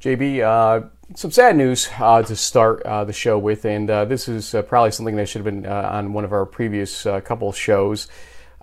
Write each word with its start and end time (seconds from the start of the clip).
JB, 0.00 0.42
uh, 0.42 0.86
some 1.16 1.32
sad 1.32 1.56
news 1.56 1.88
uh, 1.98 2.22
to 2.22 2.36
start 2.36 2.82
uh, 2.82 3.04
the 3.04 3.12
show 3.12 3.36
with, 3.36 3.64
and 3.64 3.90
uh, 3.90 4.04
this 4.04 4.28
is 4.28 4.54
uh, 4.54 4.62
probably 4.62 4.92
something 4.92 5.16
that 5.16 5.28
should 5.28 5.44
have 5.44 5.52
been 5.52 5.66
uh, 5.66 5.90
on 5.92 6.12
one 6.12 6.24
of 6.24 6.32
our 6.32 6.46
previous 6.46 7.02
couple 7.24 7.50
shows. 7.50 8.06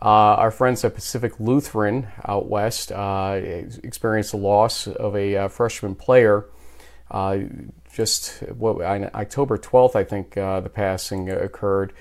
our 0.02 0.50
friends 0.50 0.86
at 0.86 0.96
Pacific 0.96 1.38
Lutheran 1.38 2.08
out 2.26 2.48
west 2.48 2.92
experienced 3.84 4.32
the 4.32 4.38
loss 4.38 4.88
of 4.88 5.14
a 5.18 5.50
freshman 5.50 5.94
player. 5.94 6.46
just 7.94 8.42
what, 8.54 8.82
on 8.82 9.10
October 9.14 9.58
12th, 9.58 9.98
I 9.98 10.06
think 10.06 10.36
the 10.36 10.72
passing 10.74 11.30
occurred. 11.30 11.92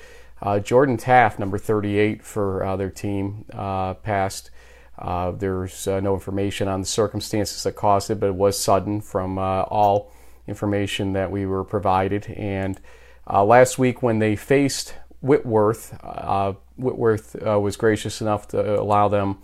Jordan 0.62 0.96
Taft, 0.96 1.40
number 1.40 1.58
38 1.58 2.22
for 2.22 2.76
their 2.78 2.90
team, 2.90 3.46
passed. 3.50 4.52
Uh, 4.98 5.32
there's 5.32 5.88
uh, 5.88 6.00
no 6.00 6.14
information 6.14 6.68
on 6.68 6.80
the 6.80 6.86
circumstances 6.86 7.62
that 7.64 7.72
caused 7.72 8.11
it, 8.11 8.20
but 8.20 8.26
it 8.26 8.34
was 8.34 8.58
sudden 8.58 9.00
from 9.00 9.38
uh, 9.38 9.62
all 9.62 10.12
information 10.46 11.12
that 11.14 11.30
we 11.30 11.46
were 11.46 11.64
provided. 11.64 12.26
And 12.36 12.80
uh, 13.29 13.44
last 13.44 13.79
week, 13.79 14.03
when 14.03 14.18
they 14.18 14.36
faced 14.36 14.94
Whitworth, 15.20 15.98
uh, 16.03 16.53
Whitworth 16.76 17.34
was 17.43 17.76
gracious 17.76 18.20
enough 18.20 18.48
to 18.48 18.80
allow 18.80 19.08
them 19.08 19.39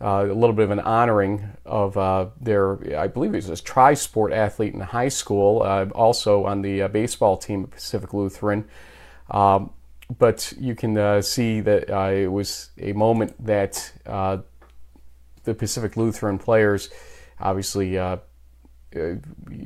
a 0.00 0.24
little 0.24 0.52
bit 0.52 0.64
of 0.64 0.70
an 0.70 0.80
honoring 0.80 1.48
of 1.64 1.94
their, 2.40 2.98
I 2.98 3.06
believe 3.06 3.30
he 3.30 3.36
was 3.36 3.48
a 3.48 3.56
tri 3.56 3.94
sport 3.94 4.32
athlete 4.32 4.74
in 4.74 4.80
high 4.80 5.08
school, 5.08 5.62
also 5.94 6.44
on 6.44 6.60
the 6.60 6.88
baseball 6.88 7.38
team 7.38 7.64
at 7.64 7.70
Pacific 7.70 8.12
Lutheran. 8.12 8.68
Um, 9.30 9.72
but 10.18 10.52
you 10.60 10.74
can 10.74 11.22
see 11.22 11.60
that 11.62 11.88
it 12.12 12.30
was 12.30 12.68
a 12.78 12.92
moment 12.92 13.46
that 13.46 13.92
the 15.44 15.54
Pacific 15.54 15.96
Lutheran 15.96 16.38
players 16.38 16.90
obviously 17.40 17.98
uh, 17.98 18.18
uh, 18.96 19.14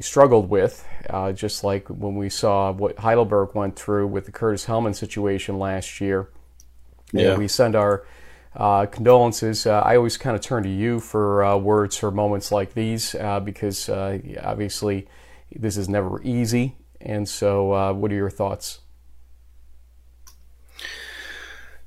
struggled 0.01 0.49
with, 0.49 0.87
uh, 1.11 1.33
just 1.33 1.65
like 1.65 1.89
when 1.89 2.17
we 2.17 2.29
saw 2.29 2.73
what 2.73 2.99
Heidelberg 2.99 3.55
went 3.55 3.77
through 3.77 4.07
with 4.07 4.27
the 4.27 4.33
Curtis 4.33 4.67
Hellman 4.67 4.95
situation 4.95 5.59
last 5.59 6.01
year. 6.01 6.31
Yeah. 7.13 7.31
And 7.31 7.39
we 7.39 7.49
send 7.49 7.75
our 7.75 8.07
uh, 8.57 8.87
condolences. 8.87 9.67
Uh, 9.67 9.81
I 9.81 9.97
always 9.97 10.17
kind 10.17 10.35
of 10.35 10.43
turn 10.43 10.63
to 10.63 10.69
you 10.69 11.01
for 11.01 11.45
uh, 11.45 11.57
words 11.57 11.97
for 11.97 12.11
moments 12.11 12.51
like 12.51 12.75
these 12.75 13.15
because 13.45 13.89
obviously 13.89 15.09
this 15.55 15.77
is 15.77 15.89
never 15.89 16.23
easy. 16.23 16.77
And 17.01 17.29
so, 17.29 17.93
what 17.93 18.11
are 18.11 18.17
your 18.17 18.31
thoughts? 18.31 18.81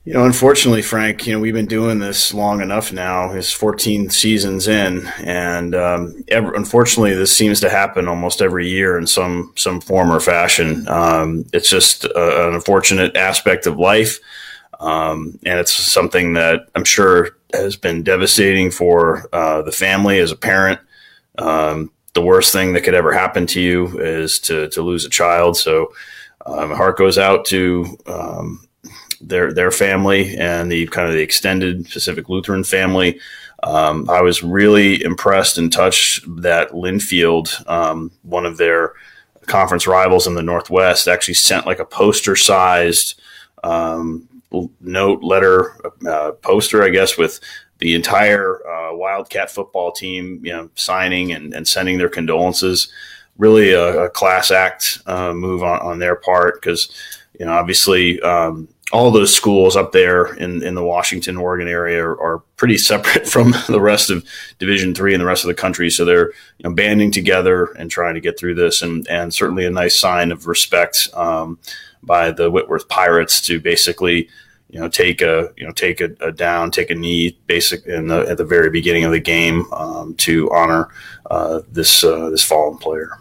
You 0.03 0.13
know, 0.13 0.25
unfortunately, 0.25 0.81
Frank, 0.81 1.27
you 1.27 1.33
know, 1.33 1.39
we've 1.39 1.53
been 1.53 1.67
doing 1.67 1.99
this 1.99 2.33
long 2.33 2.59
enough 2.59 2.91
now. 2.91 3.33
It's 3.33 3.53
14 3.53 4.09
seasons 4.09 4.67
in, 4.67 5.05
and 5.19 5.75
um, 5.75 6.23
ever, 6.27 6.55
unfortunately, 6.55 7.13
this 7.13 7.37
seems 7.37 7.59
to 7.59 7.69
happen 7.69 8.07
almost 8.07 8.41
every 8.41 8.67
year 8.67 8.97
in 8.97 9.05
some 9.05 9.53
some 9.55 9.79
form 9.79 10.11
or 10.11 10.19
fashion. 10.19 10.87
Um, 10.87 11.45
it's 11.53 11.69
just 11.69 12.05
a, 12.05 12.47
an 12.47 12.55
unfortunate 12.55 13.15
aspect 13.15 13.67
of 13.67 13.77
life, 13.77 14.17
um, 14.79 15.37
and 15.45 15.59
it's 15.59 15.71
something 15.71 16.33
that 16.33 16.61
I'm 16.73 16.83
sure 16.83 17.37
has 17.53 17.75
been 17.75 18.01
devastating 18.01 18.71
for 18.71 19.29
uh, 19.31 19.61
the 19.61 19.71
family 19.71 20.17
as 20.17 20.31
a 20.31 20.35
parent. 20.35 20.79
Um, 21.37 21.91
the 22.13 22.23
worst 22.23 22.51
thing 22.51 22.73
that 22.73 22.81
could 22.81 22.95
ever 22.95 23.13
happen 23.13 23.45
to 23.47 23.61
you 23.61 23.99
is 23.99 24.39
to 24.39 24.67
to 24.69 24.81
lose 24.81 25.05
a 25.05 25.09
child. 25.09 25.57
So, 25.57 25.93
um, 26.47 26.71
my 26.71 26.75
heart 26.75 26.97
goes 26.97 27.19
out 27.19 27.45
to 27.45 27.99
um, 28.07 28.67
their 29.21 29.53
their 29.53 29.71
family 29.71 30.35
and 30.37 30.71
the 30.71 30.87
kind 30.87 31.07
of 31.07 31.13
the 31.13 31.21
extended 31.21 31.85
Pacific 31.85 32.29
Lutheran 32.29 32.63
family. 32.63 33.19
Um, 33.63 34.09
I 34.09 34.21
was 34.21 34.41
really 34.41 35.03
impressed 35.03 35.57
and 35.57 35.71
touched 35.71 36.23
that 36.41 36.71
Linfield, 36.71 37.67
um, 37.69 38.11
one 38.23 38.45
of 38.45 38.57
their 38.57 38.93
conference 39.45 39.85
rivals 39.85 40.25
in 40.25 40.33
the 40.33 40.41
Northwest, 40.41 41.07
actually 41.07 41.35
sent 41.35 41.67
like 41.67 41.79
a 41.79 41.85
poster 41.85 42.35
sized 42.35 43.21
um, 43.63 44.27
note 44.81 45.23
letter 45.23 45.75
uh, 46.07 46.31
poster, 46.41 46.83
I 46.83 46.89
guess, 46.89 47.17
with 47.17 47.39
the 47.77 47.95
entire 47.95 48.65
uh, 48.67 48.95
Wildcat 48.95 49.49
football 49.51 49.91
team, 49.91 50.41
you 50.43 50.51
know, 50.51 50.69
signing 50.75 51.31
and, 51.31 51.53
and 51.53 51.67
sending 51.67 51.97
their 51.97 52.09
condolences. 52.09 52.91
Really 53.37 53.71
a, 53.71 54.05
a 54.05 54.09
class 54.09 54.51
act 54.51 54.99
uh, 55.05 55.33
move 55.33 55.63
on, 55.63 55.79
on 55.79 55.99
their 55.99 56.15
part 56.15 56.61
because, 56.61 56.91
you 57.39 57.45
know, 57.45 57.53
obviously 57.53 58.21
um, 58.21 58.67
all 58.91 59.11
those 59.11 59.33
schools 59.33 59.75
up 59.75 59.91
there 59.91 60.33
in, 60.35 60.63
in 60.63 60.75
the 60.75 60.83
Washington, 60.83 61.37
Oregon 61.37 61.67
area 61.67 62.03
are, 62.03 62.21
are 62.21 62.39
pretty 62.57 62.77
separate 62.77 63.27
from 63.35 63.53
the 63.67 63.81
rest 63.81 64.09
of 64.09 64.25
Division 64.59 64.93
three 64.93 65.13
and 65.13 65.21
the 65.21 65.25
rest 65.25 65.43
of 65.43 65.47
the 65.47 65.53
country. 65.53 65.89
So 65.89 66.05
they're 66.05 66.27
you 66.57 66.63
know, 66.63 66.73
banding 66.73 67.11
together 67.11 67.65
and 67.77 67.89
trying 67.89 68.15
to 68.15 68.21
get 68.21 68.37
through 68.37 68.55
this, 68.55 68.81
and 68.81 69.07
and 69.07 69.33
certainly 69.33 69.65
a 69.65 69.71
nice 69.71 69.99
sign 69.99 70.31
of 70.31 70.47
respect 70.47 71.09
um, 71.13 71.59
by 72.03 72.31
the 72.31 72.51
Whitworth 72.51 72.87
Pirates 72.87 73.41
to 73.41 73.59
basically 73.59 74.29
you 74.69 74.79
know 74.79 74.89
take 74.89 75.21
a 75.21 75.49
you 75.57 75.65
know 75.65 75.73
take 75.73 76.01
a, 76.01 76.09
a 76.19 76.31
down, 76.31 76.71
take 76.71 76.89
a 76.89 76.95
knee, 76.95 77.37
basic 77.47 77.85
in 77.85 78.07
the, 78.07 78.21
at 78.21 78.37
the 78.37 78.45
very 78.45 78.69
beginning 78.69 79.03
of 79.03 79.11
the 79.11 79.19
game 79.19 79.71
um, 79.73 80.15
to 80.15 80.49
honor 80.51 80.89
uh, 81.29 81.61
this 81.71 82.03
uh, 82.03 82.29
this 82.29 82.43
fallen 82.43 82.77
player. 82.77 83.11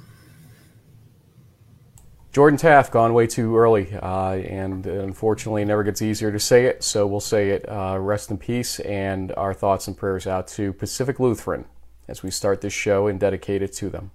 Jordan 2.33 2.59
Taft 2.59 2.93
gone 2.93 3.13
way 3.13 3.27
too 3.27 3.57
early, 3.57 3.93
uh, 3.93 4.35
and 4.35 4.87
unfortunately, 4.87 5.63
it 5.63 5.65
never 5.65 5.83
gets 5.83 6.01
easier 6.01 6.31
to 6.31 6.39
say 6.39 6.67
it. 6.67 6.85
So 6.85 7.05
we'll 7.05 7.19
say 7.19 7.51
it. 7.51 7.69
Uh, 7.69 7.99
rest 7.99 8.31
in 8.31 8.39
peace, 8.39 8.79
and 8.81 9.33
our 9.37 9.53
thoughts 9.53 9.89
and 9.89 9.97
prayers 9.97 10.29
out 10.29 10.47
to 10.49 10.73
Pacific 10.73 11.19
Lutheran 11.19 11.65
as 12.07 12.23
we 12.23 12.31
start 12.31 12.61
this 12.61 12.73
show 12.73 13.09
and 13.09 13.19
dedicate 13.19 13.63
it 13.63 13.73
to 13.75 13.91
them. 13.91 14.13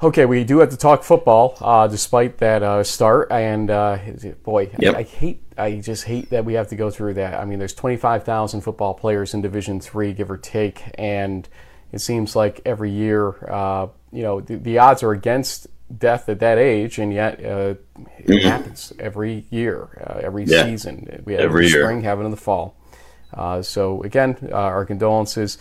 Okay, 0.00 0.26
we 0.26 0.44
do 0.44 0.60
have 0.60 0.70
to 0.70 0.76
talk 0.76 1.02
football, 1.02 1.58
uh, 1.60 1.88
despite 1.88 2.38
that 2.38 2.62
uh, 2.62 2.84
start. 2.84 3.32
And 3.32 3.68
uh, 3.68 3.98
boy, 4.44 4.70
yep. 4.78 4.94
I, 4.94 4.98
I, 4.98 5.02
hate, 5.02 5.42
I 5.58 5.80
just 5.80 6.04
hate 6.04 6.30
that 6.30 6.44
we 6.44 6.54
have 6.54 6.68
to 6.68 6.76
go 6.76 6.90
through 6.90 7.14
that. 7.14 7.34
I 7.34 7.44
mean, 7.44 7.58
there's 7.58 7.74
25,000 7.74 8.60
football 8.60 8.94
players 8.94 9.34
in 9.34 9.42
Division 9.42 9.80
Three, 9.80 10.12
give 10.12 10.30
or 10.30 10.38
take, 10.38 10.82
and 10.94 11.48
it 11.92 12.00
seems 12.00 12.36
like 12.36 12.60
every 12.64 12.90
year, 12.90 13.34
uh, 13.50 13.88
you 14.12 14.22
know, 14.22 14.40
the, 14.40 14.56
the, 14.56 14.78
odds 14.78 15.02
are 15.02 15.12
against 15.12 15.66
death 15.96 16.28
at 16.28 16.40
that 16.40 16.58
age, 16.58 16.98
and 16.98 17.12
yet 17.12 17.44
uh, 17.44 17.74
it 18.18 18.26
mm-hmm. 18.26 18.48
happens 18.48 18.92
every 18.98 19.46
year, 19.50 19.88
uh, 20.06 20.20
every 20.22 20.44
yeah. 20.44 20.64
season. 20.64 21.22
We 21.24 21.34
have 21.34 21.42
every 21.42 21.66
in 21.66 21.72
the 21.72 21.78
spring, 21.78 22.02
have 22.02 22.20
it 22.20 22.24
in 22.24 22.30
the 22.30 22.36
fall. 22.36 22.76
so 23.62 24.02
again, 24.02 24.50
our 24.52 24.84
condolences. 24.84 25.58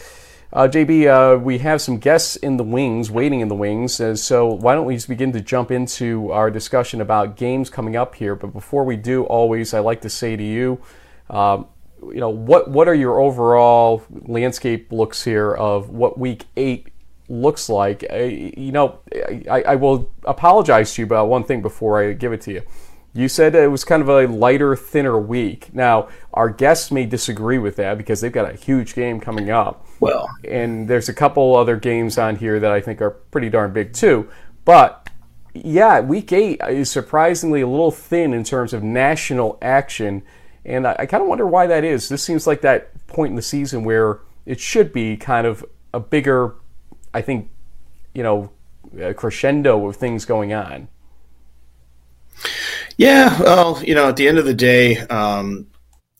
Uh, 0.53 0.65
JB, 0.65 1.07
uh, 1.07 1.37
we 1.37 1.57
have 1.57 1.81
some 1.81 1.97
guests 1.97 2.37
in 2.37 2.55
the 2.55 2.63
wings, 2.63 3.11
waiting 3.11 3.41
in 3.41 3.49
the 3.49 3.55
wings. 3.55 3.99
Uh, 3.99 4.15
so 4.15 4.47
why 4.47 4.75
don't 4.75 4.85
we 4.85 4.95
just 4.95 5.09
begin 5.09 5.33
to 5.33 5.41
jump 5.41 5.71
into 5.71 6.31
our 6.31 6.49
discussion 6.49 7.01
about 7.01 7.35
games 7.35 7.69
coming 7.69 7.97
up 7.97 8.15
here? 8.15 8.33
But 8.33 8.53
before 8.53 8.85
we 8.85 8.95
do, 8.95 9.25
always 9.25 9.73
I 9.73 9.79
like 9.79 10.01
to 10.01 10.09
say 10.09 10.37
to 10.37 10.43
you, 10.43 10.79
um, 11.29 11.67
you 12.01 12.19
know, 12.21 12.29
what 12.29 12.69
what 12.69 12.87
are 12.87 12.95
your 12.95 13.19
overall 13.19 14.03
landscape 14.09 14.91
looks 14.91 15.23
here 15.23 15.53
of 15.53 15.89
what 15.89 16.17
Week 16.17 16.45
Eight 16.55 16.87
looks 17.27 17.67
like? 17.67 18.05
Uh, 18.09 18.17
you 18.17 18.71
know, 18.71 18.99
I, 19.51 19.63
I 19.63 19.75
will 19.75 20.09
apologize 20.23 20.93
to 20.93 21.01
you 21.01 21.05
about 21.05 21.27
one 21.27 21.43
thing 21.43 21.61
before 21.61 22.01
I 22.01 22.13
give 22.13 22.31
it 22.31 22.41
to 22.41 22.53
you. 22.53 22.61
You 23.17 23.27
said 23.27 23.55
it 23.55 23.71
was 23.71 23.83
kind 23.83 24.03
of 24.03 24.09
a 24.09 24.27
lighter, 24.27 24.75
thinner 24.75 25.17
week. 25.17 25.73
Now, 25.73 26.07
our 26.35 26.51
guests 26.51 26.91
may 26.91 27.07
disagree 27.07 27.57
with 27.57 27.75
that 27.77 27.97
because 27.97 28.21
they've 28.21 28.31
got 28.31 28.47
a 28.47 28.55
huge 28.55 28.93
game 28.93 29.19
coming 29.19 29.49
up. 29.49 29.87
Well, 29.99 30.29
and 30.47 30.87
there's 30.87 31.09
a 31.09 31.15
couple 31.15 31.55
other 31.55 31.77
games 31.77 32.19
on 32.19 32.35
here 32.35 32.59
that 32.59 32.71
I 32.71 32.79
think 32.79 33.01
are 33.01 33.09
pretty 33.09 33.49
darn 33.49 33.73
big 33.73 33.93
too. 33.93 34.29
But 34.65 35.09
yeah, 35.55 35.99
week 35.99 36.31
eight 36.31 36.61
is 36.69 36.91
surprisingly 36.91 37.61
a 37.61 37.67
little 37.67 37.89
thin 37.89 38.35
in 38.35 38.43
terms 38.43 38.71
of 38.71 38.83
national 38.83 39.57
action. 39.63 40.21
And 40.63 40.85
I, 40.85 40.97
I 40.99 41.05
kind 41.07 41.23
of 41.23 41.27
wonder 41.27 41.47
why 41.47 41.65
that 41.65 41.83
is. 41.83 42.09
This 42.09 42.21
seems 42.21 42.45
like 42.45 42.61
that 42.61 43.07
point 43.07 43.31
in 43.31 43.35
the 43.35 43.41
season 43.41 43.83
where 43.83 44.19
it 44.45 44.59
should 44.59 44.93
be 44.93 45.17
kind 45.17 45.47
of 45.47 45.65
a 45.91 45.99
bigger, 45.99 46.53
I 47.15 47.23
think, 47.23 47.49
you 48.13 48.21
know, 48.21 48.51
crescendo 49.15 49.87
of 49.87 49.95
things 49.95 50.23
going 50.23 50.53
on. 50.53 50.87
Yeah, 52.97 53.39
well, 53.39 53.81
you 53.83 53.93
know, 53.93 54.09
at 54.09 54.15
the 54.15 54.27
end 54.27 54.39
of 54.39 54.45
the 54.45 54.55
day, 54.55 54.97
um, 54.97 55.67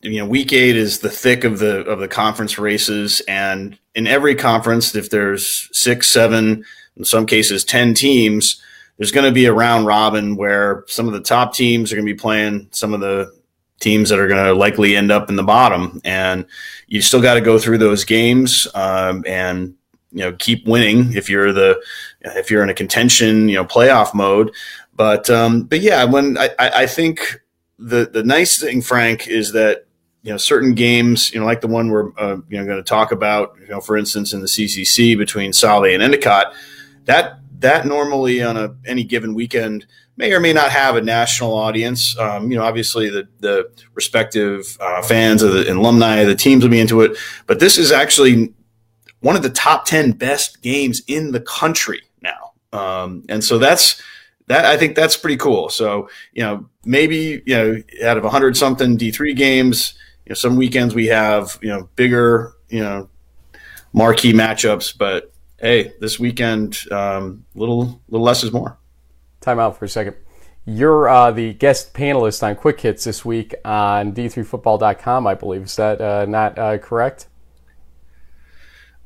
you 0.00 0.18
know, 0.20 0.26
week 0.26 0.52
eight 0.52 0.76
is 0.76 1.00
the 1.00 1.10
thick 1.10 1.42
of 1.42 1.58
the 1.58 1.80
of 1.80 1.98
the 1.98 2.06
conference 2.06 2.56
races, 2.56 3.20
and 3.26 3.76
in 3.96 4.06
every 4.06 4.36
conference, 4.36 4.94
if 4.94 5.10
there's 5.10 5.68
six, 5.72 6.06
seven, 6.06 6.64
in 6.96 7.04
some 7.04 7.26
cases, 7.26 7.64
ten 7.64 7.94
teams, 7.94 8.62
there's 8.96 9.10
going 9.10 9.26
to 9.26 9.34
be 9.34 9.46
a 9.46 9.52
round 9.52 9.86
robin 9.86 10.36
where 10.36 10.84
some 10.86 11.08
of 11.08 11.14
the 11.14 11.20
top 11.20 11.52
teams 11.52 11.92
are 11.92 11.96
going 11.96 12.06
to 12.06 12.12
be 12.12 12.18
playing 12.18 12.68
some 12.70 12.94
of 12.94 13.00
the 13.00 13.32
teams 13.80 14.08
that 14.08 14.20
are 14.20 14.28
going 14.28 14.44
to 14.44 14.54
likely 14.54 14.94
end 14.96 15.10
up 15.10 15.28
in 15.28 15.34
the 15.34 15.42
bottom, 15.42 16.00
and 16.04 16.46
you 16.86 17.02
still 17.02 17.22
got 17.22 17.34
to 17.34 17.40
go 17.40 17.58
through 17.58 17.78
those 17.78 18.04
games 18.04 18.68
um, 18.76 19.24
and 19.26 19.74
you 20.12 20.20
know 20.20 20.32
keep 20.38 20.64
winning 20.66 21.12
if 21.14 21.28
you're 21.28 21.52
the 21.52 21.80
if 22.20 22.50
you're 22.50 22.62
in 22.62 22.70
a 22.70 22.74
contention 22.74 23.48
you 23.48 23.56
know 23.56 23.64
playoff 23.64 24.14
mode 24.14 24.52
But 24.98 25.30
um, 25.30 25.62
but 25.62 25.78
yeah, 25.78 26.02
when 26.02 26.36
I, 26.36 26.50
I 26.58 26.86
think 26.86 27.40
the 27.78 28.10
the 28.12 28.24
nice 28.24 28.60
thing, 28.60 28.82
Frank, 28.82 29.28
is 29.28 29.52
that 29.52 29.86
you 30.22 30.32
know 30.32 30.36
certain 30.36 30.74
games, 30.74 31.32
you 31.32 31.38
know, 31.38 31.46
like 31.46 31.60
the 31.60 31.68
one 31.68 31.88
we're 31.88 32.10
uh, 32.18 32.38
you 32.48 32.58
know 32.58 32.64
going 32.64 32.78
to 32.78 32.82
talk 32.82 33.12
about, 33.12 33.54
you 33.60 33.68
know, 33.68 33.80
for 33.80 33.96
instance, 33.96 34.32
in 34.32 34.40
the 34.40 34.48
CCC 34.48 35.16
between 35.16 35.52
Salve 35.52 35.84
and 35.84 36.02
Endicott, 36.02 36.52
that 37.04 37.38
that 37.60 37.86
normally 37.86 38.42
on 38.42 38.56
a 38.56 38.74
any 38.86 39.04
given 39.04 39.34
weekend 39.34 39.86
may 40.16 40.32
or 40.32 40.40
may 40.40 40.52
not 40.52 40.72
have 40.72 40.96
a 40.96 41.00
national 41.00 41.54
audience. 41.54 42.18
Um, 42.18 42.50
you 42.50 42.58
know, 42.58 42.64
obviously 42.64 43.08
the 43.08 43.28
the 43.38 43.70
respective 43.94 44.76
uh, 44.80 45.00
fans 45.02 45.44
of 45.44 45.52
the 45.52 45.72
alumni 45.72 46.16
of 46.16 46.26
the 46.26 46.34
teams 46.34 46.64
will 46.64 46.72
be 46.72 46.80
into 46.80 47.02
it, 47.02 47.16
but 47.46 47.60
this 47.60 47.78
is 47.78 47.92
actually 47.92 48.52
one 49.20 49.36
of 49.36 49.44
the 49.44 49.50
top 49.50 49.84
ten 49.84 50.10
best 50.10 50.60
games 50.60 51.02
in 51.06 51.30
the 51.30 51.40
country 51.40 52.02
now, 52.20 52.50
um, 52.72 53.22
and 53.28 53.44
so 53.44 53.58
that's 53.58 54.02
that. 54.48 54.64
I 54.64 54.76
think 54.76 54.96
that's 54.96 55.16
pretty 55.16 55.36
cool. 55.36 55.68
So 55.68 56.08
you 56.32 56.42
know, 56.42 56.68
maybe 56.84 57.42
you 57.46 57.56
know, 57.56 57.82
out 58.04 58.18
of 58.18 58.24
hundred 58.24 58.56
something 58.56 58.96
D 58.96 59.10
three 59.10 59.34
games, 59.34 59.94
you 60.26 60.30
know, 60.30 60.34
some 60.34 60.56
weekends 60.56 60.94
we 60.94 61.06
have 61.06 61.58
you 61.62 61.68
know 61.68 61.88
bigger 61.96 62.52
you 62.68 62.82
know 62.82 63.08
marquee 63.92 64.32
matchups, 64.32 64.96
but 64.96 65.32
hey, 65.58 65.92
this 66.00 66.18
weekend, 66.18 66.78
um, 66.90 67.44
little 67.54 68.00
little 68.08 68.24
less 68.24 68.42
is 68.42 68.52
more. 68.52 68.78
Time 69.40 69.58
out 69.58 69.76
for 69.76 69.84
a 69.84 69.88
second. 69.88 70.16
You're 70.64 71.08
uh, 71.08 71.30
the 71.30 71.54
guest 71.54 71.94
panelist 71.94 72.42
on 72.42 72.54
Quick 72.54 72.80
Hits 72.80 73.04
this 73.04 73.24
week 73.24 73.54
on 73.64 74.12
D3Football.com, 74.12 75.26
I 75.26 75.34
believe. 75.34 75.62
Is 75.62 75.76
that 75.76 76.00
uh, 76.00 76.26
not 76.26 76.58
uh, 76.58 76.76
correct? 76.78 77.26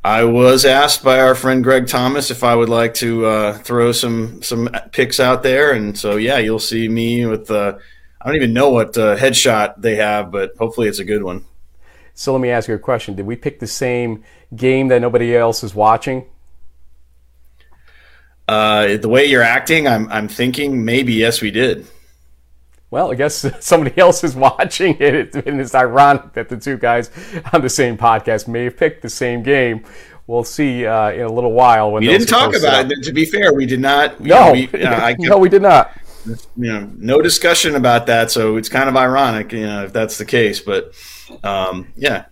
I 0.04 0.25
was 0.25 0.64
asked 0.64 1.04
by 1.04 1.20
our 1.20 1.37
friend 1.37 1.62
Greg 1.62 1.87
Thomas 1.87 2.32
if 2.32 2.43
I 2.43 2.56
would 2.56 2.69
like 2.69 2.94
to 2.94 3.25
uh, 3.25 3.58
throw 3.58 3.93
some 3.93 4.43
some 4.43 4.69
picks 4.90 5.20
out 5.20 5.44
there, 5.44 5.72
and 5.72 5.96
so 5.96 6.16
yeah, 6.16 6.38
you'll 6.38 6.58
see 6.58 6.88
me 6.88 7.25
with. 7.25 7.50
Uh, 7.50 7.78
I 8.20 8.26
don't 8.26 8.37
even 8.37 8.52
know 8.52 8.70
what 8.70 8.96
uh, 8.99 9.16
headshot 9.16 9.81
they 9.81 9.96
have, 9.96 10.32
but 10.32 10.56
hopefully 10.58 10.88
it's 10.88 10.99
a 10.99 11.04
good 11.04 11.22
one. 11.22 11.44
So 12.14 12.32
let 12.32 12.40
me 12.40 12.50
ask 12.50 12.69
you 12.69 12.75
a 12.75 12.81
question: 12.81 13.14
Did 13.14 13.26
we 13.26 13.37
pick 13.37 13.60
the 13.60 13.66
same 13.69 14.25
game 14.56 14.88
that 14.88 15.00
nobody 15.00 15.37
else 15.37 15.62
is 15.62 15.72
watching? 15.72 16.26
Uh, 18.49 18.96
the 18.96 19.08
way 19.08 19.26
you're 19.26 19.43
acting, 19.43 19.87
I'm 19.87 20.10
I'm 20.10 20.26
thinking 20.26 20.84
maybe 20.84 21.12
yes, 21.12 21.40
we 21.40 21.52
did. 21.52 21.87
Well, 22.92 23.10
I 23.10 23.14
guess 23.14 23.46
somebody 23.64 23.96
else 23.98 24.22
is 24.22 24.36
watching 24.36 24.98
it, 25.00 25.34
and 25.34 25.58
it's 25.58 25.74
ironic 25.74 26.34
that 26.34 26.50
the 26.50 26.58
two 26.58 26.76
guys 26.76 27.10
on 27.52 27.62
the 27.62 27.70
same 27.70 27.96
podcast 27.96 28.46
may 28.46 28.64
have 28.64 28.76
picked 28.76 29.00
the 29.00 29.08
same 29.08 29.42
game. 29.42 29.86
We'll 30.26 30.44
see 30.44 30.84
uh, 30.84 31.10
in 31.10 31.22
a 31.22 31.32
little 31.32 31.52
while 31.52 31.90
when 31.90 32.02
we 32.02 32.08
didn't 32.08 32.28
talk 32.28 32.54
about 32.54 32.92
it. 32.92 33.02
To 33.04 33.12
be 33.12 33.24
fair, 33.24 33.54
we 33.54 33.64
did 33.64 33.80
not. 33.80 34.20
No, 34.20 34.48
know, 34.48 34.52
we, 34.52 34.68
uh, 34.84 35.14
no, 35.18 35.38
we 35.38 35.48
did 35.48 35.62
not. 35.62 35.98
You 36.26 36.44
know, 36.56 36.90
no 36.98 37.22
discussion 37.22 37.76
about 37.76 38.06
that. 38.08 38.30
So 38.30 38.58
it's 38.58 38.68
kind 38.68 38.90
of 38.90 38.96
ironic, 38.96 39.52
you 39.52 39.66
know, 39.66 39.84
if 39.84 39.94
that's 39.94 40.18
the 40.18 40.26
case. 40.26 40.60
But 40.60 40.92
um, 41.42 41.94
yeah, 41.96 42.26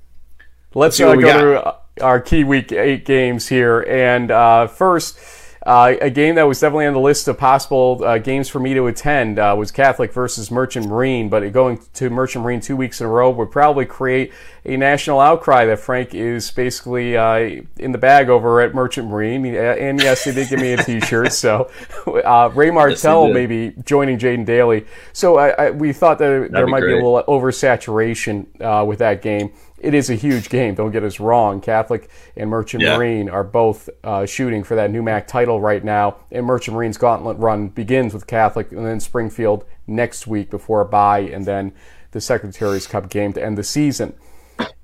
let's, 0.74 1.00
let's 1.00 1.00
uh, 1.00 1.14
go 1.14 1.20
got. 1.22 1.40
through 1.40 2.04
our 2.04 2.20
key 2.20 2.44
week 2.44 2.70
eight 2.70 3.06
games 3.06 3.48
here, 3.48 3.80
and 3.80 4.30
uh, 4.30 4.66
first. 4.66 5.18
Uh, 5.66 5.94
a 6.00 6.08
game 6.08 6.36
that 6.36 6.44
was 6.44 6.58
definitely 6.58 6.86
on 6.86 6.94
the 6.94 7.00
list 7.00 7.28
of 7.28 7.36
possible 7.36 8.02
uh, 8.02 8.16
games 8.16 8.48
for 8.48 8.58
me 8.60 8.72
to 8.72 8.86
attend 8.86 9.38
uh, 9.38 9.54
was 9.58 9.70
Catholic 9.70 10.10
versus 10.10 10.50
Merchant 10.50 10.86
Marine, 10.86 11.28
but 11.28 11.46
going 11.52 11.78
to 11.94 12.08
Merchant 12.08 12.42
Marine 12.44 12.60
two 12.60 12.76
weeks 12.76 13.00
in 13.00 13.06
a 13.06 13.10
row 13.10 13.28
would 13.28 13.50
probably 13.50 13.84
create 13.84 14.32
a 14.64 14.76
national 14.78 15.20
outcry 15.20 15.66
that 15.66 15.78
Frank 15.78 16.14
is 16.14 16.50
basically 16.50 17.14
uh, 17.14 17.62
in 17.76 17.92
the 17.92 17.98
bag 17.98 18.30
over 18.30 18.62
at 18.62 18.74
Merchant 18.74 19.08
Marine. 19.08 19.44
And 19.44 20.00
yes, 20.00 20.24
they 20.24 20.32
did 20.32 20.48
give 20.48 20.60
me 20.60 20.72
a 20.72 20.82
T-shirt, 20.82 21.32
so 21.32 21.70
uh, 22.24 22.50
Ray 22.54 22.70
Martell 22.70 23.26
yes, 23.26 23.34
maybe 23.34 23.74
joining 23.84 24.18
Jaden 24.18 24.46
Daly. 24.46 24.86
So 25.12 25.36
I, 25.36 25.48
I, 25.50 25.70
we 25.70 25.92
thought 25.92 26.18
that 26.18 26.28
That'd 26.30 26.52
there 26.54 26.66
might 26.66 26.80
be, 26.80 26.86
be 26.86 26.92
a 26.92 26.96
little 26.96 27.22
oversaturation 27.24 28.46
uh, 28.62 28.84
with 28.84 29.00
that 29.00 29.20
game 29.20 29.52
it 29.80 29.94
is 29.94 30.10
a 30.10 30.14
huge 30.14 30.50
game. 30.50 30.74
Don't 30.74 30.90
get 30.90 31.02
us 31.02 31.18
wrong. 31.18 31.60
Catholic 31.60 32.10
and 32.36 32.50
Merchant 32.50 32.82
yeah. 32.82 32.96
Marine 32.96 33.30
are 33.30 33.42
both 33.42 33.88
uh, 34.04 34.26
shooting 34.26 34.62
for 34.62 34.74
that 34.74 34.90
NEWMAC 34.90 35.26
title 35.26 35.60
right 35.60 35.82
now. 35.82 36.18
And 36.30 36.44
Merchant 36.44 36.74
Marine's 36.74 36.98
gauntlet 36.98 37.38
run 37.38 37.68
begins 37.68 38.12
with 38.12 38.26
Catholic 38.26 38.70
and 38.72 38.86
then 38.86 39.00
Springfield 39.00 39.64
next 39.86 40.26
week 40.26 40.50
before 40.50 40.82
a 40.82 40.84
bye, 40.84 41.20
and 41.20 41.46
then 41.46 41.72
the 42.10 42.20
Secretary's 42.20 42.86
Cup 42.86 43.08
game 43.08 43.32
to 43.32 43.42
end 43.42 43.56
the 43.56 43.64
season. 43.64 44.14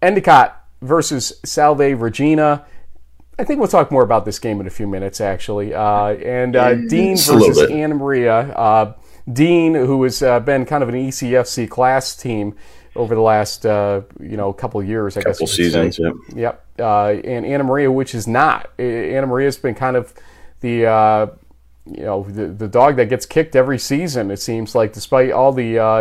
Endicott 0.00 0.64
versus 0.80 1.40
Salve 1.44 2.00
Regina. 2.00 2.64
I 3.38 3.44
think 3.44 3.58
we'll 3.58 3.68
talk 3.68 3.92
more 3.92 4.02
about 4.02 4.24
this 4.24 4.38
game 4.38 4.60
in 4.60 4.66
a 4.66 4.70
few 4.70 4.86
minutes, 4.86 5.20
actually. 5.20 5.74
Uh, 5.74 6.14
and 6.14 6.56
uh, 6.56 6.74
Dean 6.74 7.18
versus 7.18 7.70
Anna 7.70 7.94
Maria. 7.94 8.38
Uh, 8.52 8.94
Dean, 9.30 9.74
who 9.74 10.02
has 10.04 10.22
uh, 10.22 10.40
been 10.40 10.64
kind 10.64 10.82
of 10.82 10.88
an 10.88 10.94
ECFC 10.94 11.68
class 11.68 12.16
team 12.16 12.54
over 12.96 13.14
the 13.14 13.20
last 13.20 13.66
uh, 13.66 14.02
you 14.20 14.36
know 14.36 14.52
couple 14.52 14.82
years, 14.82 15.16
I 15.16 15.22
couple 15.22 15.46
guess. 15.46 15.56
seasons, 15.56 15.98
yep. 15.98 16.14
Yep. 16.34 16.66
Uh, 16.78 17.08
and 17.24 17.46
Anna 17.46 17.64
Maria, 17.64 17.90
which 17.90 18.14
is 18.14 18.26
not. 18.26 18.70
Anna 18.78 19.26
Maria's 19.26 19.58
been 19.58 19.74
kind 19.74 19.96
of 19.96 20.14
the 20.60 20.86
uh, 20.86 21.26
you 21.86 22.02
know 22.02 22.24
the, 22.24 22.46
the 22.48 22.68
dog 22.68 22.96
that 22.96 23.08
gets 23.08 23.26
kicked 23.26 23.54
every 23.54 23.78
season. 23.78 24.30
It 24.30 24.38
seems 24.38 24.74
like, 24.74 24.92
despite 24.92 25.30
all 25.30 25.52
the 25.52 25.78
uh, 25.78 25.98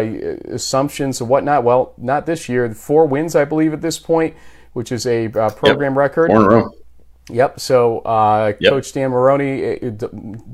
assumptions 0.54 1.22
and 1.22 1.30
whatnot. 1.30 1.64
Well, 1.64 1.94
not 1.98 2.26
this 2.26 2.50
year. 2.50 2.74
Four 2.74 3.06
wins, 3.06 3.36
I 3.36 3.46
believe, 3.46 3.74
at 3.74 3.82
this 3.82 4.00
point, 4.00 4.36
which 4.74 4.92
is 4.92 5.06
a 5.06 5.28
uh, 5.28 5.50
program 5.52 5.94
yep. 5.94 6.00
record. 6.00 6.32
Four 6.32 6.40
in 6.40 6.46
a 6.46 6.50
row. 6.50 6.72
Yep. 7.30 7.60
So 7.60 8.00
uh, 8.00 8.54
yep. 8.60 8.72
Coach 8.72 8.94
Dan 8.94 9.10
Maroney, 9.10 9.64
eh, 9.64 9.92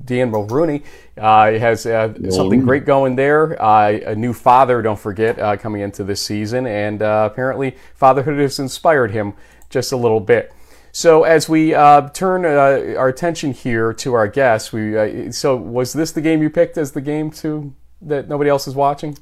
Dan 0.05 0.31
Mulrooney, 0.31 0.83
uh, 1.17 1.51
has 1.51 1.85
uh, 1.85 2.13
something 2.29 2.61
great 2.61 2.85
going 2.85 3.17
there. 3.17 3.61
Uh, 3.61 3.99
a 4.05 4.15
new 4.15 4.33
father, 4.33 4.81
don't 4.81 4.99
forget, 4.99 5.37
uh, 5.37 5.57
coming 5.57 5.81
into 5.81 6.03
this 6.03 6.21
season, 6.21 6.65
and 6.65 7.01
uh, 7.01 7.27
apparently 7.31 7.75
fatherhood 7.95 8.39
has 8.39 8.59
inspired 8.59 9.11
him 9.11 9.33
just 9.69 9.91
a 9.91 9.97
little 9.97 10.21
bit. 10.21 10.53
So 10.93 11.23
as 11.23 11.47
we 11.47 11.71
turn 11.71 12.45
our 12.45 13.07
attention 13.07 13.53
here 13.53 13.93
to 13.93 14.13
our 14.13 14.27
guests, 14.27 14.73
we 14.73 15.31
so 15.31 15.55
was 15.55 15.93
this 15.93 16.11
the 16.11 16.19
game 16.19 16.41
you 16.41 16.49
picked 16.49 16.77
as 16.77 16.91
the 16.91 16.99
game 16.99 17.31
to 17.31 17.73
that 18.01 18.27
nobody 18.27 18.49
else 18.49 18.67
is 18.67 18.75
watching? 18.75 19.17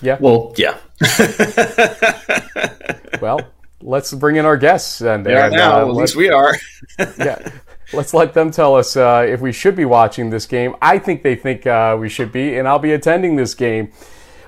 Yeah. 0.00 0.18
Well, 0.20 0.54
yeah. 0.56 0.78
well, 3.20 3.40
let's 3.82 4.12
bring 4.12 4.36
in 4.36 4.44
our 4.44 4.56
guests. 4.56 5.00
And, 5.00 5.24
they 5.24 5.34
and, 5.34 5.52
now, 5.54 5.80
uh, 5.80 5.88
at 5.88 5.94
least 5.94 6.16
we 6.16 6.30
are. 6.30 6.56
yeah. 6.98 7.50
Let's 7.92 8.14
let 8.14 8.32
them 8.32 8.50
tell 8.50 8.74
us 8.74 8.96
uh, 8.96 9.26
if 9.28 9.40
we 9.40 9.52
should 9.52 9.76
be 9.76 9.84
watching 9.84 10.30
this 10.30 10.46
game. 10.46 10.74
I 10.80 10.98
think 10.98 11.22
they 11.22 11.36
think 11.36 11.66
uh, 11.66 11.96
we 12.00 12.08
should 12.08 12.32
be, 12.32 12.56
and 12.56 12.66
I'll 12.66 12.78
be 12.78 12.92
attending 12.92 13.36
this 13.36 13.54
game. 13.54 13.92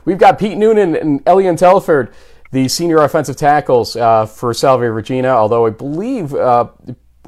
We've 0.06 0.19
got 0.19 0.38
Pete 0.38 0.56
Noonan 0.56 0.97
and 0.97 1.23
Elian 1.26 1.56
Telford, 1.56 2.14
the 2.52 2.68
senior 2.68 2.99
offensive 2.99 3.37
tackles 3.37 3.97
uh, 3.97 4.25
for 4.26 4.54
Salve 4.54 4.80
Regina, 4.80 5.28
although 5.28 5.66
I 5.66 5.70
believe 5.70 6.35
uh, 6.35 6.68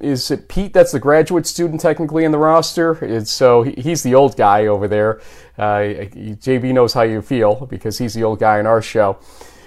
is 0.01 0.31
it 0.31 0.49
Pete 0.49 0.73
that's 0.73 0.93
the 0.93 1.01
graduate 1.01 1.47
student 1.47 1.81
technically 1.81 2.25
in 2.25 2.33
the 2.33 2.39
roster? 2.39 2.93
It's, 3.05 3.31
so 3.31 3.63
he's 3.63 4.03
the 4.03 4.15
old 4.15 4.37
guy 4.37 4.67
over 4.67 4.89
there. 4.89 5.21
Uh, 5.59 6.07
JB 6.15 6.73
knows 6.73 6.93
how 6.93 7.03
you 7.03 7.21
feel 7.21 7.67
because 7.67 7.99
he's 7.99 8.15
the 8.15 8.25
old 8.25 8.39
guy 8.39 8.59
in 8.59 8.67
our 8.67 8.81
show 8.81 9.19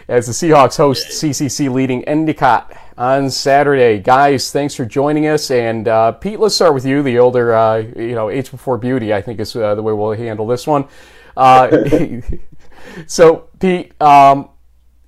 as 0.09 0.25
the 0.25 0.33
Seahawks 0.33 0.75
host 0.75 1.09
CCC 1.09 1.71
leading 1.71 2.03
Endicott 2.05 2.75
on 2.97 3.29
Saturday. 3.29 3.99
Guys, 3.99 4.51
thanks 4.51 4.73
for 4.73 4.83
joining 4.83 5.27
us. 5.27 5.51
And 5.51 5.87
uh, 5.87 6.13
Pete, 6.13 6.39
let's 6.39 6.55
start 6.55 6.73
with 6.73 6.83
you. 6.83 7.03
The 7.03 7.19
older, 7.19 7.53
uh, 7.53 7.77
you 7.77 8.15
know, 8.15 8.31
age 8.31 8.49
before 8.49 8.79
beauty, 8.79 9.13
I 9.13 9.21
think 9.21 9.39
is 9.39 9.55
uh, 9.55 9.75
the 9.75 9.83
way 9.83 9.93
we'll 9.93 10.13
handle 10.13 10.47
this 10.47 10.65
one. 10.65 10.87
Uh, 11.37 11.83
so, 13.07 13.49
Pete, 13.59 13.93
um, 14.01 14.49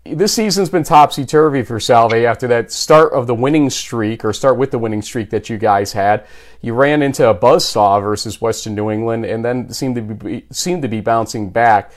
this 0.06 0.36
season's 0.36 0.70
been 0.70 0.84
topsy 0.84 1.26
turvy 1.26 1.64
for 1.64 1.80
Salve 1.80 2.14
after 2.14 2.48
that 2.50 2.72
start 2.72 3.12
of 3.12 3.26
the 3.26 3.36
winning 3.36 3.72
streak, 3.72 4.24
or 4.24 4.34
start 4.34 4.58
with 4.58 4.70
the 4.70 4.80
winning 4.80 5.02
streak 5.02 5.32
that 5.32 5.50
you 5.50 5.58
guys 5.58 5.94
had. 5.94 6.28
You 6.62 6.76
ran 6.76 7.02
into 7.02 7.28
a 7.28 7.34
buzzsaw 7.34 8.04
versus 8.04 8.40
Western 8.40 8.76
New 8.76 8.92
England, 8.92 9.26
and 9.26 9.44
then 9.44 9.74
seemed 9.74 9.96
to 9.96 10.02
be 10.02 10.46
seemed 10.52 10.84
to 10.84 10.88
be 10.88 11.02
bouncing 11.02 11.50
back. 11.50 11.92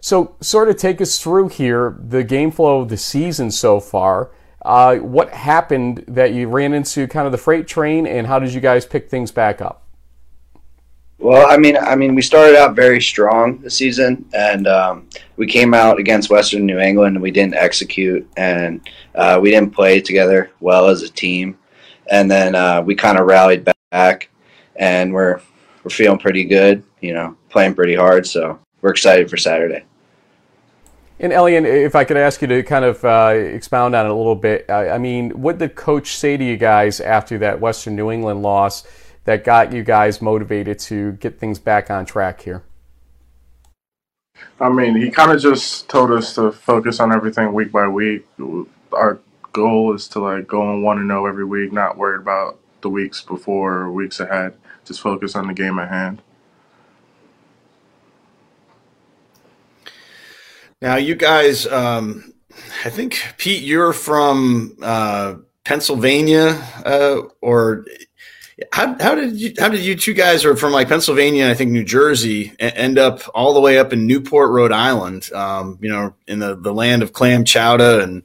So, 0.00 0.36
sort 0.40 0.68
of 0.68 0.76
take 0.76 1.00
us 1.00 1.18
through 1.18 1.48
here 1.48 1.96
the 1.98 2.24
game 2.24 2.50
flow 2.50 2.82
of 2.82 2.88
the 2.88 2.96
season 2.96 3.50
so 3.50 3.80
far. 3.80 4.30
Uh, 4.64 4.96
what 4.96 5.30
happened 5.30 6.04
that 6.08 6.32
you 6.32 6.48
ran 6.48 6.72
into 6.72 7.06
kind 7.06 7.26
of 7.26 7.32
the 7.32 7.38
freight 7.38 7.66
train, 7.66 8.06
and 8.06 8.26
how 8.26 8.38
did 8.38 8.52
you 8.52 8.60
guys 8.60 8.84
pick 8.84 9.08
things 9.08 9.30
back 9.30 9.60
up? 9.60 9.84
Well, 11.18 11.50
I 11.50 11.56
mean, 11.56 11.76
I 11.76 11.96
mean, 11.96 12.14
we 12.14 12.22
started 12.22 12.56
out 12.56 12.76
very 12.76 13.00
strong 13.00 13.58
this 13.58 13.74
season, 13.74 14.24
and 14.32 14.68
um, 14.68 15.08
we 15.36 15.48
came 15.48 15.74
out 15.74 15.98
against 15.98 16.30
Western 16.30 16.64
New 16.64 16.78
England, 16.78 17.16
and 17.16 17.22
we 17.22 17.32
didn't 17.32 17.54
execute, 17.54 18.28
and 18.36 18.80
uh, 19.16 19.38
we 19.42 19.50
didn't 19.50 19.74
play 19.74 20.00
together 20.00 20.50
well 20.60 20.88
as 20.88 21.02
a 21.02 21.08
team, 21.08 21.58
and 22.10 22.30
then 22.30 22.54
uh, 22.54 22.82
we 22.82 22.94
kind 22.94 23.18
of 23.18 23.26
rallied 23.26 23.68
back, 23.90 24.28
and 24.76 25.12
we're 25.12 25.40
we're 25.82 25.90
feeling 25.90 26.18
pretty 26.18 26.44
good, 26.44 26.84
you 27.00 27.14
know, 27.14 27.36
playing 27.48 27.74
pretty 27.74 27.96
hard, 27.96 28.26
so 28.26 28.58
we're 28.80 28.90
excited 28.90 29.30
for 29.30 29.36
Saturday. 29.36 29.84
And 31.20 31.32
Elian, 31.32 31.66
if 31.66 31.96
I 31.96 32.04
could 32.04 32.16
ask 32.16 32.40
you 32.42 32.48
to 32.48 32.62
kind 32.62 32.84
of 32.84 33.04
uh, 33.04 33.32
expound 33.34 33.96
on 33.96 34.06
it 34.06 34.10
a 34.10 34.14
little 34.14 34.36
bit, 34.36 34.66
I, 34.70 34.90
I, 34.90 34.98
mean, 34.98 35.30
what 35.30 35.58
did 35.58 35.74
coach 35.74 36.14
say 36.14 36.36
to 36.36 36.44
you 36.44 36.56
guys 36.56 37.00
after 37.00 37.38
that 37.38 37.60
Western 37.60 37.96
New 37.96 38.12
England 38.12 38.42
loss 38.42 38.86
that 39.24 39.42
got 39.42 39.72
you 39.72 39.82
guys 39.82 40.22
motivated 40.22 40.78
to 40.78 41.12
get 41.14 41.40
things 41.40 41.58
back 41.58 41.90
on 41.90 42.06
track 42.06 42.42
here? 42.42 42.62
I 44.60 44.68
mean, 44.68 44.94
he 44.94 45.10
kind 45.10 45.32
of 45.32 45.40
just 45.40 45.88
told 45.88 46.12
us 46.12 46.36
to 46.36 46.52
focus 46.52 47.00
on 47.00 47.12
everything 47.12 47.52
week 47.52 47.72
by 47.72 47.88
week. 47.88 48.24
Our 48.92 49.18
goal 49.52 49.94
is 49.94 50.06
to 50.08 50.20
like 50.20 50.46
go 50.46 50.62
on 50.62 50.82
one 50.82 50.98
and 50.98 51.08
zero 51.08 51.26
every 51.26 51.44
week, 51.44 51.72
not 51.72 51.96
worried 51.96 52.20
about 52.20 52.60
the 52.80 52.88
weeks 52.88 53.22
before 53.22 53.74
or 53.74 53.92
weeks 53.92 54.20
ahead. 54.20 54.54
Just 54.84 55.00
focus 55.00 55.34
on 55.34 55.48
the 55.48 55.54
game 55.54 55.80
at 55.80 55.88
hand. 55.88 56.22
Now, 60.80 60.96
you 60.96 61.16
guys, 61.16 61.66
um, 61.66 62.32
I 62.84 62.90
think 62.90 63.20
Pete, 63.36 63.62
you're 63.62 63.92
from 63.92 64.76
uh, 64.80 65.34
Pennsylvania, 65.64 66.50
uh, 66.84 67.22
or 67.40 67.84
how, 68.72 68.96
how 69.00 69.14
did 69.14 69.40
you 69.40 69.54
how 69.58 69.68
did 69.68 69.80
you 69.80 69.96
two 69.96 70.14
guys 70.14 70.44
are 70.44 70.56
from 70.56 70.72
like 70.72 70.88
Pennsylvania, 70.88 71.48
I 71.48 71.54
think 71.54 71.70
New 71.70 71.84
Jersey, 71.84 72.52
end 72.58 72.98
up 72.98 73.22
all 73.34 73.54
the 73.54 73.60
way 73.60 73.78
up 73.78 73.92
in 73.92 74.06
Newport, 74.06 74.50
Rhode 74.50 74.72
Island? 74.72 75.32
Um, 75.32 75.78
you 75.80 75.88
know, 75.88 76.14
in 76.26 76.38
the 76.38 76.54
the 76.54 76.72
land 76.72 77.02
of 77.02 77.12
clam 77.12 77.44
chowder 77.44 78.00
and 78.00 78.24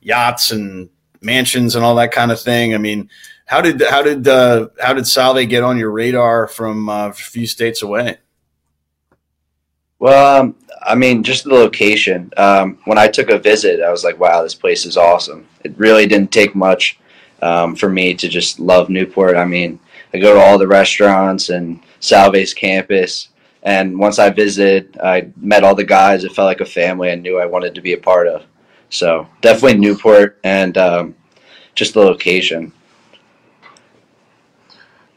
yachts 0.00 0.50
and 0.50 0.90
mansions 1.22 1.74
and 1.74 1.84
all 1.84 1.94
that 1.96 2.12
kind 2.12 2.30
of 2.30 2.40
thing. 2.40 2.74
I 2.74 2.78
mean, 2.78 3.10
how 3.46 3.60
did 3.60 3.82
how 3.82 4.02
did 4.02 4.28
uh, 4.28 4.68
how 4.80 4.92
did 4.92 5.06
Salve 5.06 5.48
get 5.48 5.62
on 5.62 5.78
your 5.78 5.90
radar 5.90 6.46
from 6.46 6.88
uh, 6.88 7.08
a 7.08 7.12
few 7.12 7.46
states 7.46 7.82
away? 7.82 8.18
Well, 9.98 10.40
um, 10.40 10.56
I 10.82 10.94
mean, 10.94 11.22
just 11.22 11.44
the 11.44 11.54
location. 11.54 12.30
Um, 12.36 12.78
when 12.84 12.98
I 12.98 13.08
took 13.08 13.30
a 13.30 13.38
visit, 13.38 13.80
I 13.80 13.90
was 13.90 14.04
like, 14.04 14.18
"Wow, 14.18 14.42
this 14.42 14.54
place 14.54 14.84
is 14.84 14.96
awesome." 14.96 15.46
It 15.64 15.78
really 15.78 16.06
didn't 16.06 16.32
take 16.32 16.54
much 16.54 16.98
um, 17.42 17.74
for 17.74 17.88
me 17.88 18.14
to 18.14 18.28
just 18.28 18.60
love 18.60 18.88
Newport. 18.88 19.36
I 19.36 19.44
mean, 19.44 19.80
I 20.12 20.18
go 20.18 20.34
to 20.34 20.40
all 20.40 20.58
the 20.58 20.66
restaurants 20.66 21.48
and 21.48 21.80
Salve's 22.00 22.52
campus, 22.52 23.28
and 23.62 23.98
once 23.98 24.18
I 24.18 24.30
visited, 24.30 24.98
I 25.02 25.28
met 25.36 25.64
all 25.64 25.74
the 25.74 25.84
guys. 25.84 26.24
It 26.24 26.32
felt 26.32 26.46
like 26.46 26.60
a 26.60 26.66
family. 26.66 27.10
I 27.10 27.16
knew 27.16 27.38
I 27.38 27.46
wanted 27.46 27.74
to 27.74 27.80
be 27.80 27.94
a 27.94 27.98
part 27.98 28.28
of. 28.28 28.44
So 28.90 29.26
definitely 29.40 29.78
Newport 29.78 30.38
and 30.44 30.76
um, 30.78 31.14
just 31.74 31.94
the 31.94 32.00
location. 32.00 32.72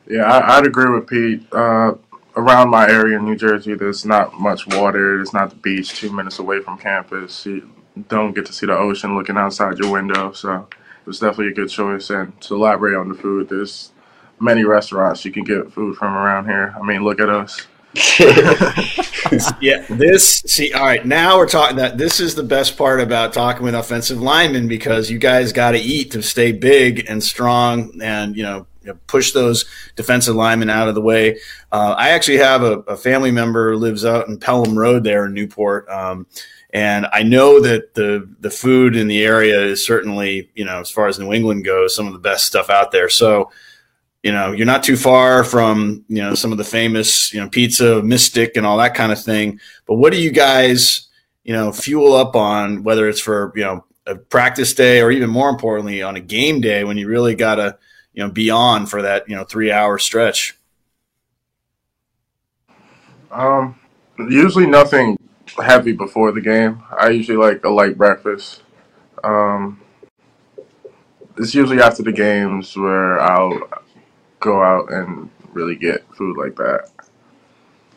Yeah, 0.07 0.23
I, 0.23 0.59
would 0.59 0.67
agree 0.67 0.89
with 0.89 1.05
Pete. 1.05 1.45
Uh, 1.53 1.93
around 2.39 2.69
my 2.69 2.89
area 2.89 3.17
in 3.17 3.25
New 3.25 3.35
Jersey, 3.35 3.75
there's 3.75 4.05
not 4.05 4.39
much 4.39 4.65
water. 4.67 5.17
There's 5.17 5.33
not 5.33 5.49
the 5.49 5.55
beach 5.57 5.99
two 5.99 6.11
minutes 6.11 6.39
away 6.39 6.61
from 6.61 6.77
campus. 6.77 7.45
You 7.45 7.69
don't 8.07 8.33
get 8.33 8.45
to 8.45 8.53
see 8.53 8.65
the 8.65 8.77
ocean 8.77 9.15
looking 9.15 9.37
outside 9.37 9.77
your 9.77 9.91
window. 9.91 10.31
So 10.31 10.67
it 10.71 11.05
was 11.05 11.19
definitely 11.19 11.49
a 11.49 11.55
good 11.55 11.69
choice. 11.69 12.09
And 12.09 12.39
to 12.41 12.55
elaborate 12.55 12.95
on 12.95 13.09
the 13.09 13.15
food, 13.15 13.49
there's 13.49 13.91
many 14.39 14.63
restaurants 14.63 15.25
you 15.25 15.31
can 15.31 15.43
get 15.43 15.71
food 15.71 15.97
from 15.97 16.13
around 16.13 16.45
here. 16.45 16.73
I 16.79 16.85
mean, 16.85 17.03
look 17.03 17.19
at 17.19 17.29
us. 17.29 17.67
yeah, 19.61 19.83
this 19.89 20.43
see. 20.45 20.71
All 20.73 20.85
right, 20.85 21.03
now 21.03 21.37
we're 21.37 21.47
talking 21.47 21.77
that 21.77 21.97
this 21.97 22.19
is 22.19 22.35
the 22.35 22.43
best 22.43 22.77
part 22.77 23.01
about 23.01 23.33
talking 23.33 23.63
with 23.63 23.73
offensive 23.73 24.21
linemen 24.21 24.67
because 24.67 25.09
you 25.09 25.17
guys 25.17 25.51
got 25.51 25.71
to 25.71 25.79
eat 25.79 26.11
to 26.11 26.21
stay 26.21 26.51
big 26.51 27.09
and 27.09 27.23
strong, 27.23 27.99
and 27.99 28.37
you 28.37 28.43
know 28.43 28.67
push 28.95 29.31
those 29.31 29.65
defensive 29.95 30.35
linemen 30.35 30.69
out 30.69 30.87
of 30.87 30.95
the 30.95 31.01
way. 31.01 31.39
Uh, 31.71 31.95
I 31.97 32.09
actually 32.09 32.37
have 32.37 32.63
a, 32.63 32.79
a, 32.81 32.97
family 32.97 33.31
member 33.31 33.71
who 33.71 33.77
lives 33.77 34.05
out 34.05 34.27
in 34.27 34.39
Pelham 34.39 34.77
Road 34.77 35.03
there 35.03 35.25
in 35.25 35.33
Newport. 35.33 35.87
Um, 35.89 36.27
and 36.71 37.07
I 37.11 37.23
know 37.23 37.59
that 37.61 37.95
the 37.95 38.29
the 38.39 38.51
food 38.51 38.95
in 38.95 39.07
the 39.07 39.23
area 39.23 39.59
is 39.59 39.85
certainly, 39.85 40.51
you 40.53 40.65
know, 40.65 40.79
as 40.79 40.91
far 40.91 41.07
as 41.07 41.17
New 41.17 41.33
England 41.33 41.65
goes, 41.65 41.95
some 41.95 42.05
of 42.05 42.13
the 42.13 42.19
best 42.19 42.45
stuff 42.45 42.69
out 42.69 42.91
there. 42.91 43.09
So, 43.09 43.51
you 44.21 44.31
know, 44.31 44.51
you're 44.51 44.67
not 44.67 44.83
too 44.83 44.97
far 44.97 45.43
from, 45.43 46.05
you 46.07 46.21
know, 46.21 46.35
some 46.35 46.51
of 46.51 46.59
the 46.59 46.63
famous, 46.63 47.33
you 47.33 47.39
know, 47.39 47.49
pizza, 47.49 48.03
Mystic 48.03 48.55
and 48.55 48.65
all 48.65 48.77
that 48.77 48.93
kind 48.93 49.11
of 49.11 49.21
thing. 49.21 49.59
But 49.87 49.95
what 49.95 50.13
do 50.13 50.21
you 50.21 50.31
guys, 50.31 51.07
you 51.43 51.53
know, 51.53 51.71
fuel 51.71 52.13
up 52.13 52.35
on, 52.35 52.83
whether 52.83 53.09
it's 53.09 53.21
for, 53.21 53.51
you 53.55 53.63
know, 53.63 53.85
a 54.05 54.15
practice 54.15 54.73
day 54.73 55.01
or 55.01 55.09
even 55.09 55.29
more 55.29 55.49
importantly 55.49 56.01
on 56.01 56.15
a 56.15 56.19
game 56.19 56.61
day 56.61 56.83
when 56.83 56.97
you 56.97 57.07
really 57.07 57.33
got 57.33 57.55
to, 57.55 57.77
you 58.13 58.23
know, 58.23 58.29
be 58.29 58.49
on 58.49 58.85
for 58.85 59.01
that, 59.01 59.29
you 59.29 59.35
know, 59.35 59.43
three 59.43 59.71
hour 59.71 59.97
stretch? 59.97 60.57
Um, 63.31 63.79
usually 64.17 64.65
nothing 64.65 65.17
heavy 65.57 65.91
before 65.91 66.31
the 66.31 66.41
game. 66.41 66.83
I 66.97 67.09
usually 67.09 67.37
like 67.37 67.63
a 67.63 67.69
light 67.69 67.97
breakfast. 67.97 68.63
Um, 69.23 69.81
it's 71.37 71.55
usually 71.55 71.81
after 71.81 72.03
the 72.03 72.11
games 72.11 72.75
where 72.75 73.19
I'll 73.19 73.69
go 74.39 74.61
out 74.61 74.91
and 74.91 75.29
really 75.53 75.75
get 75.75 76.03
food 76.15 76.37
like 76.37 76.55
that. 76.55 76.89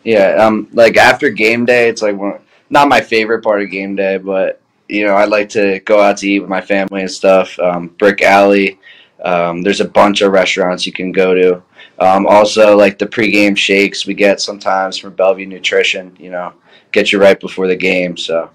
Yeah, 0.04 0.34
um, 0.44 0.68
like 0.72 0.96
after 0.96 1.30
game 1.30 1.64
day, 1.64 1.88
it's 1.88 2.02
like 2.02 2.16
one, 2.16 2.40
not 2.70 2.88
my 2.88 3.00
favorite 3.00 3.42
part 3.42 3.62
of 3.62 3.70
game 3.70 3.94
day, 3.94 4.18
but 4.18 4.60
you 4.88 5.06
know, 5.06 5.14
I 5.14 5.24
like 5.24 5.48
to 5.50 5.80
go 5.80 6.00
out 6.00 6.18
to 6.18 6.28
eat 6.28 6.40
with 6.40 6.50
my 6.50 6.60
family 6.60 7.02
and 7.02 7.10
stuff. 7.10 7.58
Um, 7.58 7.88
Brick 7.98 8.22
Alley, 8.22 8.78
um, 9.24 9.62
there's 9.62 9.80
a 9.80 9.88
bunch 9.88 10.20
of 10.20 10.32
restaurants 10.32 10.86
you 10.86 10.92
can 10.92 11.12
go 11.12 11.34
to. 11.34 11.62
Um, 11.98 12.26
also, 12.26 12.76
like 12.76 12.98
the 12.98 13.06
pregame 13.06 13.56
shakes 13.56 14.06
we 14.06 14.14
get 14.14 14.40
sometimes 14.40 14.98
from 14.98 15.14
Bellevue 15.14 15.46
Nutrition. 15.46 16.16
You 16.18 16.30
know, 16.30 16.52
get 16.90 17.12
you 17.12 17.20
right 17.20 17.38
before 17.38 17.68
the 17.68 17.76
game. 17.76 18.16
So 18.16 18.50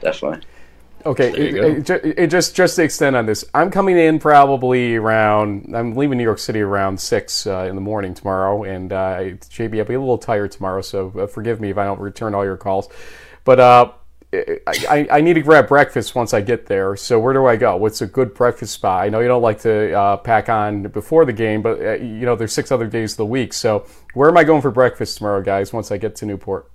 definitely. 0.00 0.46
Okay, 1.06 1.30
it, 1.30 1.90
it, 1.90 2.18
it, 2.18 2.26
just 2.26 2.54
just 2.54 2.76
to 2.76 2.82
extend 2.82 3.16
on 3.16 3.24
this, 3.24 3.42
I'm 3.54 3.70
coming 3.70 3.96
in 3.96 4.18
probably 4.18 4.96
around. 4.96 5.74
I'm 5.74 5.94
leaving 5.94 6.18
New 6.18 6.24
York 6.24 6.38
City 6.38 6.60
around 6.60 7.00
six 7.00 7.46
uh, 7.46 7.66
in 7.68 7.74
the 7.74 7.80
morning 7.80 8.12
tomorrow, 8.12 8.64
and 8.64 8.92
uh, 8.92 9.16
JB, 9.20 9.78
I'll 9.78 9.86
be 9.86 9.94
a 9.94 10.00
little 10.00 10.18
tired 10.18 10.52
tomorrow, 10.52 10.82
so 10.82 11.10
uh, 11.18 11.26
forgive 11.26 11.58
me 11.58 11.70
if 11.70 11.78
I 11.78 11.86
don't 11.86 12.00
return 12.00 12.34
all 12.34 12.44
your 12.44 12.58
calls. 12.58 12.90
But 13.44 13.60
uh, 13.60 13.92
I, 14.32 15.08
I, 15.10 15.20
need 15.20 15.34
to 15.34 15.40
grab 15.40 15.66
breakfast 15.66 16.14
once 16.14 16.32
I 16.32 16.40
get 16.40 16.66
there. 16.66 16.94
So 16.94 17.18
where 17.18 17.32
do 17.32 17.46
I 17.46 17.56
go? 17.56 17.76
What's 17.76 18.00
a 18.00 18.06
good 18.06 18.32
breakfast 18.32 18.74
spot? 18.74 19.02
I 19.02 19.08
know 19.08 19.18
you 19.18 19.26
don't 19.26 19.42
like 19.42 19.60
to 19.62 19.92
uh, 19.92 20.16
pack 20.18 20.48
on 20.48 20.84
before 20.84 21.24
the 21.24 21.32
game, 21.32 21.62
but 21.62 21.80
uh, 21.80 21.92
you 21.94 22.26
know 22.26 22.36
there's 22.36 22.52
six 22.52 22.70
other 22.70 22.86
days 22.86 23.14
of 23.14 23.16
the 23.16 23.26
week. 23.26 23.52
So 23.52 23.86
where 24.14 24.28
am 24.28 24.36
I 24.36 24.44
going 24.44 24.62
for 24.62 24.70
breakfast 24.70 25.18
tomorrow, 25.18 25.42
guys? 25.42 25.72
Once 25.72 25.90
I 25.90 25.96
get 25.96 26.14
to 26.16 26.26
Newport, 26.26 26.70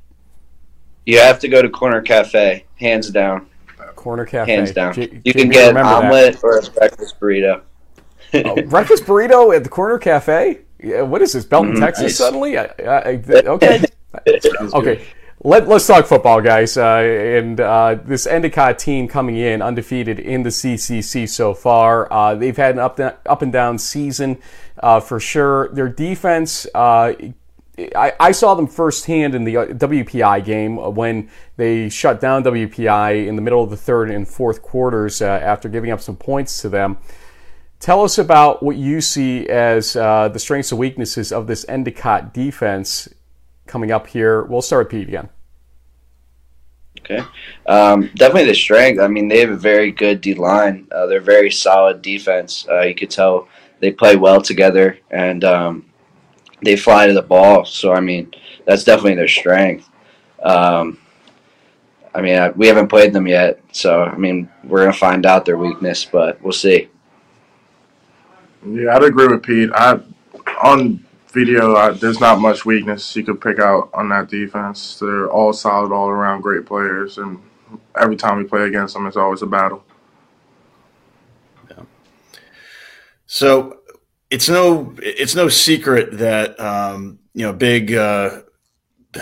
you 1.05 1.19
have 1.19 1.39
to 1.39 1.47
go 1.47 1.61
to 1.61 1.69
Corner 1.69 2.01
Cafe, 2.01 2.65
hands 2.75 3.09
down. 3.09 3.47
Corner 3.95 4.25
Cafe, 4.25 4.51
hands 4.51 4.73
down. 4.73 4.93
J- 4.93 5.21
you 5.23 5.33
can 5.33 5.47
get 5.47 5.69
an 5.69 5.77
omelet 5.77 6.33
that. 6.33 6.43
or 6.43 6.57
a 6.57 6.69
breakfast 6.69 7.19
burrito. 7.21 7.61
oh, 8.33 8.61
breakfast 8.63 9.05
burrito 9.05 9.55
at 9.55 9.63
the 9.63 9.69
Corner 9.69 9.97
Cafe. 9.97 10.59
Yeah, 10.83 11.03
what 11.03 11.21
is 11.21 11.31
this, 11.31 11.45
Belton, 11.45 11.75
mm, 11.75 11.79
Texas? 11.79 12.03
Nice. 12.03 12.17
Suddenly, 12.17 12.57
I, 12.57 12.65
I, 12.65 13.21
okay, 13.25 13.85
okay. 14.73 15.05
Let, 15.43 15.67
us 15.67 15.85
talk 15.85 16.05
football, 16.07 16.41
guys. 16.41 16.77
Uh, 16.77 16.97
and 17.03 17.59
uh, 17.59 17.95
this 18.03 18.25
Endicott 18.25 18.79
team 18.79 19.07
coming 19.07 19.35
in 19.35 19.61
undefeated 19.61 20.17
in 20.19 20.43
the 20.43 20.49
CCC 20.49 21.27
so 21.27 21.53
far. 21.53 22.11
Uh, 22.11 22.35
they've 22.35 22.55
had 22.55 22.75
an 22.75 22.79
up, 22.79 22.99
up 22.99 23.41
and 23.41 23.51
down 23.51 23.77
season 23.77 24.39
uh, 24.81 25.01
for 25.01 25.19
sure. 25.19 25.67
Their 25.73 25.89
defense, 25.89 26.65
uh, 26.73 27.13
I, 27.77 28.13
I, 28.17 28.31
saw 28.31 28.55
them 28.55 28.65
firsthand 28.65 29.35
in 29.35 29.43
the 29.43 29.57
uh, 29.57 29.65
WPI 29.67 30.45
game 30.45 30.77
when 30.95 31.29
they 31.57 31.89
shut 31.89 32.21
down 32.21 32.43
WPI 32.45 33.27
in 33.27 33.35
the 33.35 33.41
middle 33.41 33.61
of 33.61 33.69
the 33.69 33.77
third 33.77 34.09
and 34.09 34.25
fourth 34.25 34.61
quarters 34.61 35.21
after 35.21 35.67
giving 35.67 35.91
up 35.91 35.99
some 35.99 36.15
points 36.15 36.61
to 36.61 36.69
them. 36.69 36.97
Tell 37.81 38.03
us 38.03 38.17
about 38.17 38.63
what 38.63 38.77
you 38.77 39.01
see 39.01 39.47
as 39.49 39.93
the 39.93 40.37
strengths 40.37 40.71
and 40.71 40.79
weaknesses 40.79 41.33
of 41.33 41.47
this 41.47 41.65
Endicott 41.67 42.33
defense 42.33 43.09
coming 43.67 43.91
up 43.91 44.07
here. 44.07 44.43
We'll 44.43 44.61
start 44.61 44.85
with 44.85 44.91
Pete 44.91 45.07
again. 45.07 45.29
Okay. 46.99 47.23
Um, 47.67 48.09
definitely 48.15 48.45
the 48.45 48.55
strength. 48.55 48.99
I 48.99 49.07
mean, 49.07 49.27
they 49.27 49.39
have 49.39 49.51
a 49.51 49.55
very 49.55 49.91
good 49.91 50.21
D 50.21 50.33
line. 50.33 50.87
Uh, 50.91 51.05
they're 51.05 51.21
very 51.21 51.51
solid 51.51 52.01
defense. 52.01 52.67
Uh, 52.69 52.81
you 52.81 52.95
could 52.95 53.11
tell 53.11 53.47
they 53.79 53.91
play 53.91 54.15
well 54.15 54.41
together 54.41 54.97
and 55.11 55.43
um, 55.43 55.85
they 56.63 56.75
fly 56.75 57.05
to 57.05 57.13
the 57.13 57.21
ball. 57.21 57.65
So, 57.65 57.93
I 57.93 57.99
mean, 57.99 58.33
that's 58.65 58.83
definitely 58.83 59.15
their 59.15 59.27
strength. 59.27 59.87
Um, 60.41 60.99
I 62.15 62.21
mean, 62.21 62.39
I, 62.39 62.49
we 62.49 62.67
haven't 62.67 62.87
played 62.87 63.13
them 63.13 63.27
yet. 63.27 63.61
So, 63.71 64.03
I 64.03 64.15
mean, 64.15 64.49
we're 64.63 64.79
going 64.81 64.91
to 64.91 64.97
find 64.97 65.25
out 65.25 65.45
their 65.45 65.57
weakness, 65.57 66.05
but 66.05 66.41
we'll 66.41 66.53
see. 66.53 66.89
Yeah, 68.65 68.95
I'd 68.95 69.03
agree 69.03 69.27
with 69.27 69.43
Pete. 69.43 69.69
I 69.73 69.99
on 70.63 71.04
video, 71.35 71.75
uh, 71.75 71.91
there's 71.91 72.19
not 72.19 72.39
much 72.39 72.65
weakness 72.65 73.15
you 73.15 73.23
could 73.23 73.39
pick 73.41 73.59
out 73.59 73.91
on 73.93 74.09
that 74.09 74.29
defense. 74.29 74.97
They're 74.97 75.29
all 75.29 75.53
solid, 75.53 75.91
all 75.91 76.07
around 76.07 76.41
great 76.41 76.65
players, 76.65 77.17
and 77.19 77.39
every 77.99 78.15
time 78.15 78.37
we 78.37 78.45
play 78.45 78.63
against 78.63 78.93
them, 78.93 79.05
it's 79.05 79.17
always 79.17 79.41
a 79.41 79.45
battle. 79.45 79.83
Yeah. 81.69 81.83
So 83.27 83.81
it's 84.31 84.49
no 84.49 84.95
it's 84.99 85.35
no 85.35 85.49
secret 85.49 86.17
that 86.17 86.59
um, 86.59 87.19
you 87.33 87.43
know 87.43 87.53
big 87.53 87.93
uh, 87.93 88.41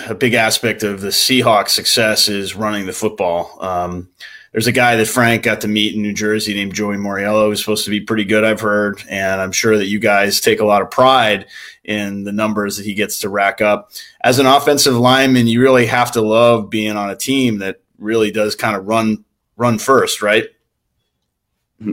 a 0.08 0.16
big 0.16 0.36
aspect 0.36 0.84
of 0.84 1.02
the 1.02 1.10
Seahawks' 1.10 1.70
success 1.70 2.30
is 2.30 2.56
running 2.56 2.86
the 2.86 2.94
football. 2.94 3.58
Um, 3.60 4.10
there's 4.54 4.68
a 4.68 4.72
guy 4.72 4.96
that 4.96 5.08
Frank 5.08 5.44
got 5.44 5.62
to 5.62 5.68
meet 5.68 5.96
in 5.96 6.04
New 6.04 6.14
Jersey 6.14 6.54
named 6.54 6.76
Joey 6.76 6.96
Moriello, 6.96 7.48
who's 7.48 7.60
supposed 7.60 7.86
to 7.86 7.90
be 7.90 8.00
pretty 8.00 8.24
good, 8.24 8.44
I've 8.44 8.62
heard. 8.62 9.04
And 9.10 9.42
I'm 9.42 9.52
sure 9.52 9.78
that 9.78 9.88
you 9.88 10.00
guys 10.00 10.40
take 10.40 10.60
a 10.60 10.66
lot 10.66 10.84
of 10.84 10.92
pride 10.92 11.48
in 11.84 12.24
the 12.24 12.32
numbers 12.32 12.78
that 12.78 12.86
he 12.86 12.94
gets 12.94 13.20
to 13.22 13.30
rack 13.30 13.62
up. 13.62 13.92
As 14.24 14.38
an 14.38 14.46
offensive 14.46 14.96
lineman, 14.96 15.48
you 15.48 15.60
really 15.60 15.88
have 15.88 16.12
to 16.12 16.22
love 16.22 16.70
being 16.70 16.96
on 16.96 17.10
a 17.10 17.16
team 17.16 17.58
that 17.58 17.82
really 17.98 18.30
does 18.30 18.56
kind 18.56 18.76
of 18.76 18.86
run 18.86 19.26
run 19.58 19.80
first, 19.80 20.22
right? 20.22 20.46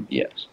Yes. 0.09 0.47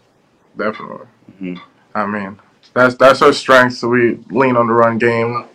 Definitely. 0.57 1.07
Mm-hmm. 1.41 1.55
I 1.93 2.05
mean, 2.05 2.39
that's 2.73 2.95
that's 2.95 3.21
our 3.21 3.33
strength. 3.33 3.75
So 3.75 3.89
we 3.89 4.15
lean 4.31 4.55
on 4.55 4.67
the 4.67 4.73
run 4.73 4.97
game 4.97 5.45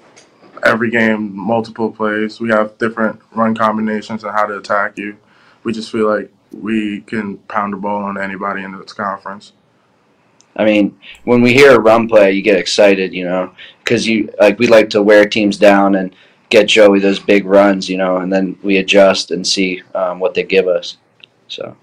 every 0.65 0.91
game, 0.91 1.35
multiple 1.35 1.91
plays. 1.91 2.41
We 2.41 2.51
have 2.51 2.77
different 2.79 3.21
run 3.35 3.55
combinations 3.55 4.23
and 4.23 4.33
how 4.33 4.47
to 4.47 4.59
attack 4.59 4.99
you. 4.99 5.17
We 5.65 5.73
just 5.73 5.91
feel 5.91 6.07
like 6.07 6.31
we 6.53 7.01
can 7.03 7.39
pound 7.39 7.73
the 7.73 7.77
ball 7.77 8.05
on 8.05 8.21
anybody 8.21 8.63
in 8.63 8.79
this 8.79 8.93
conference. 8.93 9.53
I 10.57 10.65
mean, 10.65 10.99
when 11.25 11.41
we 11.41 11.55
hear 11.55 11.77
a 11.77 11.81
run 11.81 12.09
play, 12.09 12.33
you 12.33 12.43
get 12.43 12.59
excited, 12.59 13.15
you 13.15 13.25
know, 13.25 13.55
because 13.79 14.07
you 14.07 14.33
like 14.39 14.59
we 14.59 14.67
like 14.67 14.91
to 14.91 15.03
wear 15.03 15.25
teams 15.25 15.57
down 15.57 15.95
and 15.95 16.15
get 16.51 16.69
Joey 16.69 16.99
those 16.99 17.19
big 17.19 17.47
runs, 17.47 17.89
you 17.89 17.97
know, 17.97 18.19
and 18.19 18.31
then 18.31 18.59
we 18.63 18.77
adjust 18.77 19.31
and 19.31 19.47
see 19.47 19.83
um, 19.95 20.21
what 20.21 20.35
they 20.35 20.43
give 20.43 20.69
us. 20.69 20.99
So. 21.49 21.77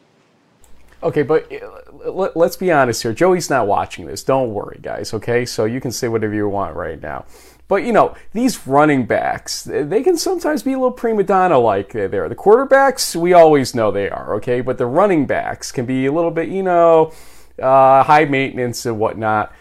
Okay, 1.02 1.24
but 1.24 1.52
uh, 1.52 2.30
let's 2.36 2.58
be 2.58 2.72
honest 2.72 3.02
here. 3.02 3.14
Joey's 3.14 3.50
not 3.50 3.66
watching 3.66 4.06
this. 4.06 4.24
Don't 4.24 4.54
worry, 4.54 4.80
guys. 4.82 5.14
Okay, 5.14 5.46
so 5.46 5.66
you 5.66 5.82
can 5.82 5.92
say 5.92 6.08
whatever 6.08 6.34
you 6.34 6.48
want 6.48 6.76
right 6.76 7.02
now. 7.02 7.26
But 7.70 7.84
you 7.84 7.94
know, 7.94 8.16
these 8.34 8.68
running 8.68 9.06
backs, 9.06 9.64
they 9.64 10.02
can 10.02 10.18
sometimes 10.18 10.64
be 10.64 10.74
a 10.74 10.78
little 10.78 10.92
prima 10.92 11.24
donna 11.24 11.60
like 11.60 11.94
there. 11.94 12.28
The 12.28 12.36
quarterbacks, 12.36 13.16
we 13.16 13.32
always 13.32 13.76
know 13.76 13.92
they 13.92 14.10
are, 14.10 14.34
okay? 14.36 14.60
But 14.60 14.80
the 14.80 14.88
running 14.88 15.28
backs 15.28 15.72
can 15.72 15.86
be 15.86 16.08
a 16.08 16.12
little 16.12 16.32
bit, 16.32 16.50
you 16.50 16.64
know, 16.64 17.14
uh, 17.62 18.04
high 18.04 18.26
maintenance 18.26 18.88
and 18.88 19.00
whatnot. 19.00 19.54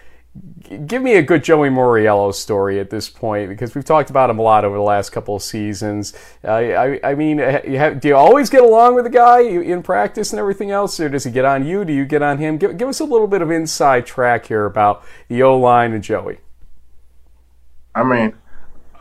Give 0.86 1.02
me 1.02 1.16
a 1.16 1.22
good 1.22 1.44
Joey 1.44 1.68
Moriello 1.68 2.32
story 2.32 2.80
at 2.80 2.88
this 2.88 3.10
point 3.10 3.50
because 3.50 3.74
we've 3.74 3.84
talked 3.84 4.08
about 4.08 4.30
him 4.30 4.38
a 4.38 4.42
lot 4.42 4.64
over 4.64 4.76
the 4.76 4.82
last 4.82 5.10
couple 5.10 5.36
of 5.36 5.42
seasons. 5.42 6.14
Uh, 6.42 6.52
I, 6.52 7.00
I, 7.02 7.14
mean, 7.14 7.38
you 7.38 7.76
have, 7.76 8.00
do 8.00 8.08
you 8.08 8.16
always 8.16 8.48
get 8.48 8.62
along 8.62 8.94
with 8.94 9.04
the 9.04 9.10
guy 9.10 9.40
in 9.40 9.82
practice 9.82 10.32
and 10.32 10.40
everything 10.40 10.70
else, 10.70 10.98
or 10.98 11.10
does 11.10 11.24
he 11.24 11.30
get 11.30 11.44
on 11.44 11.66
you? 11.66 11.84
Do 11.84 11.92
you 11.92 12.06
get 12.06 12.22
on 12.22 12.38
him? 12.38 12.56
Give, 12.56 12.78
give 12.78 12.88
us 12.88 13.00
a 13.00 13.04
little 13.04 13.26
bit 13.26 13.42
of 13.42 13.50
inside 13.50 14.06
track 14.06 14.46
here 14.46 14.64
about 14.64 15.04
the 15.28 15.42
O 15.42 15.58
line 15.58 15.92
and 15.92 16.02
Joey. 16.02 16.38
I 17.98 18.04
mean, 18.04 18.34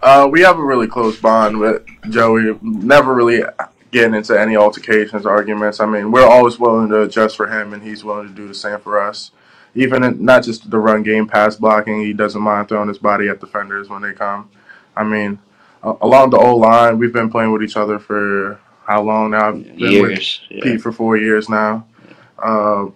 uh, 0.02 0.28
we 0.32 0.42
have 0.42 0.58
a 0.58 0.64
really 0.64 0.88
close 0.88 1.20
bond 1.20 1.60
with 1.60 1.86
Joey. 2.10 2.58
Never 2.62 3.14
really 3.14 3.44
getting 3.92 4.16
into 4.16 4.40
any 4.40 4.56
altercations, 4.56 5.26
or 5.26 5.30
arguments. 5.30 5.80
I 5.80 5.86
mean, 5.86 6.12
we're 6.12 6.28
always 6.28 6.60
willing 6.60 6.90
to 6.90 7.04
adjust 7.04 7.38
for 7.38 7.48
him, 7.48 7.74
and 7.74 7.84
he's 7.84 8.04
willing 8.04 8.28
to 8.28 8.34
do 8.34 8.48
the 8.48 8.56
same 8.56 8.80
for 8.80 9.02
us. 9.02 9.32
Even 9.76 10.04
in, 10.04 10.26
not 10.26 10.44
just 10.44 10.70
the 10.70 10.80
run 10.80 11.04
game, 11.04 11.28
pass 11.28 11.56
blocking, 11.56 12.02
he 12.02 12.14
doesn't 12.14 12.42
mind 12.42 12.70
throwing 12.70 12.88
his 12.88 12.98
body 12.98 13.30
at 13.30 13.40
defenders 13.40 13.88
when 13.90 14.02
they 14.02 14.14
come. 14.14 14.50
I 14.96 15.04
mean, 15.04 15.40
uh, 15.84 15.94
along 16.02 16.32
the 16.32 16.38
old 16.38 16.62
line, 16.62 16.98
we've 16.98 17.14
been 17.14 17.30
playing 17.30 17.52
with 17.52 17.62
each 17.62 17.78
other 17.78 18.00
for 18.00 18.60
how 18.86 19.04
long 19.04 19.32
now? 19.32 19.50
I've 19.50 19.64
been 19.64 19.78
years, 19.78 20.42
with 20.50 20.58
yeah. 20.58 20.64
Pete 20.64 20.82
for 20.82 20.92
four 20.92 21.18
years 21.18 21.50
now. 21.50 21.86
Uh, 22.40 22.88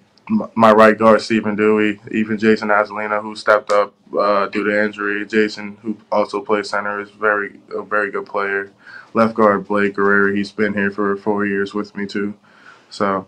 my 0.55 0.71
right 0.71 0.97
guard 0.97 1.21
Stephen 1.21 1.55
Dewey, 1.55 2.00
even 2.11 2.38
Jason 2.38 2.69
Azzalina, 2.69 3.21
who 3.21 3.35
stepped 3.35 3.71
up 3.71 3.93
uh, 4.17 4.47
due 4.47 4.63
to 4.63 4.83
injury. 4.83 5.25
Jason, 5.25 5.77
who 5.81 5.97
also 6.11 6.41
plays 6.41 6.69
center, 6.69 7.00
is 7.00 7.09
very 7.11 7.59
a 7.75 7.83
very 7.83 8.11
good 8.11 8.25
player. 8.25 8.71
Left 9.13 9.33
guard 9.33 9.67
Blake 9.67 9.95
Guerrero, 9.95 10.33
he's 10.33 10.51
been 10.51 10.73
here 10.73 10.91
for 10.91 11.17
four 11.17 11.45
years 11.45 11.73
with 11.73 11.95
me 11.95 12.05
too. 12.05 12.33
So 12.89 13.27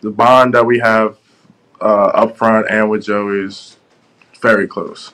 the 0.00 0.10
bond 0.10 0.54
that 0.54 0.64
we 0.64 0.78
have 0.78 1.18
uh, 1.80 2.06
up 2.14 2.36
front 2.36 2.66
and 2.70 2.88
with 2.88 3.04
Joe 3.04 3.30
is 3.30 3.76
very 4.40 4.68
close. 4.68 5.12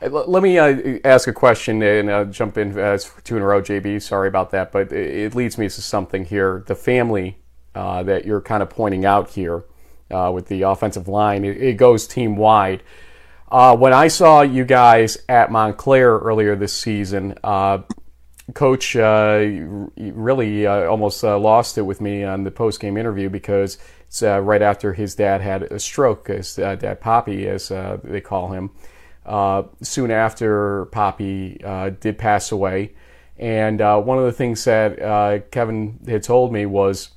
Let 0.00 0.42
me 0.42 0.58
uh, 0.58 0.98
ask 1.02 1.26
a 1.26 1.32
question 1.32 1.82
and 1.82 2.10
uh, 2.10 2.24
jump 2.26 2.58
in 2.58 2.78
as 2.78 3.10
two 3.24 3.36
in 3.36 3.42
a 3.42 3.46
row, 3.46 3.62
JB. 3.62 4.02
Sorry 4.02 4.28
about 4.28 4.50
that, 4.50 4.70
but 4.70 4.92
it 4.92 5.34
leads 5.34 5.56
me 5.56 5.66
to 5.66 5.82
something 5.82 6.26
here. 6.26 6.62
The 6.66 6.74
family 6.74 7.38
uh, 7.74 8.02
that 8.04 8.24
you're 8.24 8.40
kind 8.40 8.62
of 8.62 8.70
pointing 8.70 9.04
out 9.04 9.30
here 9.30 9.64
uh, 10.10 10.30
with 10.32 10.48
the 10.48 10.62
offensive 10.62 11.08
line. 11.08 11.44
It, 11.44 11.62
it 11.62 11.76
goes 11.76 12.06
team 12.06 12.36
wide. 12.36 12.82
Uh, 13.50 13.76
when 13.76 13.92
I 13.92 14.08
saw 14.08 14.42
you 14.42 14.64
guys 14.64 15.18
at 15.28 15.50
Montclair 15.50 16.18
earlier 16.18 16.56
this 16.56 16.72
season, 16.72 17.38
uh, 17.44 17.78
Coach 18.52 18.94
uh, 18.96 19.42
really 19.96 20.66
uh, 20.66 20.84
almost 20.84 21.22
lost 21.22 21.78
it 21.78 21.82
with 21.82 22.00
me 22.00 22.24
on 22.24 22.44
the 22.44 22.50
post 22.50 22.78
game 22.78 22.96
interview 22.96 23.30
because 23.30 23.78
it's 24.06 24.22
right 24.22 24.60
after 24.60 24.92
his 24.92 25.14
dad 25.14 25.40
had 25.40 25.62
a 25.62 25.78
stroke, 25.78 26.28
his 26.28 26.54
dad 26.56 27.00
Poppy, 27.00 27.48
as 27.48 27.68
they 27.68 28.20
call 28.20 28.52
him. 28.52 28.70
soon 29.82 30.10
after 30.10 30.86
Poppy 30.86 31.58
did 32.00 32.18
pass 32.18 32.52
away. 32.52 32.92
And 33.38 33.80
one 33.80 34.18
of 34.18 34.24
the 34.24 34.32
things 34.32 34.62
that 34.64 35.50
Kevin 35.50 36.00
had 36.06 36.22
told 36.22 36.52
me 36.52 36.66
was 36.66 37.10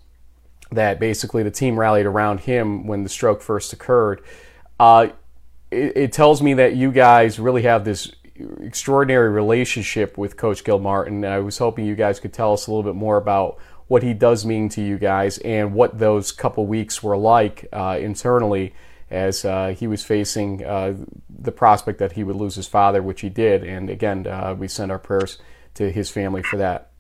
that 0.71 0.99
basically 0.99 1.43
the 1.43 1.51
team 1.51 1.79
rallied 1.79 2.05
around 2.05 2.41
him 2.41 2.87
when 2.87 3.03
the 3.03 3.09
stroke 3.09 3.41
first 3.41 3.73
occurred. 3.73 4.21
Uh, 4.79 5.07
it, 5.71 5.97
it, 5.97 6.11
tells 6.11 6.41
me 6.41 6.53
that 6.53 6.75
you 6.75 6.91
guys 6.91 7.39
really 7.39 7.63
have 7.63 7.83
this 7.83 8.11
extraordinary 8.61 9.29
relationship 9.29 10.17
with 10.17 10.37
Coach 10.37 10.63
Gilmartin. 10.63 11.25
I 11.25 11.39
was 11.39 11.57
hoping 11.57 11.85
you 11.85 11.95
guys 11.95 12.19
could 12.19 12.33
tell 12.33 12.53
us 12.53 12.67
a 12.67 12.71
little 12.71 12.83
bit 12.83 12.97
more 12.97 13.17
about 13.17 13.57
what 13.87 14.03
he 14.03 14.13
does 14.13 14.45
mean 14.45 14.69
to 14.69 14.81
you 14.81 14.97
guys 14.97 15.37
and 15.39 15.73
what 15.73 15.97
those 15.97 16.31
couple 16.31 16.65
weeks 16.65 17.01
were 17.01 17.17
like 17.17 17.67
uh, 17.71 17.97
internally 17.99 18.73
as 19.09 19.45
uh, 19.45 19.73
he 19.77 19.87
was 19.87 20.03
facing 20.03 20.65
uh, 20.65 20.93
the 21.29 21.51
prospect 21.51 21.99
that 21.99 22.11
he 22.11 22.23
would 22.23 22.35
lose 22.35 22.55
his 22.55 22.67
father, 22.67 23.01
which 23.01 23.21
he 23.21 23.29
did. 23.29 23.63
And 23.63 23.89
again, 23.89 24.27
uh, 24.27 24.53
we 24.57 24.67
send 24.67 24.91
our 24.91 24.99
prayers 24.99 25.37
to 25.75 25.89
his 25.91 26.09
family 26.09 26.43
for 26.43 26.57
that. 26.57 26.91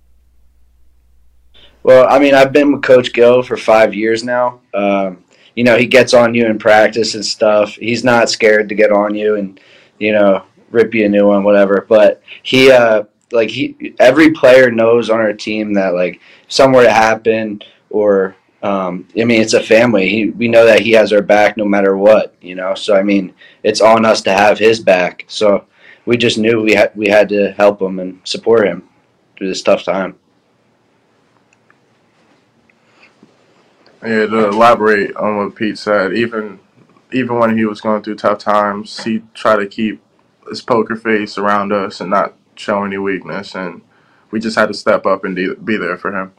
Well, 1.87 2.05
I 2.09 2.19
mean, 2.19 2.33
I've 2.33 2.51
been 2.51 2.73
with 2.73 2.83
Coach 2.83 3.13
Gill 3.13 3.41
for 3.41 3.55
five 3.55 3.95
years 3.95 4.21
now. 4.21 4.59
Um, 4.73 5.23
you 5.55 5.63
know, 5.63 5.77
he 5.77 5.85
gets 5.85 6.13
on 6.13 6.33
you 6.33 6.45
in 6.45 6.59
practice 6.59 7.15
and 7.15 7.25
stuff. 7.25 7.75
He's 7.75 8.03
not 8.03 8.29
scared 8.29 8.67
to 8.67 8.75
get 8.75 8.91
on 8.91 9.15
you 9.15 9.35
and, 9.35 9.57
you 9.97 10.11
know, 10.11 10.43
rip 10.69 10.93
you 10.93 11.05
a 11.05 11.09
new 11.09 11.27
one, 11.27 11.45
whatever. 11.45 11.85
But 11.87 12.21
he, 12.43 12.69
uh, 12.69 13.05
like, 13.31 13.49
he, 13.49 13.95
every 14.01 14.31
player 14.31 14.69
knows 14.69 15.09
on 15.09 15.21
our 15.21 15.31
team 15.31 15.75
that, 15.75 15.93
like, 15.93 16.19
were 16.59 16.83
to 16.83 16.91
happen 16.91 17.61
or, 17.89 18.35
um, 18.63 19.07
I 19.17 19.23
mean, 19.23 19.41
it's 19.41 19.53
a 19.53 19.63
family. 19.63 20.09
He, 20.09 20.29
we 20.31 20.49
know 20.49 20.65
that 20.65 20.81
he 20.81 20.91
has 20.91 21.13
our 21.13 21.21
back 21.21 21.55
no 21.55 21.63
matter 21.63 21.95
what, 21.95 22.35
you 22.41 22.55
know. 22.55 22.75
So, 22.75 22.97
I 22.97 23.03
mean, 23.03 23.33
it's 23.63 23.79
on 23.79 24.03
us 24.03 24.21
to 24.23 24.33
have 24.33 24.59
his 24.59 24.81
back. 24.81 25.23
So 25.29 25.63
we 26.05 26.17
just 26.17 26.37
knew 26.37 26.61
we 26.61 26.73
had, 26.73 26.91
we 26.97 27.07
had 27.07 27.29
to 27.29 27.53
help 27.53 27.81
him 27.81 27.99
and 27.99 28.19
support 28.25 28.67
him 28.67 28.89
through 29.37 29.47
this 29.47 29.61
tough 29.63 29.85
time. 29.85 30.17
Yeah, 34.03 34.27
to 34.27 34.49
elaborate 34.49 35.15
on 35.15 35.37
what 35.37 35.55
Pete 35.55 35.77
said, 35.77 36.13
even 36.13 36.59
even 37.11 37.37
when 37.39 37.57
he 37.57 37.65
was 37.65 37.81
going 37.81 38.03
through 38.03 38.15
tough 38.15 38.39
times, 38.39 39.03
he 39.03 39.23
tried 39.33 39.57
to 39.57 39.67
keep 39.67 40.01
his 40.47 40.61
poker 40.61 40.95
face 40.95 41.37
around 41.37 41.71
us 41.71 42.01
and 42.01 42.09
not 42.09 42.33
show 42.55 42.83
any 42.83 42.97
weakness, 42.97 43.55
and 43.55 43.81
we 44.31 44.39
just 44.39 44.57
had 44.57 44.67
to 44.67 44.73
step 44.73 45.05
up 45.05 45.23
and 45.23 45.35
be 45.35 45.77
there 45.77 45.97
for 45.97 46.13
him. 46.13 46.33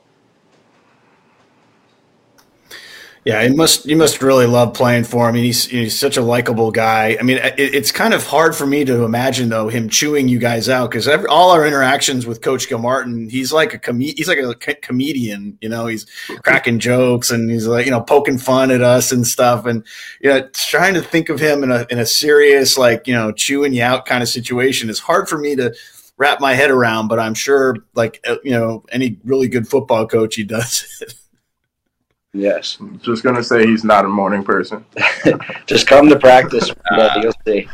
Yeah, 3.29 3.43
you 3.43 3.55
must 3.55 3.85
you 3.85 3.95
must 3.95 4.23
really 4.23 4.47
love 4.47 4.73
playing 4.73 5.05
for 5.05 5.29
him. 5.29 5.35
he's 5.35 5.67
he's 5.67 5.99
such 5.99 6.17
a 6.17 6.23
likable 6.23 6.71
guy. 6.71 7.19
I 7.21 7.23
mean, 7.23 7.37
it, 7.37 7.59
it's 7.59 7.93
kind 7.93 8.15
of 8.15 8.27
hard 8.27 8.57
for 8.57 8.67
me 8.67 8.87
to 8.87 9.05
imagine 9.05 9.51
though 9.51 9.69
him 9.69 9.91
chewing 9.91 10.29
you 10.29 10.39
guys 10.39 10.71
out 10.71 10.91
because 10.91 11.07
all 11.27 11.51
our 11.51 11.67
interactions 11.67 12.27
with 12.27 12.41
Coach 12.41 12.71
Gilmartin, 12.71 13.29
he's 13.29 13.53
like 13.53 13.75
a 13.75 13.79
com- 13.79 14.01
he's 14.01 14.29
like 14.29 14.39
a 14.39 14.55
comedian. 14.77 15.59
You 15.61 15.69
know, 15.69 15.89
he's 15.89 16.07
cracking 16.43 16.79
jokes 16.79 17.31
and 17.31 17.51
he's 17.51 17.67
like 17.67 17.85
you 17.85 17.91
know 17.91 18.01
poking 18.01 18.39
fun 18.39 18.71
at 18.71 18.81
us 18.81 19.13
and 19.13 19.27
stuff. 19.27 19.67
And 19.67 19.85
you 20.23 20.31
know, 20.31 20.49
trying 20.55 20.95
to 20.95 21.03
think 21.03 21.29
of 21.29 21.39
him 21.39 21.63
in 21.63 21.71
a 21.71 21.87
in 21.91 21.99
a 21.99 22.07
serious 22.07 22.79
like 22.79 23.07
you 23.07 23.13
know 23.13 23.31
chewing 23.31 23.75
you 23.75 23.83
out 23.83 24.07
kind 24.07 24.23
of 24.23 24.31
situation 24.31 24.89
is 24.89 25.01
hard 25.01 25.29
for 25.29 25.37
me 25.37 25.55
to 25.55 25.75
wrap 26.17 26.41
my 26.41 26.55
head 26.55 26.71
around. 26.71 27.09
But 27.09 27.19
I'm 27.19 27.35
sure 27.35 27.77
like 27.95 28.25
uh, 28.27 28.37
you 28.43 28.53
know 28.53 28.87
any 28.91 29.19
really 29.23 29.49
good 29.49 29.69
football 29.69 30.07
coach, 30.07 30.37
he 30.37 30.45
does 30.45 30.87
it. 31.03 31.13
Yes. 32.39 32.79
Just 33.03 33.25
gonna 33.25 33.43
say 33.43 33.67
he's 33.67 33.83
not 33.83 34.05
a 34.05 34.09
morning 34.09 34.45
person. 34.45 34.85
Just 35.67 35.89
come 35.89 36.09
to 36.09 36.19
practice, 36.19 36.71
uh, 36.93 37.21
you'll 37.21 37.33
see. 37.45 37.69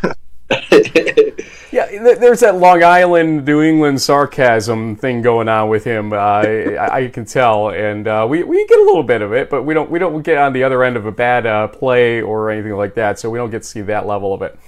yeah, 1.71 2.15
there's 2.17 2.41
that 2.41 2.57
Long 2.57 2.83
Island, 2.83 3.45
New 3.45 3.61
England 3.61 4.01
sarcasm 4.01 4.97
thing 4.97 5.21
going 5.21 5.49
on 5.49 5.69
with 5.69 5.85
him. 5.85 6.13
Uh, 6.15 6.17
I, 6.17 7.05
I, 7.05 7.09
can 7.09 7.25
tell, 7.27 7.71
and 7.71 8.09
uh, 8.09 8.27
we, 8.29 8.43
we 8.43 8.67
get 8.67 8.79
a 8.79 8.85
little 8.85 9.03
bit 9.03 9.21
of 9.21 9.33
it, 9.35 9.51
but 9.51 9.65
we 9.65 9.75
don't 9.75 9.91
we 9.91 9.99
don't 9.99 10.23
get 10.23 10.39
on 10.39 10.55
the 10.55 10.65
other 10.65 10.83
end 10.83 10.97
of 10.97 11.05
a 11.05 11.13
bad 11.13 11.47
uh, 11.47 11.69
play 11.69 12.23
or 12.23 12.51
anything 12.51 12.73
like 12.73 12.95
that, 12.95 13.19
so 13.19 13.29
we 13.29 13.39
don't 13.39 13.51
get 13.51 13.63
to 13.63 13.69
see 13.69 13.83
that 13.83 14.07
level 14.07 14.33
of 14.33 14.41
it. 14.41 14.59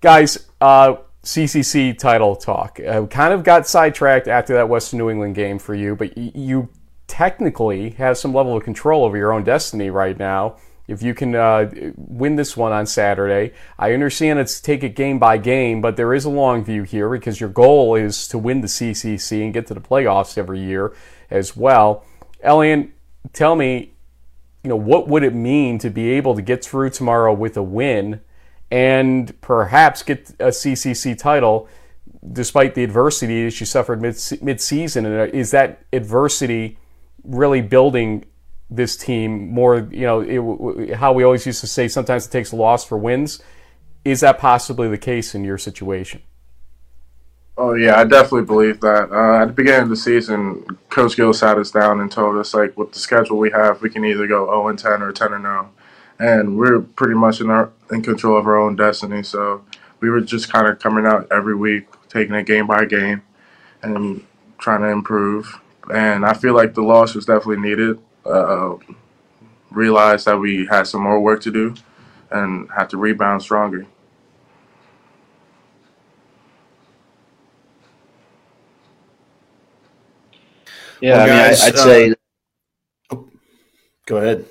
Guys, 0.00 0.46
CCC 0.60 1.92
uh, 1.92 1.94
title 1.96 2.34
talk. 2.34 2.80
Uh, 2.80 3.06
kind 3.06 3.32
of 3.32 3.44
got 3.44 3.68
sidetracked 3.68 4.26
after 4.26 4.54
that 4.54 4.68
Western 4.68 4.98
New 4.98 5.10
England 5.10 5.36
game 5.36 5.58
for 5.58 5.74
you, 5.74 5.94
but 5.94 6.16
you 6.18 6.68
technically 7.10 7.90
have 7.90 8.16
some 8.16 8.32
level 8.32 8.56
of 8.56 8.62
control 8.62 9.04
over 9.04 9.16
your 9.16 9.32
own 9.32 9.42
destiny 9.42 9.90
right 9.90 10.16
now. 10.16 10.56
If 10.86 11.02
you 11.02 11.12
can 11.12 11.34
uh, 11.34 11.70
win 11.96 12.36
this 12.36 12.56
one 12.56 12.72
on 12.72 12.86
Saturday, 12.86 13.52
I 13.78 13.92
understand 13.92 14.38
it's 14.38 14.60
take 14.60 14.84
it 14.84 14.94
game 14.94 15.18
by 15.18 15.38
game, 15.38 15.80
but 15.80 15.96
there 15.96 16.14
is 16.14 16.24
a 16.24 16.30
long 16.30 16.64
view 16.64 16.84
here 16.84 17.08
because 17.10 17.40
your 17.40 17.50
goal 17.50 17.96
is 17.96 18.28
to 18.28 18.38
win 18.38 18.60
the 18.60 18.68
CCC 18.68 19.42
and 19.42 19.52
get 19.52 19.66
to 19.68 19.74
the 19.74 19.80
playoffs 19.80 20.38
every 20.38 20.60
year 20.60 20.94
as 21.30 21.56
well. 21.56 22.04
Elian, 22.42 22.92
tell 23.32 23.56
me, 23.56 23.92
you 24.62 24.70
know, 24.70 24.76
what 24.76 25.08
would 25.08 25.22
it 25.22 25.34
mean 25.34 25.78
to 25.78 25.90
be 25.90 26.10
able 26.10 26.34
to 26.34 26.42
get 26.42 26.64
through 26.64 26.90
tomorrow 26.90 27.32
with 27.32 27.56
a 27.56 27.62
win 27.62 28.20
and 28.70 29.38
perhaps 29.40 30.02
get 30.02 30.30
a 30.38 30.48
CCC 30.48 31.18
title 31.18 31.68
despite 32.32 32.74
the 32.74 32.84
adversity 32.84 33.44
that 33.44 33.58
you 33.58 33.66
suffered 33.66 34.00
mid 34.00 34.16
mid-season? 34.42 35.06
And 35.06 35.20
uh, 35.20 35.36
is 35.36 35.50
that 35.52 35.84
adversity 35.92 36.78
really 37.24 37.60
building 37.60 38.24
this 38.68 38.96
team 38.96 39.48
more? 39.48 39.88
You 39.90 40.06
know, 40.06 40.20
it, 40.20 40.94
how 40.94 41.12
we 41.12 41.24
always 41.24 41.46
used 41.46 41.60
to 41.60 41.66
say, 41.66 41.88
sometimes 41.88 42.26
it 42.26 42.30
takes 42.30 42.52
a 42.52 42.56
loss 42.56 42.84
for 42.84 42.98
wins. 42.98 43.42
Is 44.04 44.20
that 44.20 44.38
possibly 44.38 44.88
the 44.88 44.98
case 44.98 45.34
in 45.34 45.44
your 45.44 45.58
situation? 45.58 46.22
Oh 47.62 47.74
yeah, 47.74 48.00
I 48.00 48.04
definitely 48.04 48.46
believe 48.46 48.80
that. 48.80 49.12
Uh, 49.12 49.42
at 49.42 49.48
the 49.48 49.52
beginning 49.52 49.82
of 49.82 49.88
the 49.90 49.96
season, 49.96 50.64
Coach 50.88 51.14
Gill 51.14 51.34
sat 51.34 51.58
us 51.58 51.70
down 51.70 52.00
and 52.00 52.10
told 52.10 52.38
us 52.38 52.54
like, 52.54 52.74
with 52.78 52.92
the 52.92 52.98
schedule 52.98 53.36
we 53.36 53.50
have, 53.50 53.82
we 53.82 53.90
can 53.90 54.02
either 54.02 54.26
go 54.26 54.46
0 54.46 54.68
and 54.68 54.78
10 54.78 55.02
or 55.02 55.12
10 55.12 55.34
and 55.34 55.42
0, 55.42 55.70
and 56.18 56.56
we're 56.56 56.80
pretty 56.80 57.12
much 57.12 57.42
in 57.42 57.50
our 57.50 57.70
in 57.90 58.00
control 58.00 58.38
of 58.38 58.46
our 58.46 58.58
own 58.58 58.76
destiny. 58.76 59.22
So 59.22 59.62
we 60.00 60.08
were 60.08 60.22
just 60.22 60.50
kind 60.50 60.68
of 60.68 60.78
coming 60.78 61.04
out 61.04 61.28
every 61.30 61.54
week, 61.54 61.86
taking 62.08 62.34
it 62.34 62.46
game 62.46 62.66
by 62.66 62.86
game, 62.86 63.20
and 63.82 64.24
trying 64.56 64.80
to 64.80 64.88
improve. 64.88 65.59
And 65.92 66.24
I 66.24 66.34
feel 66.34 66.54
like 66.54 66.74
the 66.74 66.82
loss 66.82 67.14
was 67.14 67.26
definitely 67.26 67.68
needed. 67.68 67.98
Uh, 68.24 68.76
realized 69.70 70.26
that 70.26 70.36
we 70.38 70.66
had 70.66 70.86
some 70.86 71.02
more 71.02 71.20
work 71.20 71.40
to 71.42 71.50
do, 71.50 71.74
and 72.30 72.68
had 72.76 72.90
to 72.90 72.96
rebound 72.96 73.42
stronger. 73.42 73.86
Yeah, 81.00 81.16
well, 81.16 81.22
I 81.22 81.26
mean, 81.26 81.38
I, 81.38 81.66
would 81.66 81.74
uh, 81.74 81.84
say. 81.84 82.14
Oh, 83.10 83.28
go 84.06 84.16
ahead. 84.18 84.44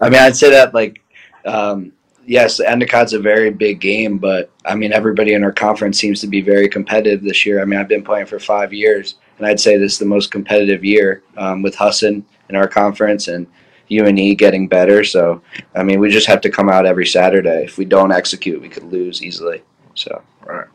I 0.00 0.10
mean, 0.10 0.20
I'd 0.20 0.36
say 0.36 0.50
that 0.50 0.74
like, 0.74 1.00
um, 1.46 1.92
yes, 2.26 2.60
Endicott's 2.60 3.12
a 3.12 3.18
very 3.18 3.50
big 3.50 3.80
game, 3.80 4.18
but 4.18 4.50
I 4.64 4.74
mean, 4.74 4.92
everybody 4.92 5.34
in 5.34 5.44
our 5.44 5.52
conference 5.52 5.98
seems 5.98 6.20
to 6.20 6.26
be 6.26 6.40
very 6.40 6.68
competitive 6.68 7.22
this 7.22 7.46
year. 7.46 7.62
I 7.62 7.64
mean, 7.64 7.78
I've 7.78 7.88
been 7.88 8.04
playing 8.04 8.26
for 8.26 8.38
five 8.38 8.72
years, 8.72 9.14
and 9.42 9.50
I'd 9.50 9.58
say 9.58 9.76
this 9.76 9.94
is 9.94 9.98
the 9.98 10.04
most 10.04 10.30
competitive 10.30 10.84
year 10.84 11.24
um, 11.36 11.62
with 11.62 11.74
Husson 11.74 12.24
in 12.48 12.54
our 12.54 12.68
conference 12.68 13.26
and 13.26 13.48
UNE 13.90 14.36
getting 14.36 14.68
better. 14.68 15.02
So, 15.02 15.42
I 15.74 15.82
mean, 15.82 15.98
we 15.98 16.10
just 16.10 16.28
have 16.28 16.40
to 16.42 16.50
come 16.50 16.68
out 16.68 16.86
every 16.86 17.06
Saturday. 17.06 17.64
If 17.64 17.76
we 17.76 17.84
don't 17.84 18.12
execute, 18.12 18.62
we 18.62 18.68
could 18.68 18.84
lose 18.84 19.20
easily. 19.20 19.64
So, 19.96 20.22
right. 20.44 20.68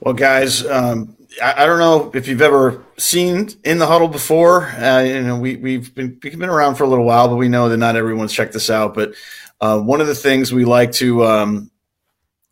Well, 0.00 0.14
guys, 0.14 0.66
um, 0.66 1.16
I, 1.40 1.62
I, 1.62 1.66
don't 1.66 1.78
know 1.78 2.10
if 2.12 2.26
you've 2.26 2.42
ever 2.42 2.84
seen 2.98 3.50
in 3.62 3.78
the 3.78 3.86
huddle 3.86 4.08
before. 4.08 4.64
Uh, 4.64 5.02
you 5.02 5.22
know, 5.22 5.38
we, 5.38 5.56
we've 5.56 5.94
been 5.94 6.18
we've 6.24 6.36
been 6.36 6.48
around 6.48 6.74
for 6.74 6.82
a 6.82 6.88
little 6.88 7.04
while, 7.04 7.28
but 7.28 7.36
we 7.36 7.48
know 7.48 7.68
that 7.68 7.76
not 7.76 7.94
everyone's 7.94 8.32
checked 8.32 8.54
this 8.54 8.68
out. 8.68 8.94
But 8.94 9.14
uh, 9.60 9.78
one 9.78 10.00
of 10.00 10.08
the 10.08 10.14
things 10.16 10.52
we 10.52 10.64
like 10.64 10.90
to 10.92 11.24
um, 11.24 11.70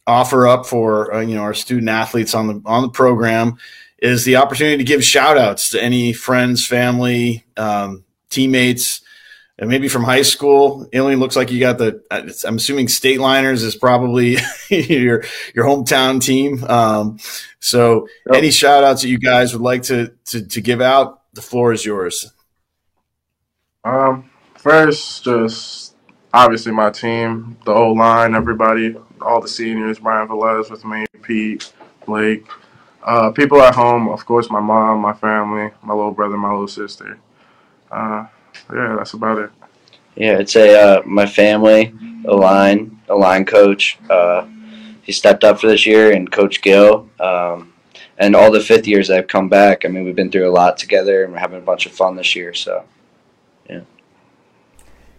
offer 0.08 0.48
up 0.48 0.66
for 0.66 1.14
uh, 1.14 1.20
you 1.20 1.36
know 1.36 1.42
our 1.42 1.54
student 1.54 1.88
athletes 1.88 2.34
on 2.34 2.46
the 2.48 2.62
on 2.64 2.82
the 2.82 2.88
program 2.88 3.58
is 3.98 4.24
the 4.24 4.36
opportunity 4.36 4.78
to 4.78 4.84
give 4.84 5.04
shout 5.04 5.36
outs 5.36 5.70
to 5.70 5.82
any 5.82 6.12
friends, 6.12 6.66
family, 6.66 7.44
um, 7.56 8.04
teammates 8.30 9.02
and 9.58 9.68
maybe 9.68 9.88
from 9.88 10.04
high 10.04 10.22
school. 10.22 10.88
It 10.92 11.00
only 11.00 11.16
looks 11.16 11.36
like 11.36 11.50
you 11.50 11.60
got 11.60 11.78
the. 11.78 12.02
I'm 12.10 12.56
assuming 12.56 12.88
State 12.88 13.20
Liners 13.20 13.62
is 13.62 13.74
probably 13.74 14.36
your 14.70 15.24
your 15.54 15.64
hometown 15.64 16.22
team. 16.22 16.64
Um, 16.64 17.18
so, 17.60 18.06
yep. 18.26 18.36
any 18.36 18.50
shout 18.50 18.84
outs 18.84 19.02
that 19.02 19.08
you 19.08 19.18
guys 19.18 19.52
would 19.52 19.62
like 19.62 19.82
to, 19.84 20.12
to 20.26 20.46
to 20.46 20.60
give 20.60 20.80
out, 20.80 21.22
the 21.34 21.42
floor 21.42 21.72
is 21.72 21.84
yours. 21.84 22.32
Um, 23.84 24.30
first, 24.54 25.24
just 25.24 25.96
obviously 26.32 26.72
my 26.72 26.90
team, 26.90 27.56
the 27.64 27.74
whole 27.74 27.96
line, 27.96 28.34
everybody, 28.34 28.94
all 29.22 29.40
the 29.40 29.48
seniors, 29.48 29.98
Brian 29.98 30.28
Velez 30.28 30.70
with 30.70 30.84
me, 30.84 31.06
Pete, 31.22 31.72
Blake, 32.06 32.46
uh, 33.02 33.30
people 33.30 33.60
at 33.62 33.74
home, 33.74 34.08
of 34.08 34.24
course, 34.26 34.50
my 34.50 34.60
mom, 34.60 35.00
my 35.00 35.12
family, 35.12 35.70
my 35.82 35.94
little 35.94 36.12
brother, 36.12 36.36
my 36.36 36.50
little 36.50 36.68
sister. 36.68 37.18
Uh, 37.90 38.26
yeah, 38.72 38.96
that's 38.96 39.14
about 39.14 39.38
it. 39.38 39.50
Yeah, 40.16 40.38
I'd 40.38 40.50
say 40.50 40.78
uh, 40.78 41.02
my 41.04 41.26
family, 41.26 41.94
a 42.26 42.34
line, 42.34 43.00
a 43.08 43.14
line 43.14 43.44
coach. 43.44 43.98
Uh, 44.10 44.46
he 45.02 45.12
stepped 45.12 45.44
up 45.44 45.60
for 45.60 45.68
this 45.68 45.86
year, 45.86 46.12
and 46.12 46.30
Coach 46.30 46.60
Gill, 46.60 47.08
um, 47.20 47.72
and 48.18 48.34
all 48.36 48.50
the 48.50 48.60
fifth 48.60 48.86
years 48.86 49.08
that 49.08 49.16
have 49.16 49.28
come 49.28 49.48
back. 49.48 49.84
I 49.84 49.88
mean, 49.88 50.04
we've 50.04 50.16
been 50.16 50.30
through 50.30 50.50
a 50.50 50.52
lot 50.52 50.76
together, 50.76 51.24
and 51.24 51.32
we're 51.32 51.38
having 51.38 51.58
a 51.58 51.64
bunch 51.64 51.86
of 51.86 51.92
fun 51.92 52.16
this 52.16 52.34
year. 52.36 52.52
So. 52.52 52.84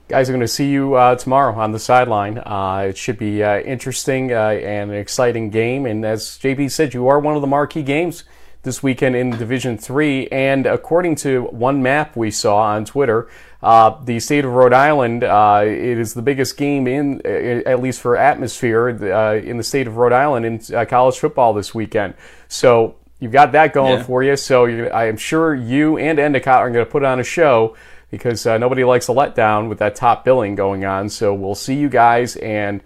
Guys, 0.09 0.27
I'm 0.27 0.33
going 0.33 0.41
to 0.41 0.47
see 0.47 0.71
you 0.71 0.95
uh, 0.95 1.13
tomorrow 1.13 1.53
on 1.53 1.71
the 1.71 1.77
sideline. 1.77 2.39
Uh, 2.39 2.87
it 2.89 2.97
should 2.97 3.19
be 3.19 3.43
uh, 3.43 3.59
interesting 3.59 4.33
uh, 4.33 4.49
and 4.49 4.89
an 4.89 4.97
exciting 4.97 5.51
game. 5.51 5.85
And 5.85 6.03
as 6.03 6.39
JB 6.41 6.71
said, 6.71 6.95
you 6.95 7.07
are 7.09 7.19
one 7.19 7.35
of 7.35 7.41
the 7.41 7.47
marquee 7.47 7.83
games 7.83 8.23
this 8.63 8.81
weekend 8.81 9.15
in 9.15 9.29
Division 9.29 9.77
Three. 9.77 10.27
And 10.29 10.65
according 10.65 11.13
to 11.17 11.43
one 11.51 11.83
map 11.83 12.15
we 12.15 12.31
saw 12.31 12.57
on 12.57 12.85
Twitter, 12.85 13.29
uh, 13.61 14.03
the 14.03 14.19
state 14.19 14.45
of 14.45 14.51
Rhode 14.51 14.73
Island, 14.73 15.23
uh, 15.23 15.61
it 15.63 15.99
is 15.99 16.15
the 16.15 16.23
biggest 16.23 16.57
game 16.57 16.87
in, 16.87 17.21
at 17.27 17.79
least 17.79 18.01
for 18.01 18.17
atmosphere, 18.17 18.89
uh, 18.89 19.35
in 19.35 19.57
the 19.57 19.63
state 19.63 19.85
of 19.85 19.97
Rhode 19.97 20.13
Island 20.13 20.43
in 20.43 20.75
uh, 20.75 20.85
college 20.85 21.19
football 21.19 21.53
this 21.53 21.75
weekend. 21.75 22.15
So 22.47 22.95
you've 23.19 23.31
got 23.31 23.51
that 23.51 23.73
going 23.73 23.99
yeah. 23.99 24.03
for 24.03 24.23
you. 24.23 24.35
So 24.37 24.65
I 24.65 25.05
am 25.05 25.17
sure 25.17 25.53
you 25.53 25.99
and 25.99 26.17
Endicott 26.17 26.61
are 26.61 26.71
going 26.71 26.83
to 26.83 26.91
put 26.91 27.03
on 27.03 27.19
a 27.19 27.23
show 27.23 27.75
because 28.09 28.45
uh, 28.45 28.57
nobody 28.57 28.83
likes 28.83 29.07
a 29.09 29.13
letdown 29.13 29.69
with 29.69 29.79
that 29.79 29.95
top 29.95 30.25
billing 30.25 30.55
going 30.55 30.85
on. 30.85 31.09
So 31.09 31.33
we'll 31.33 31.55
see 31.55 31.75
you 31.75 31.89
guys 31.89 32.35
and 32.37 32.81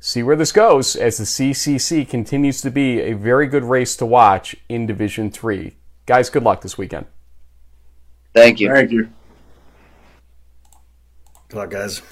see 0.00 0.22
where 0.22 0.36
this 0.36 0.52
goes 0.52 0.96
as 0.96 1.18
the 1.18 1.24
CCC 1.24 2.08
continues 2.08 2.60
to 2.60 2.70
be 2.70 3.00
a 3.00 3.14
very 3.14 3.46
good 3.46 3.64
race 3.64 3.96
to 3.96 4.06
watch 4.06 4.56
in 4.68 4.86
Division 4.86 5.30
3. 5.30 5.76
Guys, 6.04 6.30
good 6.30 6.42
luck 6.42 6.60
this 6.60 6.76
weekend. 6.76 7.06
Thank 8.34 8.60
you. 8.60 8.70
Thank 8.70 8.90
you. 8.90 9.08
Good 11.48 11.56
luck, 11.56 11.70
guys. 11.70 12.02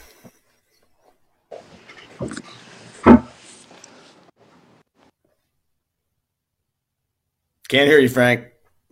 Can't 7.68 7.88
hear 7.88 7.98
you, 7.98 8.08
Frank. 8.08 8.46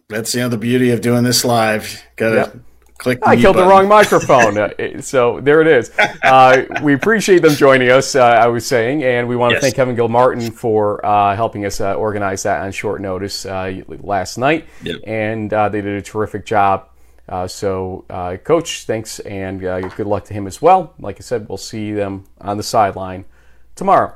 That's 0.08 0.34
you 0.34 0.40
know 0.40 0.48
the 0.48 0.58
beauty 0.58 0.90
of 0.90 1.00
doing 1.00 1.24
this 1.24 1.44
live. 1.44 2.02
Gotta 2.16 2.34
yep 2.34 2.56
click. 3.02 3.18
I 3.22 3.36
killed 3.36 3.56
button. 3.56 3.68
the 3.68 3.74
wrong 3.74 3.88
microphone. 3.88 4.42
Uh, 4.62 5.00
so 5.00 5.40
there 5.40 5.60
it 5.60 5.66
is. 5.66 5.90
Uh, 6.22 6.64
we 6.82 6.94
appreciate 6.94 7.42
them 7.42 7.54
joining 7.54 7.90
us. 7.90 8.14
Uh, 8.14 8.22
I 8.22 8.46
was 8.46 8.66
saying, 8.66 9.02
and 9.02 9.26
we 9.26 9.34
want 9.34 9.52
to 9.52 9.54
yes. 9.54 9.62
thank 9.62 9.74
Kevin 9.74 9.96
Gilmartin 9.96 10.50
for 10.50 11.04
uh, 11.04 11.34
helping 11.34 11.64
us 11.64 11.80
uh, 11.80 11.94
organize 11.94 12.42
that 12.44 12.60
on 12.62 12.70
short 12.70 13.00
notice 13.00 13.44
uh, 13.46 13.80
last 13.88 14.38
night. 14.38 14.66
Yep. 14.82 15.00
And 15.06 15.50
they 15.50 15.80
did 15.80 15.86
a 15.86 16.02
terrific 16.02 16.44
job. 16.44 16.88
so, 17.48 18.04
Coach, 18.44 18.84
thanks, 18.84 19.20
and 19.20 19.60
good 19.60 20.06
luck 20.06 20.24
to 20.26 20.34
him 20.34 20.46
as 20.46 20.62
well. 20.62 20.94
Like 20.98 21.16
I 21.16 21.20
said, 21.20 21.48
we'll 21.48 21.58
see 21.58 21.92
them 21.92 22.24
on 22.40 22.56
the 22.56 22.62
sideline 22.62 23.24
tomorrow. 23.74 24.14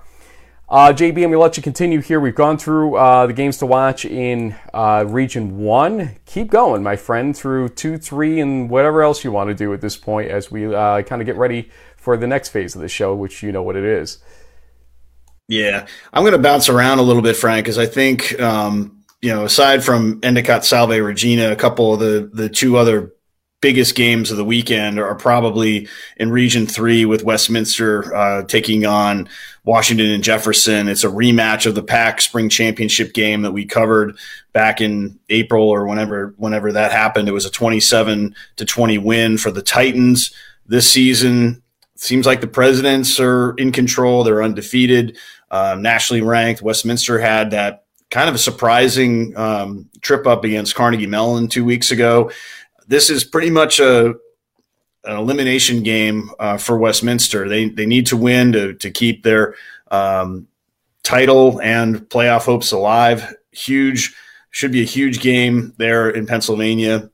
Uh, 0.69 0.93
JB, 0.93 1.09
I'm 1.09 1.15
going 1.15 1.33
to 1.33 1.39
let 1.39 1.57
you 1.57 1.63
continue 1.63 2.01
here. 2.01 2.19
We've 2.19 2.35
gone 2.35 2.59
through 2.59 2.97
uh, 2.97 3.29
the 3.29 3.33
games 3.33 3.59
to 3.59 3.67
watch 3.67 4.05
in 4.05 4.57
uh, 4.75 5.05
Region 5.07 5.59
1. 5.59 6.17
Keep 6.27 6.51
going, 6.51 6.83
my 6.83 6.97
friend, 6.97 7.37
through 7.37 7.69
2, 7.69 7.99
3, 7.99 8.41
and 8.41 8.69
whatever 8.69 9.03
else 9.03 9.23
you 9.23 9.31
want 9.31 9.49
to 9.49 9.55
do 9.55 9.73
at 9.73 9.81
this 9.81 9.97
point 9.97 10.29
as 10.29 10.51
we 10.51 10.75
uh, 10.75 11.03
kind 11.03 11.23
of 11.23 11.27
get 11.27 11.37
ready 11.37 11.71
for 11.97 12.17
the 12.17 12.27
next 12.27 12.49
phase 12.49 12.75
of 12.75 12.81
the 12.81 12.89
show, 12.89 13.15
which 13.15 13.45
you 13.45 13.53
know 13.53 13.63
what 13.63 13.77
it 13.77 13.85
is. 13.85 14.19
Yeah, 15.47 15.87
I'm 16.13 16.25
going 16.25 16.33
to 16.33 16.39
bounce 16.39 16.69
around 16.69 16.99
a 16.99 17.03
little 17.03 17.23
bit, 17.23 17.37
Frank, 17.37 17.65
because 17.65 17.79
I 17.79 17.87
think, 17.87 18.41
um, 18.41 19.05
you 19.23 19.33
know, 19.33 19.45
aside 19.45 19.85
from 19.85 20.19
Endicott 20.25 20.65
Salve 20.65 21.01
Regina, 21.01 21.53
a 21.53 21.57
couple 21.57 21.95
of 21.95 22.01
the, 22.01 22.29
the 22.33 22.49
two 22.49 22.77
other 22.77 23.13
biggest 23.61 23.95
games 23.95 24.31
of 24.31 24.37
the 24.37 24.45
weekend 24.45 24.99
are 24.99 25.15
probably 25.15 25.89
in 26.17 26.31
Region 26.31 26.67
Three 26.67 27.05
with 27.05 27.25
Westminster 27.25 28.15
uh, 28.15 28.45
taking 28.45 28.87
on 28.87 29.29
Washington 29.65 30.11
and 30.11 30.23
Jefferson. 30.23 30.89
It's 30.89 31.05
a 31.05 31.09
rematch 31.09 31.67
of 31.67 31.75
the 31.75 31.83
PAC 31.83 32.21
Spring 32.21 32.49
Championship 32.49 33.15
game 33.15 33.43
that 33.43 33.53
we 33.53 33.65
covered 33.65 34.17
back 34.53 34.81
in 34.81 35.19
April 35.29 35.69
or 35.69 35.87
whenever 35.87 36.35
whenever 36.37 36.73
that 36.73 36.93
happened. 36.93 37.29
It 37.29 37.33
was 37.33 37.47
a 37.47 37.51
twenty-seven 37.51 38.35
to 38.57 38.65
twenty 38.65 38.99
win 38.99 39.39
for 39.39 39.51
the 39.51 39.63
Titans 39.63 40.33
this 40.67 40.91
season. 40.91 41.63
Seems 41.97 42.27
like 42.27 42.43
the 42.43 42.47
Presidents 42.47 43.19
are 43.19 43.55
in 43.55 43.73
control. 43.73 44.23
They're 44.23 44.43
undefeated, 44.43 45.17
uh, 45.51 45.77
nationally 45.81 46.21
ranked. 46.21 46.61
Westminster 46.61 47.19
had 47.19 47.53
that 47.53 47.85
kind 48.11 48.29
of 48.29 48.35
a 48.35 48.39
surprising 48.39 49.35
um, 49.37 49.89
trip 50.03 50.27
up 50.27 50.45
against 50.45 50.75
Carnegie 50.75 51.07
Mellon 51.07 51.49
two 51.49 51.65
weeks 51.65 51.91
ago. 51.91 52.31
This 52.87 53.11
is 53.11 53.25
pretty 53.25 53.51
much 53.51 53.81
a 53.81 54.15
an 55.05 55.17
elimination 55.17 55.83
game 55.83 56.31
uh, 56.39 56.59
for 56.59 56.79
Westminster. 56.79 57.49
They 57.49 57.69
they 57.69 57.87
need 57.87 58.07
to 58.07 58.17
win 58.17 58.53
to 58.53 58.75
to 58.75 58.91
keep 58.91 59.23
their 59.23 59.55
um, 59.91 60.49
title 61.03 61.61
and 61.61 62.09
playoff 62.09 62.45
hopes 62.45 62.73
alive. 62.73 63.35
Huge 63.53 64.15
should 64.51 64.73
be 64.73 64.83
a 64.83 64.87
huge 64.87 65.21
game 65.21 65.75
there 65.79 66.11
in 66.11 66.27
Pennsylvania. 66.27 67.11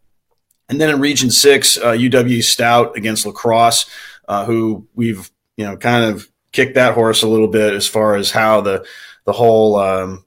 And 0.68 0.80
then 0.80 0.90
in 0.90 1.00
Region 1.00 1.30
Six, 1.30 1.76
uh, 1.76 1.92
UW 1.92 2.42
Stout 2.42 2.96
against 2.96 3.26
La 3.26 3.32
Crosse, 3.32 3.90
uh, 4.28 4.44
who 4.46 4.86
we've 4.94 5.30
you 5.56 5.64
know 5.64 5.76
kind 5.76 6.04
of 6.04 6.28
kicked 6.52 6.74
that 6.74 6.94
horse 6.94 7.22
a 7.22 7.28
little 7.28 7.48
bit 7.48 7.74
as 7.74 7.86
far 7.86 8.16
as 8.16 8.30
how 8.30 8.60
the 8.60 8.86
the 9.24 9.32
whole 9.32 9.76
um, 9.76 10.24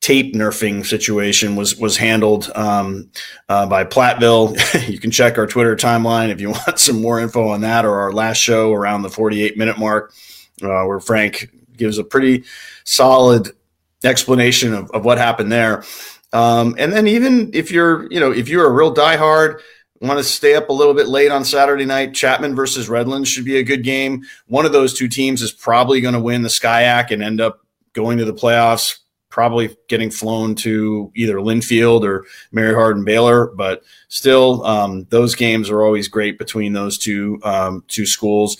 tape 0.00 0.34
nerfing 0.34 0.84
situation 0.84 1.56
was 1.56 1.76
was 1.76 1.96
handled 1.96 2.50
um, 2.54 3.10
uh, 3.48 3.66
by 3.66 3.84
Platteville. 3.84 4.56
you 4.88 4.98
can 4.98 5.10
check 5.10 5.38
our 5.38 5.46
Twitter 5.46 5.76
timeline 5.76 6.30
if 6.30 6.40
you 6.40 6.50
want 6.66 6.78
some 6.78 7.00
more 7.00 7.20
info 7.20 7.48
on 7.48 7.60
that, 7.62 7.84
or 7.84 8.00
our 8.00 8.12
last 8.12 8.38
show 8.38 8.72
around 8.72 9.02
the 9.02 9.10
48 9.10 9.56
minute 9.56 9.78
mark, 9.78 10.12
uh, 10.62 10.84
where 10.84 11.00
Frank 11.00 11.50
gives 11.76 11.98
a 11.98 12.04
pretty 12.04 12.44
solid 12.84 13.50
explanation 14.04 14.74
of, 14.74 14.90
of 14.90 15.04
what 15.04 15.18
happened 15.18 15.52
there. 15.52 15.84
Um, 16.32 16.76
and 16.78 16.92
then 16.92 17.06
even 17.06 17.50
if 17.52 17.70
you're 17.70 18.10
you 18.10 18.20
know 18.20 18.32
if 18.32 18.48
you're 18.48 18.66
a 18.66 18.72
real 18.72 18.94
diehard 18.94 19.60
want 20.00 20.18
to 20.18 20.24
stay 20.24 20.54
up 20.54 20.70
a 20.70 20.72
little 20.72 20.94
bit 20.94 21.08
late 21.08 21.30
on 21.30 21.44
Saturday 21.44 21.84
night, 21.84 22.14
Chapman 22.14 22.54
versus 22.54 22.88
Redlands 22.88 23.28
should 23.28 23.44
be 23.44 23.58
a 23.58 23.62
good 23.62 23.84
game. 23.84 24.22
One 24.46 24.64
of 24.64 24.72
those 24.72 24.94
two 24.94 25.08
teams 25.08 25.42
is 25.42 25.52
probably 25.52 26.00
going 26.00 26.14
to 26.14 26.20
win 26.20 26.40
the 26.40 26.48
SCIAC 26.48 27.10
and 27.10 27.22
end 27.22 27.38
up 27.38 27.60
going 27.92 28.16
to 28.16 28.24
the 28.24 28.32
playoffs 28.32 28.96
probably 29.30 29.76
getting 29.88 30.10
flown 30.10 30.54
to 30.56 31.10
either 31.14 31.36
Linfield 31.36 32.04
or 32.04 32.26
Mary 32.52 32.74
Hardin 32.74 33.04
Baylor, 33.04 33.46
but 33.56 33.82
still, 34.08 34.64
um, 34.66 35.06
those 35.10 35.34
games 35.34 35.70
are 35.70 35.82
always 35.82 36.08
great 36.08 36.36
between 36.38 36.72
those 36.72 36.98
two 36.98 37.40
um, 37.42 37.84
two 37.88 38.04
schools. 38.04 38.58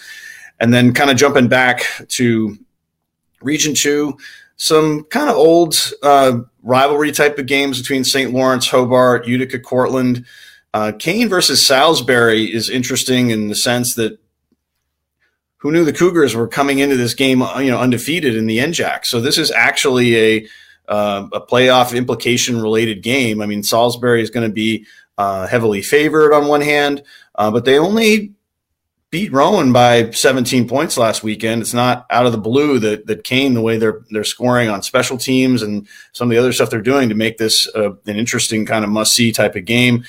And 0.60 0.72
then, 0.72 0.94
kind 0.94 1.10
of 1.10 1.16
jumping 1.16 1.48
back 1.48 1.84
to 2.08 2.56
Region 3.42 3.74
Two, 3.74 4.16
some 4.56 5.04
kind 5.04 5.28
of 5.28 5.36
old 5.36 5.74
uh, 6.02 6.40
rivalry 6.62 7.12
type 7.12 7.38
of 7.38 7.46
games 7.46 7.80
between 7.80 8.04
St. 8.04 8.32
Lawrence, 8.32 8.68
Hobart, 8.68 9.26
Utica, 9.26 9.58
Cortland. 9.58 10.24
Uh, 10.72 10.92
Kean 10.98 11.28
versus 11.28 11.66
Salisbury 11.66 12.44
is 12.44 12.70
interesting 12.70 13.30
in 13.30 13.48
the 13.48 13.56
sense 13.56 13.96
that 13.96 14.18
who 15.60 15.70
knew 15.70 15.84
the 15.84 15.92
Cougars 15.92 16.34
were 16.34 16.48
coming 16.48 16.78
into 16.78 16.96
this 16.96 17.14
game, 17.14 17.40
you 17.58 17.70
know, 17.70 17.78
undefeated 17.78 18.34
in 18.34 18.46
the 18.46 18.58
NJAC. 18.58 19.04
So 19.04 19.20
this 19.20 19.38
is 19.38 19.50
actually 19.50 20.16
a 20.16 20.48
uh, 20.88 21.28
a 21.32 21.40
playoff 21.40 21.96
implication 21.96 22.60
related 22.60 23.02
game. 23.02 23.40
I 23.40 23.46
mean, 23.46 23.62
Salisbury 23.62 24.22
is 24.22 24.30
going 24.30 24.48
to 24.48 24.52
be 24.52 24.86
uh, 25.16 25.46
heavily 25.46 25.82
favored 25.82 26.32
on 26.32 26.48
one 26.48 26.62
hand, 26.62 27.04
uh, 27.36 27.50
but 27.50 27.64
they 27.64 27.78
only 27.78 28.32
beat 29.10 29.32
Rowan 29.32 29.72
by 29.72 30.10
17 30.10 30.66
points 30.68 30.96
last 30.96 31.22
weekend. 31.22 31.60
It's 31.62 31.74
not 31.74 32.06
out 32.10 32.26
of 32.26 32.32
the 32.32 32.38
blue 32.38 32.78
that 32.78 33.06
that 33.06 33.24
Kean 33.24 33.54
the 33.54 33.60
way 33.60 33.76
they're 33.76 34.00
they're 34.10 34.24
scoring 34.24 34.70
on 34.70 34.82
special 34.82 35.18
teams 35.18 35.62
and 35.62 35.86
some 36.12 36.28
of 36.28 36.30
the 36.30 36.38
other 36.38 36.52
stuff 36.52 36.70
they're 36.70 36.80
doing 36.80 37.08
to 37.08 37.14
make 37.14 37.38
this 37.38 37.68
uh, 37.74 37.92
an 38.06 38.16
interesting 38.16 38.64
kind 38.66 38.84
of 38.84 38.90
must 38.90 39.12
see 39.12 39.30
type 39.30 39.56
of 39.56 39.64
game 39.64 40.04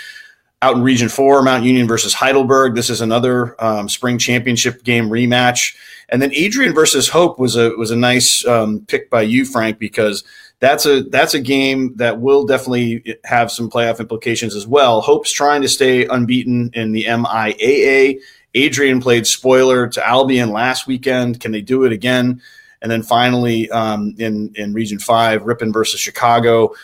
out 0.61 0.75
in 0.75 0.83
Region 0.83 1.09
Four, 1.09 1.41
Mount 1.41 1.63
Union 1.63 1.87
versus 1.87 2.13
Heidelberg. 2.13 2.75
This 2.75 2.89
is 2.89 3.01
another 3.01 3.55
um, 3.63 3.89
spring 3.89 4.17
championship 4.17 4.83
game 4.83 5.09
rematch, 5.09 5.75
and 6.09 6.21
then 6.21 6.33
Adrian 6.33 6.73
versus 6.73 7.09
Hope 7.09 7.39
was 7.39 7.55
a 7.55 7.71
was 7.71 7.91
a 7.91 7.95
nice 7.95 8.45
um, 8.45 8.85
pick 8.87 9.09
by 9.09 9.23
you, 9.23 9.45
Frank, 9.45 9.79
because 9.79 10.23
that's 10.59 10.85
a 10.85 11.01
that's 11.03 11.33
a 11.33 11.39
game 11.39 11.95
that 11.95 12.21
will 12.21 12.45
definitely 12.45 13.17
have 13.23 13.51
some 13.51 13.69
playoff 13.69 13.99
implications 13.99 14.55
as 14.55 14.67
well. 14.67 15.01
Hope's 15.01 15.31
trying 15.31 15.63
to 15.63 15.67
stay 15.67 16.05
unbeaten 16.05 16.69
in 16.73 16.91
the 16.91 17.05
MIAA. 17.05 18.19
Adrian 18.53 19.01
played 19.01 19.25
spoiler 19.25 19.87
to 19.87 20.07
Albion 20.07 20.51
last 20.51 20.85
weekend. 20.85 21.39
Can 21.39 21.51
they 21.51 21.61
do 21.61 21.85
it 21.85 21.91
again? 21.91 22.41
And 22.81 22.91
then 22.91 23.01
finally, 23.01 23.69
um, 23.71 24.15
in 24.19 24.53
in 24.55 24.73
Region 24.73 24.99
Five, 24.99 25.43
Ripon 25.43 25.73
versus 25.73 25.99
Chicago 25.99 26.75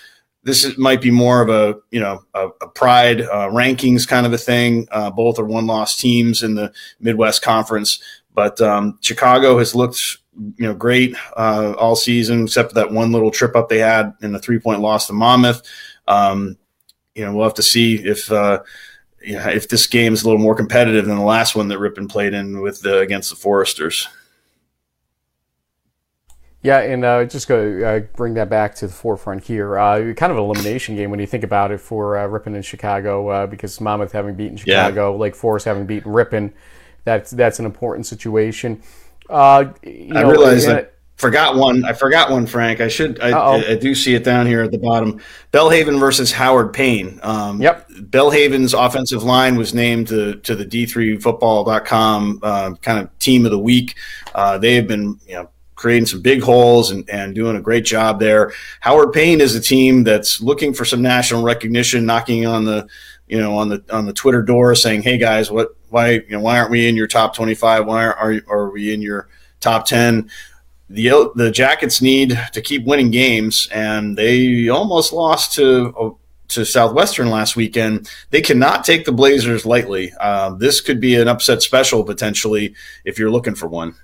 this 0.48 0.64
is, 0.64 0.78
might 0.78 1.02
be 1.02 1.12
more 1.12 1.42
of 1.42 1.50
a 1.50 1.78
you 1.92 2.00
know 2.00 2.24
a, 2.34 2.48
a 2.62 2.70
pride 2.70 3.22
uh, 3.22 3.50
rankings 3.50 4.08
kind 4.08 4.26
of 4.26 4.32
a 4.32 4.38
thing. 4.38 4.88
Uh, 4.92 5.12
both 5.12 5.38
are 5.38 5.46
one 5.46 5.68
loss 5.68 5.98
teams 5.98 6.42
in 6.42 6.56
the 6.56 6.72
Midwest 7.02 7.42
Conference, 7.42 8.02
but 8.34 8.60
um, 8.62 8.98
Chicago 9.02 9.60
has 9.60 9.76
looked 9.76 10.20
you 10.56 10.66
know 10.66 10.74
great 10.74 11.18
uh, 11.36 11.74
all 11.78 11.98
season 11.98 12.46
except 12.46 12.70
for 12.70 12.76
that 12.76 12.94
one 12.94 13.12
little 13.12 13.30
trip 13.30 13.58
up 13.58 13.68
they 13.68 13.80
had 13.80 14.14
in 14.22 14.32
the 14.32 14.40
three 14.40 14.58
point 14.58 14.80
loss 14.80 15.06
to 15.08 15.14
Monmouth. 15.14 15.62
Um, 16.08 16.58
you 17.14 17.26
know 17.26 17.36
we'll 17.36 17.44
have 17.44 17.54
to 17.56 17.64
see 17.64 17.96
if. 17.96 18.32
Uh, 18.32 18.64
if 19.20 19.68
this 19.68 19.88
game 19.88 20.14
is 20.14 20.24
a 20.24 20.26
little 20.26 20.40
more 20.42 20.56
competitive 20.56 21.06
than 21.06 21.18
the 21.18 21.24
last 21.24 21.54
one 21.54 21.68
that 21.68 21.80
Ripon 21.80 22.08
played 22.08 22.34
in 22.34 22.62
with 22.62 22.80
the, 22.82 23.00
against 23.00 23.30
the 23.30 23.36
Foresters. 23.36 24.08
Yeah, 26.68 26.80
and 26.80 27.06
uh, 27.06 27.24
just 27.24 27.48
go 27.48 27.80
uh, 27.80 28.00
bring 28.18 28.34
that 28.34 28.50
back 28.50 28.76
to 28.76 28.88
the 28.88 28.94
forefront 28.94 29.46
here. 29.46 29.78
Uh, 29.78 30.14
kind 30.16 30.34
of 30.34 30.38
an 30.38 30.44
elimination 30.44 30.98
game 30.98 31.10
when 31.12 31.20
you 31.22 31.26
think 31.26 31.46
about 31.46 31.72
it 31.72 31.80
for 31.80 32.18
uh, 32.18 32.28
Ripon 32.28 32.56
and 32.56 32.66
Chicago, 32.66 33.30
uh, 33.30 33.48
because 33.48 33.80
Monmouth 33.80 34.12
having 34.12 34.36
beaten 34.36 34.58
Chicago, 34.58 35.14
yeah. 35.14 35.18
Lake 35.18 35.34
Forest 35.34 35.66
having 35.66 35.86
beaten 35.86 36.12
Ripon, 36.12 36.54
that's 37.06 37.32
that's 37.32 37.60
an 37.60 37.66
important 37.66 38.06
situation. 38.06 38.84
Uh, 39.30 39.72
you 39.82 40.08
know, 40.14 40.20
I 40.20 40.30
realize 40.30 40.68
I 40.68 40.88
forgot 41.16 41.56
one. 41.56 41.86
I 41.86 41.94
forgot 41.94 42.32
one, 42.32 42.46
Frank. 42.46 42.82
I 42.82 42.90
should. 42.90 43.22
I, 43.22 43.72
I, 43.72 43.76
do 43.78 43.96
see 43.96 44.14
it 44.14 44.26
down 44.26 44.46
here 44.46 44.62
at 44.62 44.72
the 44.72 44.78
bottom. 44.78 45.22
Belhaven 45.54 46.02
versus 46.02 46.34
Howard 46.34 46.74
Payne. 46.74 47.22
Um, 47.24 47.62
yep. 47.62 47.88
Belhaven's 47.92 48.74
offensive 48.74 49.24
line 49.24 49.56
was 49.56 49.74
named 49.74 50.10
to 50.10 50.36
to 50.42 50.54
the 50.54 50.66
D3Football.com 50.66 52.40
uh, 52.44 52.72
kind 52.82 53.00
of 53.00 53.20
team 53.20 53.46
of 53.46 53.52
the 53.52 53.58
week. 53.58 53.96
they 54.60 54.76
have 54.76 54.90
been 54.90 55.18
you 55.26 55.36
know 55.36 55.50
creating 55.78 56.08
some 56.08 56.22
big 56.22 56.42
holes 56.42 56.92
and, 56.92 57.10
and 57.10 57.34
doing 57.34 57.56
a 57.56 57.62
great 57.62 57.86
job 57.86 58.20
there. 58.20 58.52
Howard 58.82 59.14
Payne 59.14 59.40
is 59.40 59.56
a 59.56 59.62
team 59.62 60.04
that's 60.04 60.42
looking 60.42 60.74
for 60.74 60.84
some 60.84 61.02
national 61.02 61.44
recognition, 61.44 62.06
knocking 62.06 62.46
on 62.46 62.66
the 62.66 62.88
you 63.28 63.40
know 63.40 63.58
on 63.58 63.70
the 63.70 63.84
on 63.90 64.06
the 64.06 64.14
Twitter 64.14 64.42
door, 64.42 64.76
saying, 64.76 65.04
"Hey 65.04 65.18
guys, 65.18 65.50
what 65.50 65.70
why 65.90 66.12
you 66.12 66.32
know 66.32 66.42
why 66.42 66.60
aren't 66.60 66.72
we 66.72 66.90
in 66.90 66.98
your 66.98 67.08
top 67.08 67.34
twenty 67.34 67.56
five? 67.56 67.86
Why 67.86 68.06
are 68.06 68.42
are 68.50 68.70
we 68.72 68.94
in 68.94 69.02
your 69.02 69.30
top 69.62 69.86
ten? 69.86 70.30
The 70.90 71.32
the 71.36 71.52
Jackets 71.52 72.02
need 72.02 72.38
to 72.54 72.62
keep 72.62 72.86
winning 72.86 73.12
games, 73.12 73.70
and 73.72 74.18
they 74.18 74.68
almost 74.68 75.14
lost 75.14 75.54
to. 75.54 76.18
To 76.52 76.64
Southwestern 76.64 77.30
last 77.30 77.58
weekend, 77.58 78.10
they 78.30 78.40
cannot 78.40 78.86
take 78.86 79.04
the 79.04 79.12
Blazers 79.12 79.66
lightly. 79.66 80.14
Uh, 80.18 80.52
this 80.52 80.80
could 80.80 81.02
be 81.02 81.16
an 81.16 81.28
upset 81.28 81.62
special 81.62 82.06
potentially 82.06 82.74
if 83.04 83.20
you're 83.20 83.30
looking 83.30 83.54
for 83.54 83.68
one. 83.68 83.96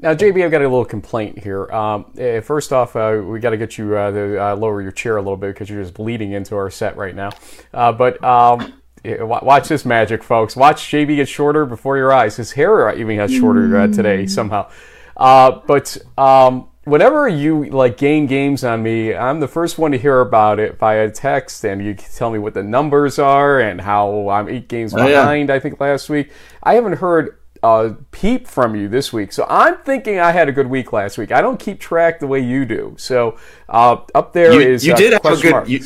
Now, 0.00 0.14
JB, 0.14 0.44
I've 0.44 0.52
got 0.52 0.62
a 0.62 0.68
little 0.68 0.84
complaint 0.84 1.40
here. 1.40 1.66
Um, 1.72 2.06
eh, 2.16 2.38
first 2.40 2.72
off, 2.72 2.94
uh, 2.94 3.20
we 3.24 3.40
got 3.40 3.50
to 3.50 3.56
get 3.56 3.78
you 3.78 3.96
uh, 3.96 4.12
to 4.12 4.44
uh, 4.44 4.56
lower 4.56 4.80
your 4.80 4.92
chair 4.92 5.16
a 5.16 5.20
little 5.20 5.36
bit 5.36 5.54
because 5.54 5.68
you're 5.68 5.82
just 5.82 5.94
bleeding 5.94 6.32
into 6.32 6.54
our 6.54 6.70
set 6.70 6.96
right 6.96 7.16
now. 7.16 7.30
Uh, 7.74 7.90
but 7.90 8.22
um, 8.22 8.80
watch 9.04 9.66
this 9.66 9.84
magic, 9.84 10.22
folks. 10.22 10.54
Watch 10.54 10.82
JB 10.84 11.16
get 11.16 11.28
shorter 11.28 11.66
before 11.66 11.96
your 11.96 12.12
eyes. 12.12 12.36
His 12.36 12.52
hair 12.52 12.96
even 12.96 13.16
got 13.16 13.28
shorter 13.28 13.76
uh, 13.76 13.88
today 13.88 14.26
somehow. 14.26 14.70
Uh, 15.16 15.62
but 15.66 15.98
um, 16.16 16.68
whenever 16.84 17.28
you 17.28 17.64
like 17.64 17.96
gain 17.96 18.26
games 18.26 18.62
on 18.62 18.82
me, 18.84 19.16
I'm 19.16 19.40
the 19.40 19.48
first 19.48 19.78
one 19.78 19.90
to 19.90 19.98
hear 19.98 20.20
about 20.20 20.60
it 20.60 20.78
via 20.78 21.10
text, 21.10 21.64
and 21.64 21.84
you 21.84 21.94
tell 21.94 22.30
me 22.30 22.38
what 22.38 22.54
the 22.54 22.62
numbers 22.62 23.18
are 23.18 23.58
and 23.60 23.80
how 23.80 24.28
I'm 24.28 24.48
eight 24.48 24.68
games 24.68 24.94
oh, 24.94 24.98
behind. 24.98 25.48
Yeah. 25.48 25.56
I 25.56 25.58
think 25.58 25.80
last 25.80 26.08
week 26.08 26.30
I 26.62 26.74
haven't 26.74 26.94
heard 26.94 27.37
a 27.62 27.96
peep 28.10 28.46
from 28.46 28.74
you 28.74 28.88
this 28.88 29.12
week. 29.12 29.32
So 29.32 29.46
I'm 29.48 29.78
thinking 29.78 30.18
I 30.18 30.32
had 30.32 30.48
a 30.48 30.52
good 30.52 30.68
week 30.68 30.92
last 30.92 31.18
week. 31.18 31.32
I 31.32 31.40
don't 31.40 31.58
keep 31.58 31.80
track 31.80 32.20
the 32.20 32.26
way 32.26 32.40
you 32.40 32.64
do. 32.64 32.94
So 32.98 33.38
uh, 33.68 33.98
up 34.14 34.32
there 34.32 34.52
you, 34.52 34.60
is 34.60 34.86
you, 34.86 34.94
did 34.94 35.12
have 35.12 35.24
a 35.24 35.36
good 35.36 35.68
you, 35.68 35.80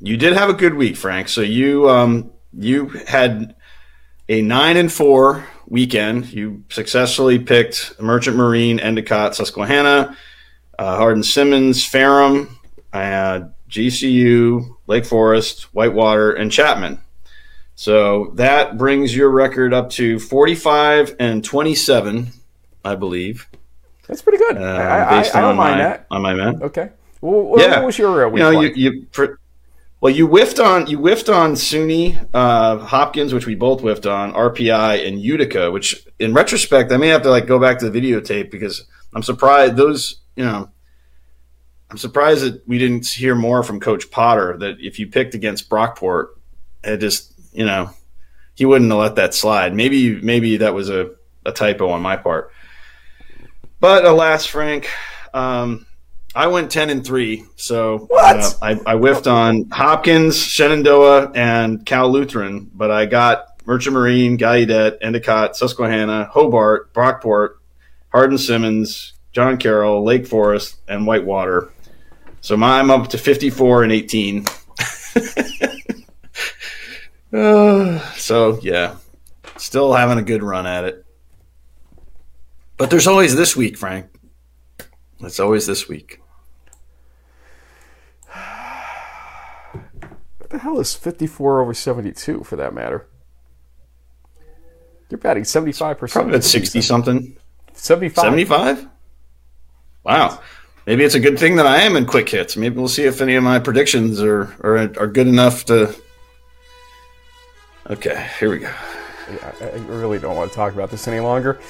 you, 0.00 0.16
did 0.16 0.34
have 0.34 0.48
a 0.48 0.54
good 0.54 0.74
week, 0.74 0.96
Frank. 0.96 1.28
So 1.28 1.40
you 1.40 1.88
um, 1.88 2.32
you 2.52 2.88
had 3.06 3.54
a 4.28 4.42
nine 4.42 4.76
and 4.76 4.92
four 4.92 5.46
weekend. 5.66 6.32
You 6.32 6.64
successfully 6.68 7.38
picked 7.38 8.00
Merchant 8.00 8.36
Marine, 8.36 8.80
Endicott, 8.80 9.34
Susquehanna, 9.34 10.16
uh, 10.78 10.96
Hardin 10.96 11.22
Simmons, 11.22 11.84
Ferrum, 11.84 12.58
uh, 12.92 13.42
GCU, 13.68 14.76
Lake 14.86 15.06
Forest, 15.06 15.64
Whitewater, 15.74 16.32
and 16.32 16.52
Chapman. 16.52 17.00
So 17.82 18.30
that 18.34 18.78
brings 18.78 19.12
your 19.12 19.28
record 19.28 19.74
up 19.74 19.90
to 19.90 20.20
45 20.20 21.16
and 21.18 21.44
27, 21.44 22.28
I 22.84 22.94
believe. 22.94 23.48
That's 24.06 24.22
pretty 24.22 24.38
good. 24.38 24.56
Uh, 24.56 25.10
based 25.10 25.34
I, 25.34 25.40
I, 25.40 25.42
I, 25.42 25.48
don't 25.48 25.56
mind 25.56 25.78
my, 25.78 25.82
that. 25.82 26.06
On 26.08 26.22
my 26.22 26.32
man. 26.32 26.62
Okay. 26.62 26.90
Well, 27.20 27.42
what, 27.42 27.60
yeah. 27.60 27.78
what 27.78 27.86
was 27.86 27.98
your 27.98 28.24
uh, 28.24 28.28
week 28.28 28.38
you 28.38 28.52
know, 28.52 28.56
like? 28.56 28.76
you, 28.76 29.06
you 29.16 29.36
well, 30.00 30.14
you 30.14 30.28
whiffed 30.28 30.60
on 30.60 30.86
you 30.86 30.96
whiffed 30.98 31.28
on 31.28 31.54
SUNY, 31.54 32.24
uh, 32.32 32.78
Hopkins, 32.78 33.34
which 33.34 33.46
we 33.46 33.56
both 33.56 33.80
whiffed 33.80 34.06
on, 34.06 34.32
RPI, 34.32 35.04
and 35.04 35.20
Utica. 35.20 35.72
Which, 35.72 36.06
in 36.20 36.34
retrospect, 36.34 36.92
I 36.92 36.98
may 36.98 37.08
have 37.08 37.22
to 37.22 37.30
like 37.30 37.48
go 37.48 37.58
back 37.58 37.80
to 37.80 37.90
the 37.90 38.00
videotape 38.00 38.52
because 38.52 38.84
I'm 39.12 39.24
surprised 39.24 39.74
those 39.74 40.20
you 40.36 40.44
know 40.44 40.70
I'm 41.90 41.98
surprised 41.98 42.44
that 42.44 42.62
we 42.68 42.78
didn't 42.78 43.08
hear 43.08 43.34
more 43.34 43.64
from 43.64 43.80
Coach 43.80 44.08
Potter. 44.12 44.56
That 44.56 44.76
if 44.78 45.00
you 45.00 45.08
picked 45.08 45.34
against 45.34 45.68
Brockport, 45.68 46.26
it 46.84 46.98
just 46.98 47.31
you 47.52 47.64
know 47.64 47.90
he 48.54 48.64
wouldn't 48.64 48.90
have 48.90 49.00
let 49.00 49.16
that 49.16 49.34
slide. 49.34 49.74
Maybe 49.74 50.20
maybe 50.20 50.58
that 50.58 50.74
was 50.74 50.90
a, 50.90 51.10
a 51.44 51.52
typo 51.52 51.90
on 51.90 52.02
my 52.02 52.16
part. 52.16 52.52
But 53.80 54.04
alas, 54.04 54.46
Frank, 54.46 54.88
um, 55.34 55.86
I 56.34 56.46
went 56.48 56.70
ten 56.70 56.90
and 56.90 57.04
three, 57.04 57.44
so 57.56 58.08
uh, 58.14 58.50
I, 58.62 58.80
I 58.86 58.96
whiffed 58.96 59.26
on 59.26 59.68
Hopkins, 59.70 60.36
Shenandoah, 60.36 61.32
and 61.34 61.84
Cal 61.84 62.10
Lutheran, 62.10 62.70
but 62.74 62.90
I 62.90 63.06
got 63.06 63.46
Merchant 63.64 63.94
Marine, 63.94 64.38
Gallaudet, 64.38 64.98
Endicott, 65.00 65.56
Susquehanna, 65.56 66.28
Hobart, 66.32 66.92
Brockport, 66.92 67.56
Hardin 68.10 68.38
Simmons, 68.38 69.14
John 69.32 69.56
Carroll, 69.56 70.04
Lake 70.04 70.26
Forest, 70.26 70.76
and 70.88 71.06
Whitewater. 71.06 71.70
So 72.40 72.56
my, 72.56 72.78
I'm 72.78 72.90
up 72.90 73.08
to 73.08 73.18
54 73.18 73.84
and 73.84 73.92
18. 73.92 74.44
uh, 77.32 77.98
so 78.14 78.58
yeah, 78.62 78.96
still 79.56 79.92
having 79.92 80.18
a 80.18 80.22
good 80.22 80.42
run 80.42 80.66
at 80.66 80.84
it. 80.84 81.04
But 82.76 82.90
there's 82.90 83.06
always 83.06 83.36
this 83.36 83.56
week, 83.56 83.76
Frank. 83.76 84.06
It's 85.20 85.38
always 85.38 85.66
this 85.66 85.88
week. 85.88 86.20
What 90.38 90.50
the 90.50 90.58
hell 90.58 90.80
is 90.80 90.94
54 90.94 91.60
over 91.60 91.74
72 91.74 92.42
for 92.42 92.56
that 92.56 92.74
matter? 92.74 93.06
You're 95.10 95.18
batting 95.18 95.44
75%. 95.44 96.10
Probably 96.10 96.34
at 96.34 96.42
60 96.42 96.80
something. 96.80 97.36
75. 97.74 98.22
75? 98.22 98.88
Wow. 100.04 100.40
Maybe 100.86 101.04
it's 101.04 101.14
a 101.14 101.20
good 101.20 101.38
thing 101.38 101.56
that 101.56 101.66
I 101.66 101.82
am 101.82 101.96
in 101.96 102.06
quick 102.06 102.28
hits. 102.28 102.56
Maybe 102.56 102.76
we'll 102.76 102.88
see 102.88 103.04
if 103.04 103.20
any 103.20 103.34
of 103.36 103.44
my 103.44 103.58
predictions 103.58 104.20
are, 104.20 104.44
are, 104.64 104.78
are 104.98 105.06
good 105.06 105.28
enough 105.28 105.66
to. 105.66 105.94
Okay, 107.90 108.28
here 108.38 108.50
we 108.50 108.58
go. 108.58 108.72
I, 109.28 109.64
I 109.64 109.76
really 109.86 110.18
don't 110.18 110.36
want 110.36 110.50
to 110.50 110.56
talk 110.56 110.72
about 110.72 110.90
this 110.90 111.06
any 111.08 111.20
longer. 111.20 111.60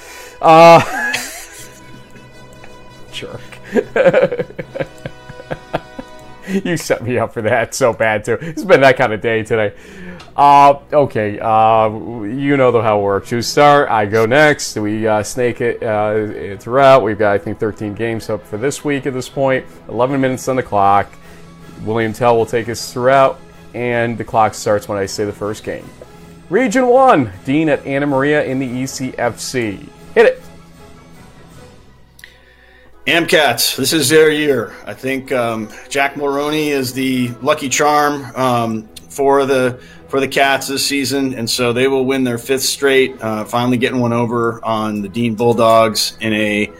Uh, 0.41 0.81
jerk. 3.11 3.41
you 6.63 6.77
set 6.77 7.03
me 7.03 7.17
up 7.17 7.33
for 7.33 7.41
that 7.41 7.73
so 7.73 7.93
bad 7.93 8.25
too. 8.25 8.37
It's 8.41 8.63
been 8.63 8.81
that 8.81 8.97
kind 8.97 9.13
of 9.13 9.21
day 9.21 9.43
today. 9.43 9.73
Uh, 10.35 10.79
okay, 10.91 11.39
uh, 11.39 11.89
you 11.89 12.57
know 12.57 12.81
how 12.81 12.99
it 12.99 13.03
works. 13.03 13.31
You 13.31 13.41
start, 13.41 13.89
I 13.89 14.05
go 14.05 14.25
next. 14.25 14.75
We 14.75 15.07
uh, 15.07 15.23
snake 15.23 15.61
it 15.61 15.81
uh, 15.81 16.57
throughout. 16.57 17.03
We've 17.03 17.17
got 17.17 17.33
I 17.33 17.37
think 17.37 17.59
13 17.59 17.95
games 17.95 18.29
up 18.29 18.45
for 18.45 18.57
this 18.57 18.83
week 18.83 19.07
at 19.07 19.13
this 19.13 19.29
point. 19.29 19.65
11 19.89 20.19
minutes 20.19 20.47
on 20.47 20.57
the 20.57 20.63
clock. 20.63 21.11
William 21.83 22.13
Tell 22.13 22.37
will 22.37 22.45
take 22.45 22.69
us 22.69 22.93
throughout, 22.93 23.39
and 23.73 24.17
the 24.17 24.23
clock 24.23 24.53
starts 24.53 24.87
when 24.87 24.97
I 24.97 25.07
say 25.07 25.25
the 25.25 25.33
first 25.33 25.63
game. 25.63 25.85
Region 26.49 26.87
1, 26.87 27.31
Dean 27.45 27.69
at 27.69 27.85
Anna 27.85 28.05
Maria 28.05 28.43
in 28.43 28.59
the 28.59 28.67
ECFC. 28.67 29.87
Hit 30.13 30.25
it. 30.25 30.41
Amcats, 33.07 33.75
this 33.75 33.91
is 33.91 34.09
their 34.09 34.31
year. 34.31 34.73
I 34.85 34.93
think 34.93 35.31
um, 35.31 35.69
Jack 35.89 36.15
Mulroney 36.15 36.67
is 36.67 36.93
the 36.93 37.29
lucky 37.41 37.67
charm 37.67 38.23
um, 38.35 38.87
for 39.09 39.45
the 39.45 39.81
for 40.07 40.19
the 40.19 40.27
Cats 40.27 40.67
this 40.67 40.85
season, 40.85 41.33
and 41.33 41.49
so 41.49 41.73
they 41.73 41.87
will 41.87 42.05
win 42.05 42.23
their 42.23 42.37
fifth 42.37 42.61
straight. 42.61 43.19
Uh, 43.21 43.43
finally, 43.45 43.77
getting 43.77 43.99
one 43.99 44.13
over 44.13 44.63
on 44.63 45.01
the 45.01 45.09
Dean 45.09 45.33
Bulldogs 45.33 46.17
in 46.21 46.33
a 46.33 46.71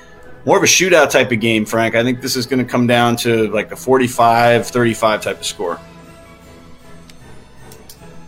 more 0.46 0.58
of 0.58 0.64
a 0.64 0.68
shootout 0.68 1.10
type 1.10 1.32
of 1.32 1.40
game. 1.40 1.66
Frank, 1.66 1.96
I 1.96 2.04
think 2.04 2.22
this 2.22 2.36
is 2.36 2.46
going 2.46 2.64
to 2.64 2.70
come 2.70 2.86
down 2.86 3.16
to 3.18 3.50
like 3.50 3.72
a 3.72 3.76
45-35 3.76 5.22
type 5.22 5.40
of 5.40 5.46
score. 5.46 5.80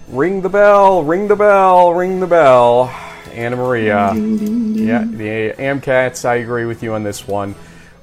Ring 0.09 0.41
the 0.41 0.49
bell, 0.49 1.03
ring 1.03 1.27
the 1.27 1.35
bell, 1.35 1.93
ring 1.93 2.19
the 2.19 2.27
bell. 2.27 2.93
Anna 3.33 3.55
Maria. 3.55 4.13
Yeah, 4.13 5.03
the 5.03 5.53
Amcats, 5.57 6.25
I 6.25 6.35
agree 6.35 6.65
with 6.65 6.83
you 6.83 6.93
on 6.93 7.03
this 7.03 7.27
one. 7.27 7.55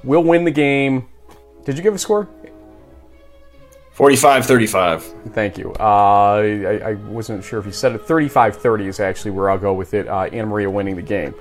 We'll 0.05 0.25
win 0.25 0.45
the 0.45 0.51
game. 0.51 1.09
Did 1.65 1.77
you 1.77 1.83
give 1.83 1.95
a 1.95 1.99
score? 1.99 2.29
45 3.93 4.47
35. 4.47 5.05
Thank 5.33 5.59
you. 5.59 5.73
Uh, 5.79 5.83
I, 5.83 6.81
I, 6.85 6.95
wasn't 6.95 7.45
sure 7.45 7.61
if 7.61 7.67
you 7.67 7.73
said 7.73 7.93
it. 7.93 7.99
35 7.99 8.57
30 8.57 8.87
is 8.87 9.01
actually 9.01 9.33
where 9.33 9.51
I'll 9.51 9.59
go 9.59 9.75
with 9.75 9.95
it. 9.95 10.09
Uh, 10.09 10.23
Anna 10.25 10.47
Maria 10.47 10.71
winning 10.71 10.97
the 10.97 11.03
game. 11.03 11.35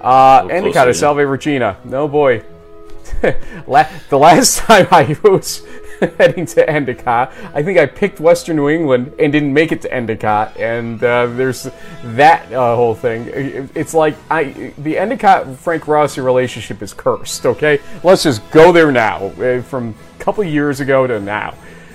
Uh, 0.00 0.46
Endicott 0.50 0.88
of 0.88 0.96
Salve 0.96 1.16
Regina. 1.16 1.78
No 1.84 2.06
boy. 2.06 2.44
the 3.22 4.18
last 4.18 4.58
time 4.58 4.86
I 4.90 5.16
was 5.24 5.66
heading 6.18 6.46
to 6.46 6.68
Endicott. 6.68 7.32
I 7.54 7.62
think 7.62 7.78
I 7.78 7.86
picked 7.86 8.20
Western 8.20 8.56
New 8.56 8.68
England 8.68 9.14
and 9.18 9.32
didn't 9.32 9.52
make 9.52 9.72
it 9.72 9.82
to 9.82 9.92
Endicott, 9.92 10.56
and 10.58 11.02
uh, 11.02 11.26
there's 11.26 11.68
that 12.02 12.52
uh, 12.52 12.76
whole 12.76 12.94
thing. 12.94 13.28
It's 13.74 13.94
like 13.94 14.16
I 14.30 14.72
the 14.78 14.98
Endicott 14.98 15.56
Frank 15.56 15.88
Rossi 15.88 16.20
relationship 16.20 16.82
is 16.82 16.92
cursed. 16.92 17.46
Okay, 17.46 17.80
let's 18.02 18.22
just 18.22 18.48
go 18.50 18.72
there 18.72 18.92
now. 18.92 19.26
Uh, 19.26 19.62
from 19.62 19.94
a 20.18 20.22
couple 20.22 20.44
years 20.44 20.80
ago 20.80 21.06
to 21.06 21.20
now, 21.20 21.54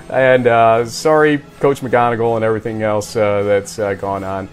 and 0.09 0.47
uh, 0.47 0.85
sorry, 0.85 1.39
Coach 1.59 1.81
McGonigal 1.81 2.35
and 2.35 2.45
everything 2.45 2.81
else 2.81 3.15
uh, 3.15 3.43
that's 3.43 3.79
uh, 3.79 3.93
gone 3.93 4.23
on 4.23 4.49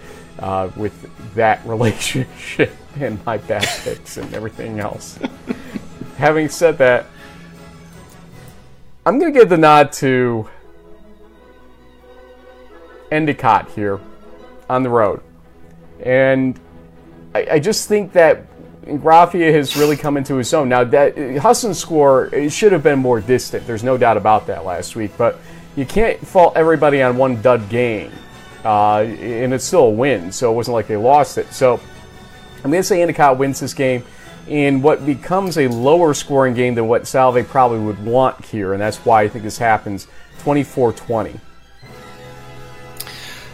with 0.75 1.09
that 1.35 1.65
relationship 1.65 2.73
and 2.95 3.23
my 3.25 3.37
bad 3.37 3.67
picks 3.83 4.17
and 4.17 4.33
everything 4.33 4.79
else. 4.79 5.19
Having 6.17 6.49
said 6.49 6.77
that. 6.79 7.05
I'm 9.05 9.17
going 9.17 9.33
to 9.33 9.39
give 9.39 9.49
the 9.49 9.57
nod 9.57 9.91
to 9.93 10.49
Endicott 13.11 13.71
here 13.71 13.99
on 14.69 14.83
the 14.83 14.89
road. 14.89 15.21
And 16.03 16.59
I, 17.33 17.47
I 17.53 17.59
just 17.59 17.87
think 17.87 18.13
that 18.13 18.45
Graffia 18.85 19.51
has 19.53 19.75
really 19.77 19.95
come 19.95 20.17
into 20.17 20.35
his 20.35 20.53
own. 20.53 20.69
Now, 20.69 20.83
that 20.83 21.17
Husson's 21.37 21.79
score 21.79 22.33
it 22.33 22.51
should 22.51 22.71
have 22.71 22.83
been 22.83 22.99
more 22.99 23.21
distant. 23.21 23.65
There's 23.65 23.83
no 23.83 23.97
doubt 23.97 24.17
about 24.17 24.47
that 24.47 24.65
last 24.65 24.95
week. 24.95 25.11
But 25.17 25.39
you 25.75 25.85
can't 25.85 26.19
fault 26.25 26.53
everybody 26.55 27.01
on 27.01 27.17
one 27.17 27.41
dud 27.41 27.69
game. 27.69 28.11
Uh, 28.65 28.99
and 28.99 29.53
it's 29.53 29.63
still 29.63 29.85
a 29.85 29.89
win, 29.89 30.31
so 30.31 30.51
it 30.51 30.55
wasn't 30.55 30.73
like 30.73 30.87
they 30.87 30.97
lost 30.97 31.37
it. 31.37 31.53
So 31.53 31.79
I'm 32.57 32.71
going 32.71 32.81
to 32.81 32.83
say 32.83 33.01
Endicott 33.01 33.37
wins 33.37 33.61
this 33.61 33.73
game 33.73 34.03
in 34.47 34.81
what 34.81 35.05
becomes 35.05 35.57
a 35.57 35.67
lower 35.67 36.13
scoring 36.13 36.53
game 36.53 36.75
than 36.75 36.87
what 36.87 37.07
Salve 37.07 37.47
probably 37.47 37.79
would 37.79 38.03
want 38.03 38.45
here, 38.45 38.73
and 38.73 38.81
that's 38.81 38.97
why 38.97 39.23
I 39.23 39.27
think 39.27 39.43
this 39.43 39.57
happens 39.57 40.07
24 40.39 40.93
20. 40.93 41.39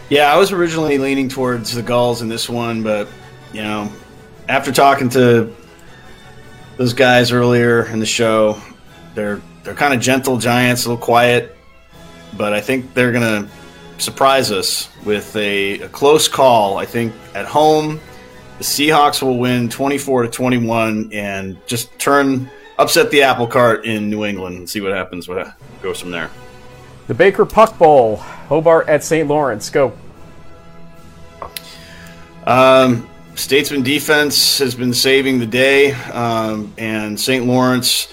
Yeah, 0.08 0.32
I 0.32 0.36
was 0.38 0.52
originally 0.52 0.98
leaning 0.98 1.28
towards 1.28 1.74
the 1.74 1.82
Gulls 1.82 2.22
in 2.22 2.28
this 2.28 2.48
one, 2.48 2.82
but, 2.84 3.08
you 3.52 3.62
know, 3.62 3.90
after 4.48 4.70
talking 4.70 5.08
to 5.10 5.52
those 6.76 6.92
guys 6.92 7.32
earlier 7.32 7.86
in 7.86 7.98
the 7.98 8.06
show, 8.06 8.60
they're 9.14 9.40
they're 9.64 9.74
kind 9.74 9.92
of 9.92 10.00
gentle 10.00 10.38
giants, 10.38 10.84
a 10.84 10.90
little 10.90 11.04
quiet, 11.04 11.56
but 12.36 12.52
I 12.52 12.60
think 12.60 12.94
they're 12.94 13.10
going 13.10 13.44
to 13.44 13.50
surprise 13.98 14.52
us 14.52 14.88
with 15.04 15.34
a, 15.34 15.80
a 15.80 15.88
close 15.88 16.28
call. 16.28 16.78
I 16.78 16.86
think 16.86 17.12
at 17.34 17.46
home, 17.46 18.00
the 18.58 18.64
Seahawks 18.64 19.22
will 19.22 19.38
win 19.38 19.68
24 19.68 20.24
to 20.24 20.28
21 20.28 21.10
and 21.12 21.58
just 21.66 21.96
turn 21.98 22.50
upset 22.78 23.10
the 23.10 23.22
apple 23.22 23.46
cart 23.46 23.84
in 23.84 24.10
New 24.10 24.24
England 24.24 24.56
and 24.56 24.68
see 24.68 24.80
what 24.80 24.92
happens. 24.92 25.28
What 25.28 25.54
goes 25.82 26.00
from 26.00 26.10
there? 26.10 26.30
The 27.06 27.14
Baker 27.14 27.44
Puck 27.46 27.78
Bowl, 27.78 28.16
Hobart 28.16 28.88
at 28.88 29.04
St. 29.04 29.28
Lawrence. 29.28 29.70
Go. 29.70 29.92
Um, 32.46 33.08
Statesman 33.34 33.82
defense 33.82 34.58
has 34.58 34.74
been 34.74 34.94
saving 34.94 35.38
the 35.38 35.46
day, 35.46 35.92
um, 35.92 36.72
and 36.78 37.18
St. 37.20 37.44
Lawrence 37.44 38.08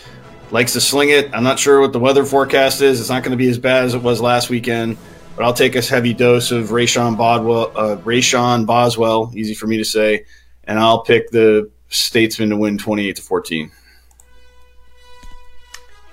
likes 0.52 0.74
to 0.74 0.82
sling 0.82 1.10
it. 1.10 1.34
I'm 1.34 1.44
not 1.44 1.60
sure 1.60 1.80
what 1.80 1.94
the 1.94 2.00
weather 2.00 2.26
forecast 2.26 2.82
is. 2.82 3.00
It's 3.00 3.10
not 3.10 3.24
going 3.24 3.32
to 3.32 3.38
be 3.38 3.48
as 3.48 3.58
bad 3.58 3.86
as 3.86 3.96
it 3.96 4.02
was 4.02 4.20
last 4.20 4.50
weekend, 4.50 4.98
but 5.36 5.46
I'll 5.46 5.54
take 5.54 5.76
a 5.76 5.82
heavy 5.82 6.14
dose 6.14 6.52
of 6.52 6.70
Rayshon 6.70 7.18
Bodwell, 7.18 7.72
uh, 7.76 7.98
Rayshon 7.98 8.66
Boswell, 8.66 9.32
easy 9.36 9.54
for 9.54 9.68
me 9.68 9.78
to 9.78 9.86
say, 9.86 10.26
and 10.66 10.80
I'll 10.80 11.02
pick 11.02 11.32
the 11.32 11.72
Statesman 11.90 12.50
to 12.50 12.58
win 12.58 12.78
28 12.78 13.16
to 13.16 13.22
14. 13.22 13.72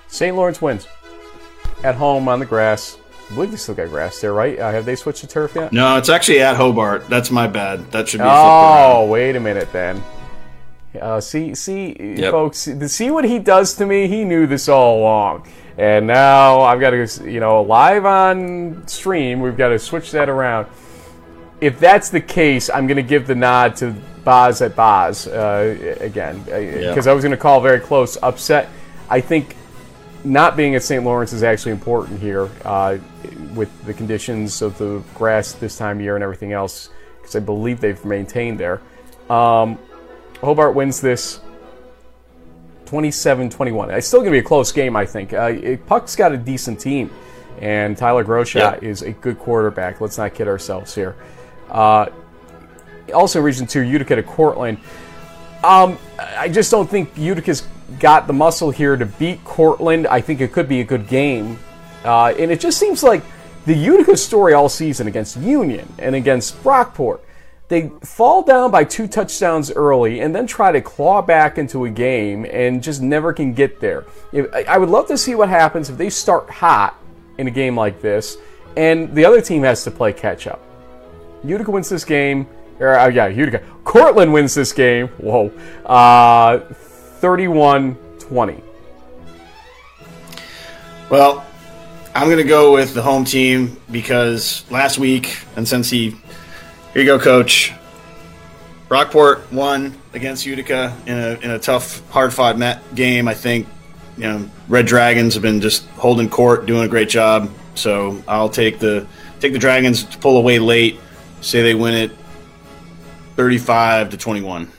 St. 0.07 0.35
Lawrence 0.35 0.61
wins 0.61 0.87
at 1.83 1.95
home 1.95 2.27
on 2.27 2.39
the 2.39 2.45
grass. 2.45 2.97
I 3.29 3.33
believe 3.33 3.51
they 3.51 3.57
still 3.57 3.75
got 3.75 3.87
grass 3.89 4.19
there, 4.19 4.33
right? 4.33 4.59
Uh, 4.59 4.71
have 4.71 4.85
they 4.85 4.95
switched 4.95 5.21
to 5.21 5.27
turf 5.27 5.55
yet? 5.55 5.71
No, 5.71 5.97
it's 5.97 6.09
actually 6.09 6.41
at 6.41 6.57
Hobart. 6.57 7.07
That's 7.07 7.31
my 7.31 7.47
bad. 7.47 7.89
That 7.91 8.09
should 8.09 8.17
be. 8.17 8.25
Oh, 8.27 9.07
wait 9.09 9.37
a 9.37 9.39
minute 9.39 9.71
then. 9.71 10.03
Uh, 10.99 11.21
see, 11.21 11.55
see, 11.55 11.95
yep. 12.17 12.31
folks, 12.31 12.67
see 12.87 13.11
what 13.11 13.23
he 13.23 13.39
does 13.39 13.75
to 13.75 13.85
me. 13.85 14.07
He 14.07 14.25
knew 14.25 14.45
this 14.45 14.67
all 14.67 14.99
along, 14.99 15.47
and 15.81 16.05
now 16.05 16.61
I've 16.61 16.79
got 16.79 16.91
to, 16.91 17.07
you 17.27 17.39
know, 17.39 17.63
live 17.63 18.05
on 18.05 18.87
stream. 18.87 19.41
We've 19.41 19.57
got 19.57 19.69
to 19.69 19.79
switch 19.79 20.11
that 20.11 20.29
around. 20.29 20.67
If 21.59 21.79
that's 21.79 22.11
the 22.11 22.21
case, 22.21 22.69
I'm 22.69 22.85
going 22.85 22.97
to 22.97 23.03
give 23.03 23.25
the 23.25 23.33
nod 23.33 23.77
to 23.77 23.95
Boz 24.23 24.61
at 24.61 24.75
Boz 24.75 25.25
uh, 25.25 25.97
again 25.99 26.43
because 26.43 27.07
yeah. 27.07 27.11
I 27.11 27.15
was 27.15 27.23
going 27.23 27.31
to 27.31 27.37
call 27.37 27.61
very 27.61 27.79
close 27.79 28.15
upset. 28.21 28.69
I 29.09 29.21
think 29.21 29.55
not 30.23 30.55
being 30.55 30.75
at 30.75 30.83
St. 30.83 31.03
Lawrence 31.03 31.33
is 31.33 31.41
actually 31.41 31.71
important 31.71 32.19
here 32.19 32.47
uh, 32.63 32.99
with 33.55 33.83
the 33.85 33.93
conditions 33.95 34.61
of 34.61 34.77
the 34.77 35.01
grass 35.15 35.53
this 35.53 35.79
time 35.79 35.97
of 35.97 36.03
year 36.03 36.13
and 36.13 36.23
everything 36.23 36.51
else, 36.51 36.91
because 37.17 37.35
I 37.35 37.39
believe 37.39 37.81
they've 37.81 38.05
maintained 38.05 38.59
there. 38.59 38.81
Um, 39.31 39.79
Hobart 40.41 40.75
wins 40.75 41.01
this 41.01 41.41
27 42.91 43.49
21. 43.49 43.89
It's 43.91 44.05
still 44.05 44.19
going 44.19 44.33
to 44.33 44.35
be 44.35 44.39
a 44.39 44.43
close 44.43 44.69
game, 44.73 44.97
I 44.97 45.05
think. 45.05 45.31
Uh, 45.31 45.77
Puck's 45.85 46.13
got 46.13 46.33
a 46.33 46.37
decent 46.37 46.77
team, 46.77 47.09
and 47.61 47.95
Tyler 47.95 48.25
Groshat 48.25 48.83
is 48.83 49.01
a 49.01 49.11
good 49.11 49.39
quarterback. 49.39 50.01
Let's 50.01 50.17
not 50.17 50.33
kid 50.33 50.49
ourselves 50.49 50.93
here. 50.93 51.15
Uh, 51.69 52.07
also, 53.13 53.39
Region 53.39 53.65
2, 53.65 53.79
Utica 53.79 54.17
to 54.17 54.23
Cortland. 54.23 54.77
Um, 55.63 55.97
I 56.19 56.49
just 56.49 56.69
don't 56.69 56.89
think 56.89 57.17
Utica's 57.17 57.65
got 57.97 58.27
the 58.27 58.33
muscle 58.33 58.71
here 58.71 58.97
to 58.97 59.05
beat 59.05 59.41
Cortland. 59.45 60.05
I 60.05 60.19
think 60.19 60.41
it 60.41 60.51
could 60.51 60.67
be 60.67 60.81
a 60.81 60.85
good 60.85 61.07
game. 61.07 61.57
Uh, 62.03 62.33
and 62.37 62.51
it 62.51 62.59
just 62.59 62.77
seems 62.77 63.03
like 63.03 63.23
the 63.65 63.73
Utica 63.73 64.17
story 64.17 64.53
all 64.53 64.67
season 64.67 65.07
against 65.07 65.37
Union 65.37 65.87
and 65.97 66.13
against 66.13 66.61
Brockport. 66.61 67.21
They 67.71 67.89
fall 68.01 68.43
down 68.43 68.69
by 68.69 68.83
two 68.83 69.07
touchdowns 69.07 69.71
early 69.71 70.19
and 70.19 70.35
then 70.35 70.45
try 70.45 70.73
to 70.73 70.81
claw 70.81 71.21
back 71.21 71.57
into 71.57 71.85
a 71.85 71.89
game 71.89 72.45
and 72.51 72.83
just 72.83 73.01
never 73.01 73.31
can 73.31 73.53
get 73.53 73.79
there. 73.79 74.03
I 74.67 74.77
would 74.77 74.89
love 74.89 75.07
to 75.07 75.17
see 75.17 75.35
what 75.35 75.47
happens 75.47 75.89
if 75.89 75.97
they 75.97 76.09
start 76.09 76.49
hot 76.49 76.99
in 77.37 77.47
a 77.47 77.49
game 77.49 77.77
like 77.77 78.01
this 78.01 78.35
and 78.75 79.15
the 79.15 79.23
other 79.23 79.39
team 79.39 79.63
has 79.63 79.85
to 79.85 79.91
play 79.91 80.11
catch 80.11 80.47
up. 80.47 80.59
Utica 81.45 81.71
wins 81.71 81.87
this 81.87 82.03
game. 82.03 82.45
Or, 82.81 82.99
uh, 82.99 83.07
yeah, 83.07 83.27
Utica. 83.27 83.63
Cortland 83.85 84.33
wins 84.33 84.53
this 84.53 84.73
game. 84.73 85.07
Whoa. 85.07 85.47
Uh, 85.85 86.59
31 86.73 87.95
20. 88.19 88.61
Well, 91.09 91.45
I'm 92.13 92.27
going 92.27 92.35
to 92.35 92.43
go 92.43 92.73
with 92.73 92.93
the 92.93 93.01
home 93.01 93.23
team 93.23 93.77
because 93.89 94.69
last 94.69 94.97
week, 94.97 95.37
and 95.55 95.65
since 95.65 95.89
he, 95.89 96.17
here 96.93 97.01
you 97.01 97.05
go, 97.05 97.19
coach. 97.19 97.73
Brockport 98.89 99.49
won 99.51 99.95
against 100.13 100.45
Utica 100.45 100.95
in 101.05 101.17
a, 101.17 101.39
in 101.39 101.51
a 101.51 101.59
tough, 101.59 102.05
hard 102.09 102.33
fought 102.33 102.57
game. 102.93 103.27
I 103.27 103.33
think, 103.33 103.67
you 104.17 104.23
know, 104.23 104.49
Red 104.67 104.85
Dragons 104.85 105.33
have 105.35 105.43
been 105.43 105.61
just 105.61 105.85
holding 105.91 106.29
court, 106.29 106.65
doing 106.65 106.83
a 106.83 106.87
great 106.89 107.07
job. 107.07 107.49
So 107.75 108.21
I'll 108.27 108.49
take 108.49 108.79
the 108.79 109.07
take 109.39 109.53
the 109.53 109.59
Dragons 109.59 110.03
to 110.03 110.17
pull 110.17 110.37
away 110.37 110.59
late. 110.59 110.99
Say 111.39 111.61
they 111.61 111.73
win 111.73 111.93
it 111.93 112.11
35 113.37 114.09
to 114.09 114.17
21. 114.17 114.69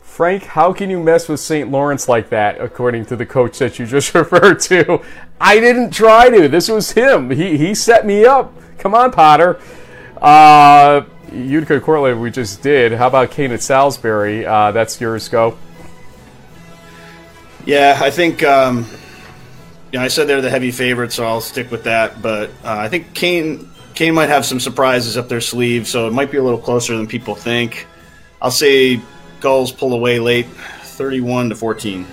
Frank, 0.00 0.44
how 0.44 0.72
can 0.72 0.88
you 0.88 0.98
mess 0.98 1.28
with 1.28 1.40
St. 1.40 1.70
Lawrence 1.70 2.08
like 2.08 2.30
that, 2.30 2.58
according 2.58 3.04
to 3.04 3.16
the 3.16 3.26
coach 3.26 3.58
that 3.58 3.78
you 3.78 3.84
just 3.84 4.14
referred 4.14 4.60
to? 4.60 5.02
I 5.38 5.60
didn't 5.60 5.90
try 5.90 6.30
to. 6.30 6.48
This 6.48 6.70
was 6.70 6.92
him. 6.92 7.28
He, 7.28 7.58
he 7.58 7.74
set 7.74 8.06
me 8.06 8.24
up. 8.24 8.54
Come 8.78 8.94
on, 8.94 9.12
Potter. 9.12 9.60
Uh, 10.16 11.02
Utica 11.32 11.80
Cortland, 11.80 12.20
we 12.20 12.30
just 12.30 12.62
did. 12.62 12.92
How 12.92 13.08
about 13.08 13.30
Kean 13.30 13.52
at 13.52 13.62
Salisbury? 13.62 14.46
Uh, 14.46 14.72
that's 14.72 15.00
yours, 15.00 15.28
go. 15.28 15.58
Yeah, 17.64 17.98
I 18.00 18.10
think. 18.10 18.42
Um, 18.42 18.86
you 19.92 19.98
know, 19.98 20.04
I 20.04 20.08
said 20.08 20.28
they're 20.28 20.40
the 20.40 20.50
heavy 20.50 20.70
favorite, 20.70 21.12
so 21.12 21.24
I'll 21.24 21.40
stick 21.40 21.70
with 21.70 21.84
that. 21.84 22.20
But 22.20 22.50
uh, 22.64 22.76
I 22.78 22.88
think 22.88 23.14
Kean 23.14 23.70
Kean 23.94 24.14
might 24.14 24.28
have 24.28 24.44
some 24.44 24.60
surprises 24.60 25.16
up 25.16 25.28
their 25.28 25.40
sleeve, 25.40 25.88
so 25.88 26.06
it 26.06 26.12
might 26.12 26.30
be 26.30 26.36
a 26.36 26.42
little 26.42 26.60
closer 26.60 26.96
than 26.96 27.06
people 27.06 27.34
think. 27.34 27.86
I'll 28.42 28.50
say 28.50 29.00
Gulls 29.40 29.72
pull 29.72 29.94
away 29.94 30.18
late, 30.18 30.46
31 30.46 31.48
to 31.48 31.54
14. 31.56 32.06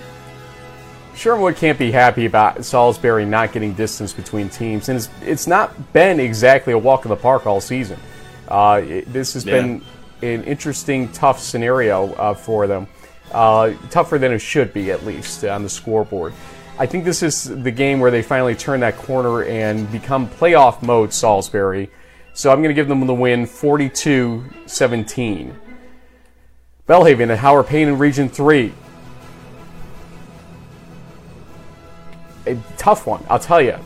Sherwood 1.14 1.56
can't 1.56 1.78
be 1.78 1.92
happy 1.92 2.26
about 2.26 2.64
Salisbury 2.64 3.24
not 3.24 3.52
getting 3.52 3.74
distance 3.74 4.12
between 4.12 4.48
teams, 4.48 4.88
and 4.88 4.96
it's, 4.96 5.08
it's 5.22 5.46
not 5.46 5.92
been 5.92 6.18
exactly 6.18 6.72
a 6.72 6.78
walk 6.78 7.04
in 7.04 7.10
the 7.10 7.16
park 7.16 7.46
all 7.46 7.60
season. 7.60 8.00
Uh, 8.48 8.82
it, 8.84 9.12
this 9.12 9.34
has 9.34 9.44
yeah. 9.44 9.60
been 9.60 9.82
an 10.22 10.44
interesting, 10.44 11.10
tough 11.12 11.40
scenario 11.40 12.12
uh, 12.14 12.34
for 12.34 12.66
them. 12.66 12.86
Uh, 13.32 13.72
tougher 13.90 14.18
than 14.18 14.32
it 14.32 14.38
should 14.38 14.72
be, 14.72 14.90
at 14.92 15.04
least, 15.04 15.44
on 15.44 15.62
the 15.62 15.68
scoreboard. 15.68 16.32
I 16.78 16.86
think 16.86 17.04
this 17.04 17.22
is 17.22 17.44
the 17.44 17.70
game 17.70 18.00
where 18.00 18.10
they 18.10 18.22
finally 18.22 18.54
turn 18.54 18.80
that 18.80 18.96
corner 18.96 19.44
and 19.44 19.90
become 19.92 20.28
playoff 20.28 20.82
mode, 20.82 21.12
Salisbury. 21.12 21.90
So 22.32 22.50
I'm 22.50 22.58
going 22.58 22.70
to 22.70 22.74
give 22.74 22.88
them 22.88 23.06
the 23.06 23.14
win 23.14 23.46
42 23.46 24.44
17. 24.66 25.56
Belhaven 26.88 27.30
and 27.30 27.38
Howard 27.38 27.66
Payne 27.66 27.88
in 27.88 27.98
Region 27.98 28.28
3. 28.28 28.72
A 32.46 32.58
tough 32.76 33.06
one, 33.06 33.24
I'll 33.30 33.38
tell 33.38 33.62
you. 33.62 33.78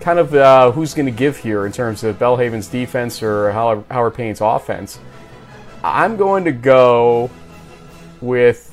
Kind 0.00 0.18
of 0.18 0.34
uh, 0.34 0.70
who's 0.70 0.94
going 0.94 1.06
to 1.06 1.12
give 1.12 1.36
here 1.36 1.66
in 1.66 1.72
terms 1.72 2.04
of 2.04 2.18
Belhaven's 2.18 2.68
defense 2.68 3.22
or 3.22 3.52
Howard 3.52 4.14
Payne's 4.14 4.40
offense. 4.40 4.98
I'm 5.82 6.16
going 6.16 6.44
to 6.44 6.52
go 6.52 7.30
with 8.20 8.64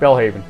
Belhaven. 0.00 0.42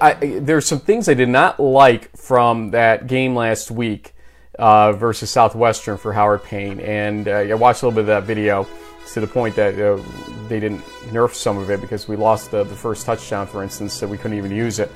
I, 0.00 0.12
there's 0.40 0.66
some 0.66 0.80
things 0.80 1.08
I 1.08 1.14
did 1.14 1.28
not 1.30 1.58
like 1.58 2.14
from 2.16 2.70
that 2.72 3.06
game 3.06 3.34
last 3.34 3.70
week 3.70 4.14
uh, 4.58 4.92
versus 4.92 5.30
Southwestern 5.30 5.96
for 5.96 6.12
Howard 6.12 6.44
Payne, 6.44 6.80
and 6.80 7.26
uh, 7.26 7.32
I 7.32 7.54
watched 7.54 7.82
a 7.82 7.86
little 7.86 7.96
bit 7.96 8.02
of 8.02 8.06
that 8.08 8.24
video 8.24 8.66
to 9.14 9.20
the 9.20 9.26
point 9.26 9.56
that 9.56 9.78
uh, 9.78 10.00
they 10.48 10.60
didn't 10.60 10.82
nerf 11.10 11.32
some 11.34 11.56
of 11.56 11.70
it 11.70 11.80
because 11.80 12.06
we 12.06 12.16
lost 12.16 12.50
the, 12.50 12.64
the 12.64 12.76
first 12.76 13.06
touchdown, 13.06 13.46
for 13.46 13.62
instance, 13.62 13.94
so 13.94 14.06
we 14.06 14.18
couldn't 14.18 14.36
even 14.36 14.50
use 14.50 14.78
it. 14.78 14.92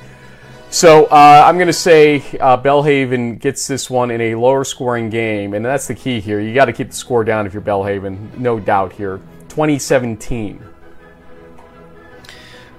So 0.75 1.05
uh, 1.05 1.45
I'm 1.47 1.55
going 1.55 1.69
to 1.69 1.73
say 1.73 2.17
uh, 2.41 2.61
Belhaven 2.61 3.39
gets 3.39 3.69
this 3.69 3.89
one 3.89 4.11
in 4.11 4.21
a 4.21 4.35
lower 4.35 4.65
scoring 4.65 5.09
game, 5.09 5.55
and 5.55 5.65
that's 5.65 5.87
the 5.87 5.95
key 5.95 6.19
here. 6.19 6.41
You 6.41 6.53
got 6.53 6.65
to 6.65 6.73
keep 6.73 6.89
the 6.89 6.97
score 6.97 7.23
down 7.23 7.47
if 7.47 7.53
you're 7.53 7.63
Belhaven, 7.63 8.37
no 8.39 8.59
doubt 8.59 8.93
here. 8.93 9.19
2017. 9.51 10.61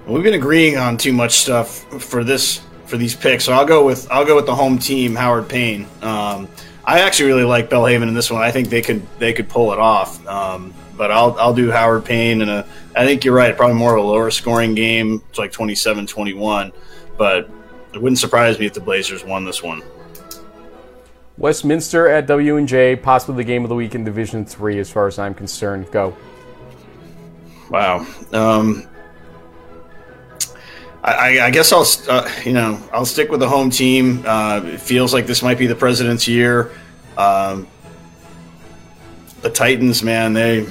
we've 0.06 0.22
been 0.22 0.34
agreeing 0.34 0.76
on 0.76 0.98
too 0.98 1.14
much 1.14 1.36
stuff 1.36 1.90
for 2.02 2.22
this 2.22 2.60
for 2.84 2.98
these 2.98 3.16
picks, 3.16 3.44
so 3.44 3.54
I'll 3.54 3.64
go 3.64 3.86
with 3.86 4.06
I'll 4.10 4.26
go 4.26 4.36
with 4.36 4.44
the 4.44 4.54
home 4.54 4.78
team, 4.78 5.14
Howard 5.14 5.48
Payne. 5.48 5.86
Um, 6.02 6.48
I 6.84 7.00
actually 7.00 7.30
really 7.30 7.44
like 7.44 7.70
Belhaven 7.70 8.08
in 8.08 8.12
this 8.12 8.30
one. 8.30 8.42
I 8.42 8.50
think 8.50 8.68
they 8.68 8.82
could 8.82 9.06
they 9.18 9.32
could 9.32 9.48
pull 9.48 9.72
it 9.72 9.78
off. 9.78 10.24
Um, 10.26 10.74
but 10.98 11.10
I'll 11.10 11.34
I'll 11.38 11.54
do 11.54 11.70
Howard 11.70 12.04
Payne 12.04 12.42
and 12.42 12.50
I 12.50 13.06
think 13.06 13.24
you're 13.24 13.34
right, 13.34 13.56
probably 13.56 13.76
more 13.76 13.96
of 13.96 14.04
a 14.04 14.06
lower 14.06 14.30
scoring 14.30 14.74
game. 14.74 15.22
It's 15.30 15.38
like 15.38 15.50
27-21, 15.50 16.72
but 17.16 17.48
it 17.96 18.02
wouldn't 18.02 18.18
surprise 18.18 18.58
me 18.58 18.66
if 18.66 18.74
the 18.74 18.80
Blazers 18.80 19.24
won 19.24 19.46
this 19.46 19.62
one. 19.62 19.82
Westminster 21.38 22.08
at 22.08 22.26
W 22.26 22.58
and 22.58 22.68
J, 22.68 22.94
possibly 22.94 23.42
the 23.42 23.46
game 23.46 23.62
of 23.62 23.70
the 23.70 23.74
week 23.74 23.94
in 23.94 24.04
Division 24.04 24.44
Three, 24.44 24.78
as 24.78 24.90
far 24.90 25.06
as 25.06 25.18
I'm 25.18 25.32
concerned. 25.32 25.90
Go. 25.90 26.14
Wow. 27.70 28.06
Um, 28.32 28.86
I, 31.02 31.40
I, 31.40 31.50
guess 31.50 31.72
I'll 31.72 31.86
uh, 32.10 32.30
you 32.44 32.52
know 32.52 32.78
I'll 32.92 33.06
stick 33.06 33.30
with 33.30 33.40
the 33.40 33.48
home 33.48 33.70
team. 33.70 34.22
Uh, 34.26 34.60
it 34.62 34.80
feels 34.80 35.14
like 35.14 35.26
this 35.26 35.42
might 35.42 35.56
be 35.56 35.66
the 35.66 35.74
president's 35.74 36.28
year. 36.28 36.72
Um, 37.16 37.66
the 39.40 39.48
Titans, 39.48 40.02
man, 40.02 40.34
they 40.34 40.66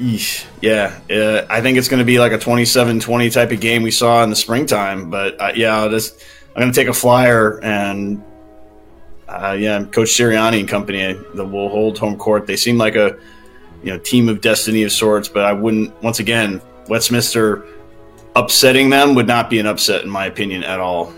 Eesh. 0.00 0.46
Yeah, 0.62 0.98
uh, 1.10 1.46
I 1.50 1.60
think 1.60 1.76
it's 1.76 1.88
going 1.88 1.98
to 1.98 2.06
be 2.06 2.18
like 2.18 2.32
a 2.32 2.38
27-20 2.38 3.32
type 3.32 3.52
of 3.52 3.60
game 3.60 3.82
we 3.82 3.90
saw 3.90 4.24
in 4.24 4.30
the 4.30 4.36
springtime. 4.36 5.10
But 5.10 5.38
uh, 5.38 5.52
yeah, 5.54 5.78
I'm 5.78 5.90
going 5.90 6.72
to 6.72 6.72
take 6.72 6.88
a 6.88 6.94
flyer 6.94 7.62
and 7.62 8.24
uh, 9.28 9.56
yeah, 9.58 9.84
Coach 9.84 10.08
Sirianni 10.08 10.60
and 10.60 10.68
company 10.68 11.12
that 11.34 11.44
will 11.44 11.68
hold 11.68 11.98
home 11.98 12.16
court. 12.16 12.46
They 12.46 12.56
seem 12.56 12.78
like 12.78 12.96
a 12.96 13.16
you 13.82 13.92
know 13.92 13.98
team 13.98 14.28
of 14.28 14.40
destiny 14.40 14.82
of 14.82 14.92
sorts, 14.92 15.28
but 15.28 15.44
I 15.44 15.52
wouldn't. 15.52 16.02
Once 16.02 16.18
again, 16.18 16.60
Westminster 16.88 17.64
upsetting 18.34 18.90
them 18.90 19.14
would 19.14 19.26
not 19.26 19.50
be 19.50 19.58
an 19.58 19.66
upset 19.66 20.02
in 20.02 20.10
my 20.10 20.26
opinion 20.26 20.64
at 20.64 20.80
all. 20.80 21.12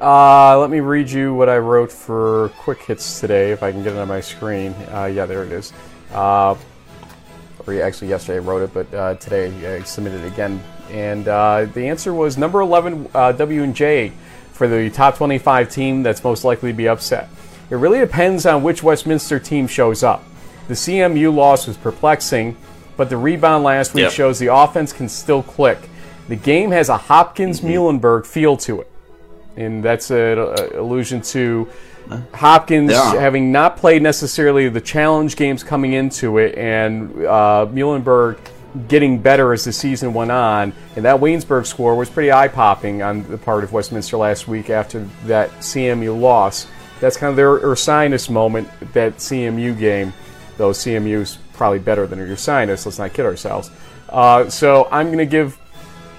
Uh, 0.00 0.58
let 0.58 0.68
me 0.68 0.80
read 0.80 1.08
you 1.08 1.32
what 1.32 1.48
I 1.48 1.58
wrote 1.58 1.90
for 1.90 2.50
quick 2.58 2.82
hits 2.82 3.20
today, 3.20 3.52
if 3.52 3.62
I 3.62 3.72
can 3.72 3.82
get 3.82 3.94
it 3.94 3.98
on 3.98 4.08
my 4.08 4.20
screen. 4.20 4.72
Uh, 4.92 5.04
yeah, 5.06 5.24
there 5.24 5.44
it 5.44 5.52
is. 5.52 5.72
Uh, 6.12 6.56
or 7.66 7.82
actually 7.82 8.08
yesterday 8.08 8.36
I 8.36 8.40
wrote 8.40 8.62
it, 8.62 8.74
but 8.74 8.94
uh, 8.94 9.14
today 9.14 9.76
I 9.76 9.82
submitted 9.82 10.22
it 10.22 10.32
again. 10.32 10.62
And 10.90 11.26
uh, 11.28 11.66
the 11.66 11.88
answer 11.88 12.12
was 12.12 12.36
number 12.36 12.60
11 12.60 13.08
uh, 13.14 13.32
W 13.32 13.62
and 13.62 13.74
J 13.74 14.12
for 14.52 14.68
the 14.68 14.90
top 14.90 15.16
25 15.16 15.70
team 15.70 16.02
that's 16.02 16.22
most 16.22 16.44
likely 16.44 16.70
to 16.70 16.76
be 16.76 16.88
upset. 16.88 17.28
It 17.70 17.76
really 17.76 17.98
depends 17.98 18.46
on 18.46 18.62
which 18.62 18.82
Westminster 18.82 19.38
team 19.38 19.66
shows 19.66 20.02
up. 20.02 20.22
The 20.68 20.74
CMU 20.74 21.34
loss 21.34 21.66
was 21.66 21.76
perplexing, 21.76 22.56
but 22.96 23.10
the 23.10 23.16
rebound 23.16 23.64
last 23.64 23.94
week 23.94 24.02
yep. 24.02 24.12
shows 24.12 24.38
the 24.38 24.54
offense 24.54 24.92
can 24.92 25.08
still 25.08 25.42
click. 25.42 25.78
The 26.28 26.36
game 26.36 26.70
has 26.70 26.88
a 26.88 26.96
Hopkins 26.96 27.60
mm-hmm. 27.60 27.70
Muhlenberg 27.70 28.26
feel 28.26 28.56
to 28.58 28.80
it, 28.80 28.90
and 29.56 29.82
that's 29.82 30.10
an 30.10 30.38
allusion 30.38 31.20
to 31.22 31.68
Hopkins 32.34 32.92
yeah. 32.92 33.14
having 33.14 33.52
not 33.52 33.76
played 33.76 34.02
necessarily 34.02 34.68
the 34.68 34.80
challenge 34.80 35.36
games 35.36 35.62
coming 35.62 35.92
into 35.92 36.38
it, 36.38 36.56
and 36.56 37.10
uh, 37.24 37.66
Muhlenberg 37.70 38.38
getting 38.88 39.18
better 39.18 39.52
as 39.52 39.64
the 39.64 39.72
season 39.72 40.12
went 40.12 40.30
on. 40.30 40.72
And 40.96 41.04
that 41.04 41.20
Waynesburg 41.20 41.66
score 41.66 41.94
was 41.94 42.10
pretty 42.10 42.32
eye 42.32 42.48
popping 42.48 43.02
on 43.02 43.28
the 43.30 43.38
part 43.38 43.64
of 43.64 43.72
Westminster 43.72 44.16
last 44.16 44.48
week 44.48 44.70
after 44.70 45.08
that 45.26 45.50
CMU 45.60 46.18
loss. 46.18 46.66
That's 47.00 47.16
kind 47.16 47.30
of 47.30 47.36
their 47.36 47.58
Ursinus 47.58 48.30
moment, 48.30 48.68
that 48.92 49.16
CMU 49.16 49.78
game, 49.78 50.12
though 50.56 50.70
CMU's 50.70 51.38
probably 51.52 51.78
better 51.78 52.06
than 52.06 52.18
Ursinus, 52.18 52.86
let's 52.86 52.98
not 52.98 53.12
kid 53.12 53.26
ourselves. 53.26 53.70
Uh, 54.08 54.48
so 54.48 54.88
I'm 54.90 55.06
going 55.06 55.18
to 55.18 55.26
give 55.26 55.58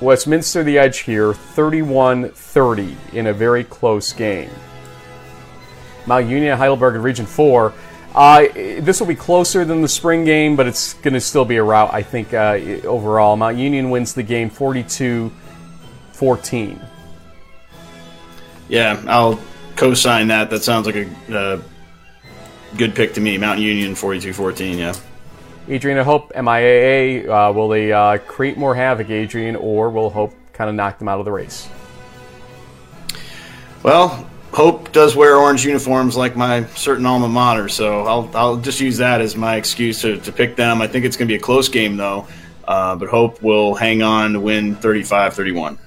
Westminster 0.02 0.64
the 0.64 0.78
edge 0.78 1.00
here 1.00 1.34
31 1.34 2.30
30 2.30 2.98
in 3.14 3.28
a 3.28 3.34
very 3.34 3.64
close 3.64 4.12
game. 4.14 4.50
Mount 6.08 6.28
Union, 6.28 6.58
Heidelberg 6.58 6.96
in 6.96 7.02
Region 7.02 7.26
4. 7.26 7.74
Uh, 8.14 8.48
this 8.80 9.00
will 9.00 9.08
be 9.08 9.16
closer 9.16 9.66
than 9.66 9.82
the 9.82 9.88
spring 9.90 10.24
game, 10.24 10.56
but 10.56 10.68
it's 10.68 10.94
going 10.94 11.14
to 11.14 11.20
still 11.20 11.44
be 11.44 11.58
a 11.58 11.64
rout, 11.64 11.94
I 11.94 12.02
think, 12.02 12.34
uh, 12.34 12.58
overall. 12.86 13.36
Mount 13.36 13.58
Union 13.58 13.90
wins 13.90 14.14
the 14.14 14.24
game 14.24 14.50
42 14.50 15.32
14. 16.14 16.80
Yeah, 18.70 19.04
I'll 19.08 19.40
co 19.76 19.94
sign 19.94 20.30
that. 20.30 20.50
That 20.50 20.64
sounds 20.64 20.86
like 20.86 20.96
a 20.96 21.38
uh, 21.38 21.62
good 22.78 22.96
pick 22.96 23.14
to 23.16 23.22
me. 23.22 23.38
Mount 23.38 23.60
Union 23.60 23.96
42 23.96 24.32
14, 24.32 24.78
yeah. 24.78 24.94
Adrian, 25.68 25.98
I 25.98 26.04
hope 26.04 26.32
MIAA, 26.34 27.28
uh, 27.28 27.52
will 27.52 27.68
they 27.68 27.92
uh, 27.92 28.20
create 28.20 28.56
more 28.56 28.76
havoc, 28.76 29.10
Adrian, 29.10 29.56
or 29.56 29.90
will 29.90 30.12
Hope 30.12 30.34
kind 30.54 30.70
of 30.70 30.76
knock 30.76 31.00
them 31.00 31.08
out 31.08 31.20
of 31.20 31.26
the 31.26 31.32
race? 31.32 31.68
Well, 33.82 34.30
Hope 34.56 34.94
does 34.94 35.18
wear 35.18 35.36
orange 35.36 35.66
uniforms 35.66 36.16
like 36.16 36.38
my 36.38 36.64
certain 36.68 37.06
alma 37.06 37.28
mater, 37.28 37.68
so 37.68 38.06
I'll, 38.06 38.32
I'll 38.34 38.56
just 38.56 38.80
use 38.80 38.98
that 39.00 39.20
as 39.20 39.36
my 39.36 39.58
excuse 39.58 40.00
to, 40.04 40.18
to 40.20 40.32
pick 40.32 40.56
them. 40.56 40.82
I 40.82 40.88
think 40.88 41.04
it's 41.04 41.18
going 41.18 41.28
to 41.28 41.32
be 41.34 41.36
a 41.36 41.42
close 41.42 41.68
game, 41.68 41.98
though, 41.98 42.26
uh, 42.66 42.96
but 42.96 43.10
Hope 43.10 43.42
will 43.42 43.76
hang 43.76 44.02
on 44.02 44.32
to 44.32 44.40
win 44.40 44.76
35 44.76 45.34
31. 45.34 45.78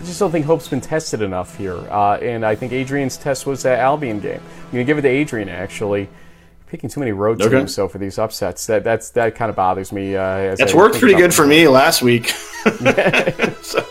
I 0.00 0.04
just 0.06 0.18
don't 0.18 0.30
think 0.30 0.46
Hope's 0.46 0.68
been 0.68 0.80
tested 0.80 1.20
enough 1.20 1.58
here, 1.58 1.76
uh, 1.76 2.14
and 2.16 2.46
I 2.46 2.54
think 2.54 2.72
Adrian's 2.72 3.18
test 3.18 3.44
was 3.44 3.62
that 3.64 3.78
Albion 3.78 4.20
game. 4.20 4.40
I'm 4.40 4.72
going 4.72 4.86
to 4.86 4.90
give 4.90 4.96
it 4.96 5.02
to 5.02 5.08
Adrian, 5.08 5.50
actually. 5.50 6.08
Picking 6.66 6.88
too 6.88 7.00
many 7.00 7.12
road 7.12 7.42
Okay. 7.42 7.58
teams, 7.58 7.74
so 7.74 7.88
for 7.88 7.98
these 7.98 8.18
upsets, 8.18 8.66
that 8.68 8.84
that's 8.84 9.10
that 9.10 9.34
kind 9.34 9.50
of 9.50 9.54
bothers 9.54 9.92
me. 9.92 10.16
Uh, 10.16 10.22
as 10.22 10.58
That's 10.58 10.72
I 10.72 10.76
worked 10.76 10.98
pretty 10.98 11.14
good 11.14 11.34
for 11.34 11.46
me 11.46 11.68
last 11.68 12.00
week. 12.00 12.28
so, 13.62 13.86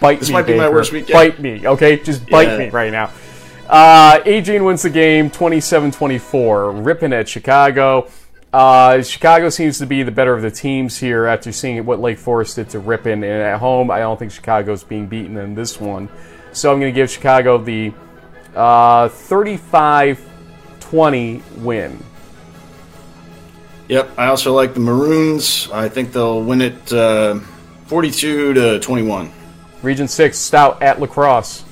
Bite 0.00 0.20
This 0.20 0.28
me, 0.28 0.32
might 0.34 0.46
be 0.46 0.56
my 0.56 0.68
worst 0.68 0.92
week 0.92 1.08
yet. 1.08 1.14
Bite 1.14 1.40
me, 1.40 1.66
okay? 1.66 1.96
Just 1.98 2.28
bite 2.28 2.48
Yeah. 2.48 2.56
me 2.58 2.68
right 2.70 2.90
now. 2.90 3.10
Uh, 3.68 4.20
Adrian 4.24 4.64
wins 4.64 4.82
the 4.82 4.90
game 4.90 5.30
27 5.30 5.90
24. 5.92 6.72
Ripon 6.72 7.12
at 7.12 7.28
Chicago. 7.28 8.08
Uh, 8.52 9.00
Chicago 9.02 9.48
seems 9.48 9.78
to 9.78 9.86
be 9.86 10.02
the 10.02 10.10
better 10.10 10.34
of 10.34 10.42
the 10.42 10.50
teams 10.50 10.98
here 10.98 11.26
after 11.26 11.52
seeing 11.52 11.84
what 11.86 12.00
Lake 12.00 12.18
Forest 12.18 12.56
did 12.56 12.68
to 12.70 12.80
Ripon. 12.80 13.22
And 13.22 13.24
at 13.24 13.60
home, 13.60 13.90
I 13.92 14.00
don't 14.00 14.18
think 14.18 14.32
Chicago's 14.32 14.82
being 14.82 15.06
beaten 15.06 15.36
in 15.36 15.54
this 15.54 15.78
one. 15.80 16.08
So 16.52 16.72
I'm 16.72 16.80
going 16.80 16.92
to 16.92 16.96
give 16.96 17.08
Chicago 17.10 17.58
the 17.58 17.92
uh, 18.56 19.08
35 19.08 20.26
20 20.80 21.42
win. 21.58 22.02
yep, 23.88 24.10
I 24.18 24.26
also 24.26 24.52
like 24.52 24.74
the 24.74 24.80
Maroons. 24.80 25.68
I 25.72 25.88
think 25.88 26.12
they'll 26.12 26.42
win 26.42 26.60
it 26.60 26.92
uh, 26.92 27.38
42 27.86 28.54
to 28.54 28.80
21. 28.80 29.30
Region 29.82 30.08
6, 30.08 30.36
Stout 30.36 30.82
at 30.82 31.00
Lacrosse. 31.00 31.64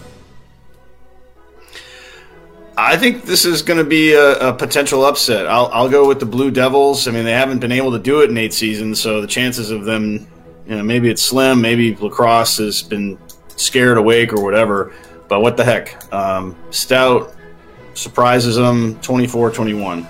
I 2.77 2.97
think 2.97 3.25
this 3.25 3.45
is 3.45 3.63
going 3.63 3.79
to 3.79 3.85
be 3.85 4.13
a, 4.13 4.51
a 4.51 4.53
potential 4.53 5.05
upset. 5.05 5.49
I'll, 5.49 5.67
I'll 5.73 5.89
go 5.89 6.07
with 6.07 6.21
the 6.21 6.27
Blue 6.27 6.53
Devils. 6.53 7.09
I 7.09 7.11
mean, 7.11 7.25
they 7.25 7.33
haven't 7.33 7.59
been 7.59 7.73
able 7.73 7.91
to 7.91 7.99
do 7.99 8.23
it 8.23 8.31
in 8.31 8.39
eight 8.39 8.55
seasons, 8.55 9.01
so 9.01 9.21
the 9.21 9.27
chances 9.27 9.73
of 9.73 9.85
them, 9.85 10.29
you 10.67 10.77
know, 10.77 10.85
maybe 10.85 11.11
it's 11.11 11.21
slim. 11.21 11.61
Maybe 11.61 11.97
lacrosse 11.97 12.59
has 12.59 12.83
been 12.83 13.19
scared 13.57 13.99
awake 13.99 14.33
or 14.33 14.43
whatever. 14.43 14.93
But 15.27 15.41
what 15.41 15.57
the 15.57 15.65
heck? 15.65 16.13
Um, 16.15 16.57
Stout 16.71 17.35
surprises 17.95 18.55
them 18.55 18.99
24 19.01 19.51
21. 19.51 20.07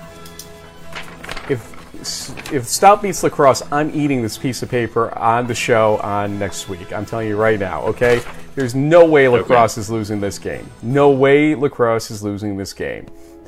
If 2.51 2.67
Stout 2.67 3.01
beats 3.01 3.23
Lacrosse, 3.23 3.63
I'm 3.71 3.91
eating 3.93 4.21
this 4.21 4.37
piece 4.37 4.63
of 4.63 4.69
paper 4.69 5.17
on 5.17 5.47
the 5.47 5.55
show 5.55 5.97
on 5.97 6.39
next 6.39 6.69
week. 6.69 6.93
I'm 6.93 7.05
telling 7.05 7.27
you 7.27 7.37
right 7.37 7.59
now. 7.59 7.81
Okay, 7.83 8.21
there's 8.55 8.75
no 8.75 9.05
way 9.05 9.27
Lacrosse 9.27 9.77
is 9.77 9.89
losing 9.89 10.19
this 10.19 10.39
game. 10.39 10.69
No 10.81 11.11
way 11.11 11.55
Lacrosse 11.55 12.11
is 12.11 12.23
losing 12.23 12.57
this 12.57 12.73
game. 12.73 13.07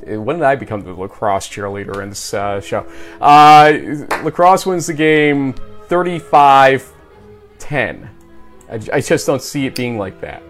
Uh, 0.09 0.21
When 0.21 0.37
did 0.37 0.45
I 0.45 0.55
become 0.55 0.81
the 0.81 0.93
lacrosse 0.93 1.47
cheerleader 1.47 2.01
in 2.01 2.09
this 2.09 2.33
uh, 2.33 2.59
show? 2.61 2.85
Uh, 3.19 3.71
lacrosse 4.23 4.65
wins 4.65 4.87
the 4.87 4.93
game 4.93 5.53
35 5.87 6.91
10. 7.59 8.09
I, 8.69 8.79
I 8.93 9.01
just 9.01 9.27
don't 9.27 9.41
see 9.41 9.65
it 9.65 9.75
being 9.75 9.97
like 9.97 10.19
that. 10.21 10.41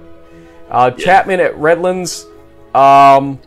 Uh, 0.69 0.91
Chapman 0.91 1.39
at 1.39 1.55
Redlands. 1.57 2.25
Um, 2.73 3.39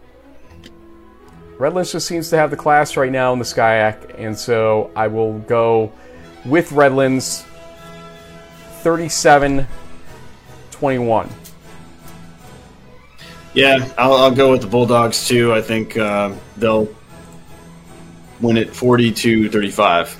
Redlands 1.59 1.93
just 1.93 2.07
seems 2.07 2.31
to 2.31 2.37
have 2.37 2.51
the 2.51 2.57
class 2.57 2.97
right 2.97 3.13
now 3.13 3.33
in 3.33 3.39
the 3.39 3.45
SCIAC, 3.45 4.19
and 4.19 4.37
so 4.37 4.91
I 4.97 5.07
will 5.07 5.39
go 5.41 5.93
with 6.45 6.73
Redlands 6.73 7.45
37 8.83 9.67
21. 10.73 11.31
Yeah, 13.55 13.89
I'll, 13.97 14.15
I'll 14.15 14.35
go 14.35 14.51
with 14.51 14.63
the 14.63 14.67
Bulldogs 14.67 15.29
too. 15.29 15.55
I 15.55 15.63
think 15.63 15.97
uh, 15.97 16.35
they'll 16.57 16.89
win 18.41 18.57
it 18.57 18.75
42 18.75 19.49
35. 19.49 20.19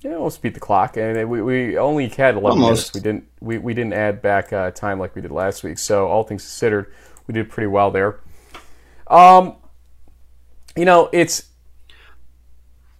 Yeah, 0.00 0.14
almost 0.14 0.40
beat 0.40 0.54
the 0.54 0.60
clock, 0.60 0.96
and 0.96 1.28
we, 1.28 1.42
we 1.42 1.78
only 1.78 2.08
had 2.08 2.34
11 2.34 2.62
Almost. 2.62 2.94
minutes. 2.94 2.94
We 2.94 3.00
didn't 3.00 3.28
we, 3.40 3.58
we 3.58 3.74
didn't 3.74 3.92
add 3.92 4.22
back 4.22 4.54
uh, 4.54 4.70
time 4.70 4.98
like 4.98 5.14
we 5.14 5.20
did 5.20 5.30
last 5.30 5.62
week. 5.62 5.76
So 5.78 6.08
all 6.08 6.24
things 6.24 6.42
considered, 6.42 6.92
we 7.26 7.34
did 7.34 7.50
pretty 7.50 7.68
well 7.68 7.90
there. 7.90 8.20
Um, 9.06 9.56
you 10.76 10.84
know, 10.84 11.08
it's 11.12 11.50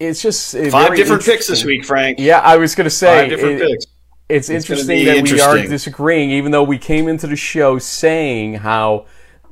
it's 0.00 0.20
just 0.22 0.56
Five 0.70 0.96
different 0.96 1.24
picks 1.24 1.46
this 1.46 1.64
week, 1.64 1.84
Frank. 1.84 2.18
Yeah, 2.18 2.40
I 2.40 2.56
was 2.56 2.74
going 2.74 2.84
to 2.84 2.90
say 2.90 3.22
Five 3.22 3.30
different 3.30 3.60
it- 3.60 3.68
picks. 3.70 3.86
It's, 4.26 4.48
interesting 4.48 5.04
that 5.04 5.22
we 5.22 5.38
are 5.38 5.58
disagreeing, 5.58 6.30
even 6.30 6.50
though 6.50 6.62
we 6.62 6.78
came 6.78 7.08
into 7.08 7.26
the 7.26 7.36
show 7.36 7.78
saying 7.78 8.54
how 8.54 9.04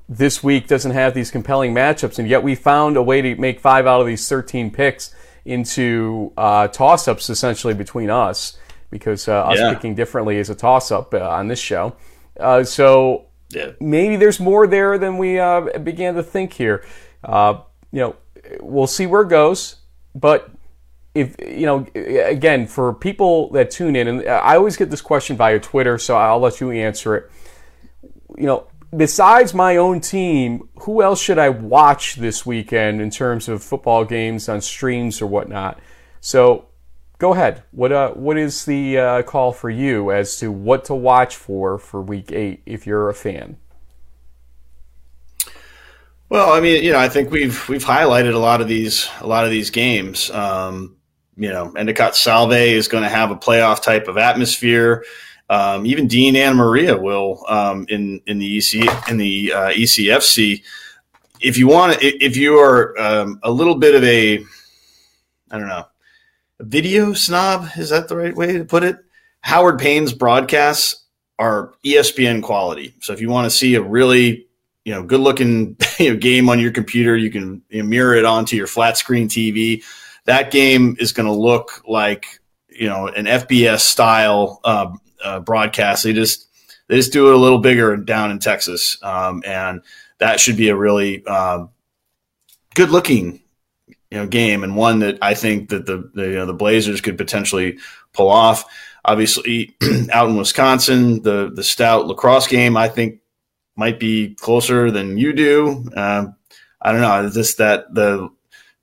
this 0.08 0.42
week 0.42 0.66
doesn't 0.66 0.92
have 0.92 1.12
these 1.12 1.30
compelling 1.30 1.74
matchups, 1.74 2.18
and 2.18 2.26
yet 2.26 2.42
we 2.42 2.54
found 2.54 2.96
a 2.96 3.02
way 3.02 3.20
to 3.20 3.36
make 3.36 3.60
five 3.60 3.86
out 3.86 4.00
of 4.00 4.06
these 4.06 4.26
13 4.26 4.70
picks 4.70 5.14
into 5.44 6.32
uh, 6.38 6.68
toss 6.68 7.06
ups 7.06 7.28
essentially 7.28 7.74
between 7.74 8.08
us, 8.08 8.56
because 8.90 9.28
uh, 9.28 9.42
us 9.44 9.58
Yeah. 9.58 9.74
picking 9.74 9.94
differently 9.94 10.38
is 10.38 10.48
a 10.48 10.54
toss 10.54 10.90
up 10.90 11.12
uh, 11.12 11.18
on 11.18 11.48
this 11.48 11.60
show. 11.60 11.94
Uh, 12.40 12.64
so 12.64 13.26
Yeah. 13.54 13.72
maybe 13.80 14.16
there's 14.16 14.40
more 14.40 14.66
there 14.66 14.98
than 14.98 15.18
we 15.18 15.38
uh, 15.38 15.78
began 15.78 16.14
to 16.14 16.22
think 16.22 16.52
here. 16.52 16.84
Uh, 17.22 17.60
you 17.92 18.00
know, 18.00 18.16
we'll 18.60 18.86
see 18.86 19.06
where 19.06 19.22
it 19.22 19.28
goes, 19.28 19.76
but 20.14 20.50
if 21.14 21.36
you 21.40 21.66
know, 21.66 21.86
again, 21.94 22.66
for 22.66 22.94
people 22.94 23.50
that 23.50 23.70
tune 23.70 23.96
in, 23.96 24.08
and 24.08 24.28
I 24.28 24.56
always 24.56 24.76
get 24.76 24.90
this 24.90 25.02
question 25.02 25.36
via 25.36 25.60
Twitter, 25.60 25.98
so 25.98 26.16
I'll 26.16 26.40
let 26.40 26.60
you 26.60 26.70
answer 26.70 27.16
it. 27.16 27.30
You 28.36 28.46
know, 28.46 28.66
besides 28.96 29.52
my 29.52 29.76
own 29.76 30.00
team, 30.00 30.68
who 30.80 31.02
else 31.02 31.20
should 31.20 31.38
I 31.38 31.50
watch 31.50 32.16
this 32.16 32.46
weekend 32.46 33.00
in 33.00 33.10
terms 33.10 33.48
of 33.48 33.62
football 33.62 34.04
games 34.04 34.48
on 34.48 34.60
streams 34.62 35.20
or 35.20 35.26
whatnot? 35.26 35.80
So, 36.20 36.66
go 37.22 37.32
ahead. 37.32 37.62
What 37.70 37.92
uh, 37.92 38.10
what 38.10 38.36
is 38.36 38.64
the 38.64 38.98
uh, 38.98 39.22
call 39.22 39.52
for 39.52 39.70
you 39.70 40.10
as 40.10 40.36
to 40.38 40.50
what 40.50 40.84
to 40.86 40.94
watch 40.94 41.36
for 41.36 41.78
for 41.78 42.02
Week 42.02 42.32
Eight 42.32 42.62
if 42.66 42.84
you're 42.84 43.08
a 43.08 43.14
fan? 43.14 43.58
Well, 46.28 46.52
I 46.52 46.60
mean, 46.60 46.82
you 46.82 46.90
know, 46.90 46.98
I 46.98 47.08
think 47.08 47.30
we've 47.30 47.68
we've 47.68 47.84
highlighted 47.84 48.34
a 48.34 48.38
lot 48.38 48.60
of 48.60 48.66
these 48.66 49.08
a 49.20 49.26
lot 49.28 49.44
of 49.44 49.52
these 49.52 49.70
games. 49.70 50.30
Um, 50.30 50.96
you 51.36 51.48
know, 51.48 51.72
Endicott 51.74 52.16
Salve 52.16 52.52
is 52.52 52.88
going 52.88 53.04
to 53.04 53.08
have 53.08 53.30
a 53.30 53.36
playoff 53.36 53.82
type 53.82 54.08
of 54.08 54.18
atmosphere. 54.18 55.04
Um, 55.48 55.86
even 55.86 56.08
Dean 56.08 56.34
Anna 56.34 56.56
Maria 56.56 56.98
will 56.98 57.44
um, 57.48 57.86
in 57.88 58.20
in 58.26 58.40
the 58.40 58.58
EC 58.58 59.08
in 59.08 59.16
the 59.16 59.52
uh, 59.52 59.68
ECFC. 59.68 60.64
If 61.40 61.56
you 61.56 61.68
want, 61.68 61.98
if 62.00 62.36
you 62.36 62.58
are 62.58 62.98
um, 63.00 63.38
a 63.44 63.50
little 63.50 63.76
bit 63.76 63.94
of 63.94 64.02
a, 64.02 64.38
I 65.50 65.58
don't 65.58 65.68
know, 65.68 65.86
video 66.62 67.12
snob, 67.12 67.68
is 67.76 67.90
that 67.90 68.08
the 68.08 68.16
right 68.16 68.34
way 68.34 68.58
to 68.58 68.64
put 68.64 68.84
it? 68.84 68.98
Howard 69.40 69.78
Payne's 69.78 70.12
broadcasts 70.12 71.04
are 71.38 71.74
ESPN 71.84 72.42
quality. 72.42 72.94
So 73.00 73.12
if 73.12 73.20
you 73.20 73.28
want 73.28 73.46
to 73.46 73.50
see 73.50 73.74
a 73.74 73.82
really 73.82 74.46
you 74.84 74.92
know 74.92 75.02
good 75.02 75.20
looking 75.20 75.76
you 75.98 76.12
know, 76.12 76.16
game 76.16 76.48
on 76.48 76.60
your 76.60 76.72
computer 76.72 77.16
you 77.16 77.30
can 77.30 77.62
you 77.70 77.82
know, 77.82 77.88
mirror 77.88 78.14
it 78.14 78.24
onto 78.24 78.56
your 78.56 78.66
flat 78.66 78.96
screen 78.96 79.28
tv 79.28 79.84
that 80.24 80.50
game 80.50 80.96
is 80.98 81.12
going 81.12 81.26
to 81.26 81.32
look 81.32 81.82
like 81.86 82.40
you 82.68 82.88
know 82.88 83.06
an 83.08 83.26
fbs 83.26 83.80
style 83.80 84.60
uh, 84.64 84.90
uh, 85.24 85.40
broadcast 85.40 86.04
they 86.04 86.12
just 86.12 86.48
they 86.88 86.96
just 86.96 87.12
do 87.12 87.28
it 87.28 87.34
a 87.34 87.38
little 87.38 87.58
bigger 87.58 87.96
down 87.96 88.30
in 88.30 88.38
texas 88.38 88.98
um, 89.02 89.42
and 89.46 89.82
that 90.18 90.40
should 90.40 90.56
be 90.56 90.68
a 90.68 90.76
really 90.76 91.24
um, 91.26 91.70
good 92.74 92.90
looking 92.90 93.41
you 94.12 94.18
know 94.18 94.26
game 94.26 94.62
and 94.62 94.76
one 94.76 94.98
that 94.98 95.16
I 95.22 95.32
think 95.32 95.70
that 95.70 95.86
the, 95.86 96.10
the 96.12 96.24
you 96.24 96.34
know 96.34 96.44
the 96.44 96.52
Blazers 96.52 97.00
could 97.00 97.16
potentially 97.16 97.78
pull 98.12 98.28
off. 98.28 98.66
Obviously, 99.06 99.74
out 100.12 100.28
in 100.28 100.36
Wisconsin, 100.36 101.22
the 101.22 101.50
the 101.50 101.64
stout 101.64 102.06
lacrosse 102.06 102.46
game 102.46 102.76
I 102.76 102.88
think 102.88 103.20
might 103.74 103.98
be 103.98 104.34
closer 104.34 104.90
than 104.90 105.16
you 105.16 105.32
do. 105.32 105.86
Um, 105.96 106.36
I 106.82 106.92
don't 106.92 107.00
know. 107.00 107.30
Just 107.30 107.56
that 107.56 107.94
the 107.94 108.28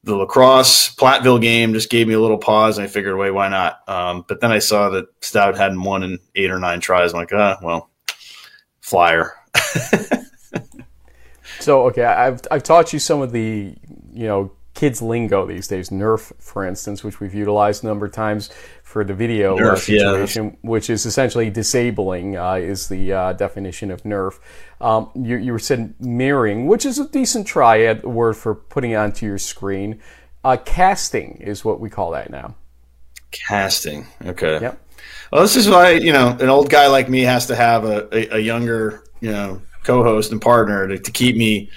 the 0.03 0.15
lacrosse 0.15 0.95
Platteville 0.95 1.39
game 1.39 1.73
just 1.73 1.91
gave 1.91 2.07
me 2.07 2.15
a 2.15 2.19
little 2.19 2.39
pause, 2.39 2.79
and 2.79 2.85
I 2.85 2.87
figured, 2.87 3.15
wait, 3.15 3.29
why 3.29 3.49
not? 3.49 3.87
Um, 3.87 4.25
but 4.27 4.41
then 4.41 4.51
I 4.51 4.57
saw 4.57 4.89
that 4.89 5.05
Stout 5.21 5.57
hadn't 5.57 5.83
won 5.83 6.01
in 6.01 6.17
eight 6.33 6.49
or 6.49 6.57
nine 6.57 6.79
tries. 6.79 7.13
I'm 7.13 7.19
like, 7.19 7.33
ah, 7.33 7.59
well, 7.61 7.91
flyer. 8.81 9.33
so 11.59 11.85
okay, 11.85 12.03
I've 12.03 12.41
I've 12.49 12.63
taught 12.63 12.93
you 12.93 12.97
some 12.97 13.21
of 13.21 13.31
the 13.31 13.75
you 14.11 14.25
know 14.25 14.53
kids 14.79 15.01
lingo 15.01 15.45
these 15.45 15.67
days. 15.67 15.89
Nerf, 15.89 16.31
for 16.41 16.65
instance, 16.65 17.03
which 17.03 17.19
we've 17.19 17.33
utilized 17.33 17.83
a 17.83 17.87
number 17.87 18.05
of 18.05 18.13
times 18.13 18.49
for 18.81 19.03
the 19.03 19.13
video 19.13 19.57
Nerf, 19.57 19.73
uh, 19.73 19.75
situation, 19.75 20.45
yeah. 20.45 20.69
which 20.69 20.89
is 20.89 21.05
essentially 21.05 21.49
disabling, 21.49 22.37
uh, 22.37 22.53
is 22.53 22.87
the 22.87 23.11
uh, 23.11 23.33
definition 23.33 23.91
of 23.91 24.03
Nerf. 24.03 24.39
Um, 24.79 25.09
you, 25.15 25.35
you 25.35 25.51
were 25.51 25.59
said 25.59 25.95
mirroring, 25.99 26.65
which 26.65 26.85
is 26.85 26.97
a 26.97 27.09
decent 27.09 27.45
triad 27.45 28.05
word 28.05 28.37
for 28.37 28.55
putting 28.55 28.95
onto 28.95 29.25
your 29.25 29.37
screen. 29.37 29.99
Uh, 30.45 30.55
casting 30.55 31.41
is 31.41 31.65
what 31.65 31.81
we 31.81 31.89
call 31.89 32.11
that 32.11 32.29
now. 32.29 32.55
Casting, 33.31 34.07
okay. 34.25 34.59
Yep. 34.61 34.81
Well, 35.33 35.41
this 35.41 35.57
is 35.57 35.67
why 35.67 35.91
you 35.91 36.13
know 36.13 36.37
an 36.39 36.47
old 36.47 36.69
guy 36.69 36.87
like 36.87 37.09
me 37.09 37.21
has 37.23 37.47
to 37.47 37.55
have 37.55 37.83
a, 37.83 38.07
a, 38.15 38.37
a 38.37 38.39
younger 38.39 39.03
you 39.19 39.31
know 39.31 39.61
co-host 39.83 40.31
and 40.31 40.41
partner 40.41 40.87
to, 40.87 40.97
to 40.97 41.11
keep 41.11 41.35
me 41.35 41.69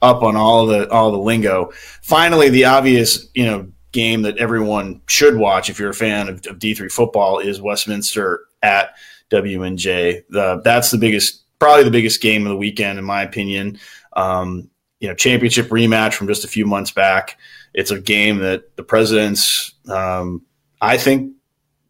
up 0.00 0.22
on 0.22 0.36
all 0.36 0.66
the 0.66 0.90
all 0.90 1.10
the 1.10 1.18
lingo. 1.18 1.70
Finally, 2.02 2.48
the 2.48 2.64
obvious 2.64 3.26
you 3.34 3.44
know 3.44 3.70
game 3.92 4.22
that 4.22 4.38
everyone 4.38 5.00
should 5.06 5.36
watch 5.36 5.70
if 5.70 5.78
you're 5.78 5.90
a 5.90 5.94
fan 5.94 6.28
of, 6.28 6.36
of 6.46 6.58
D3 6.58 6.90
football 6.90 7.38
is 7.38 7.60
Westminster 7.60 8.44
at 8.62 8.94
WNJ. 9.30 10.24
The, 10.28 10.60
that's 10.62 10.90
the 10.90 10.98
biggest, 10.98 11.42
probably 11.58 11.84
the 11.84 11.90
biggest 11.90 12.20
game 12.20 12.42
of 12.46 12.50
the 12.50 12.56
weekend, 12.56 12.98
in 12.98 13.04
my 13.04 13.22
opinion. 13.22 13.78
Um, 14.14 14.70
you 15.00 15.08
know, 15.08 15.14
championship 15.14 15.68
rematch 15.68 16.14
from 16.14 16.26
just 16.26 16.44
a 16.44 16.48
few 16.48 16.66
months 16.66 16.90
back. 16.90 17.38
It's 17.74 17.90
a 17.90 18.00
game 18.00 18.38
that 18.38 18.76
the 18.76 18.82
presidents, 18.82 19.74
um, 19.88 20.42
I 20.80 20.96
think, 20.96 21.32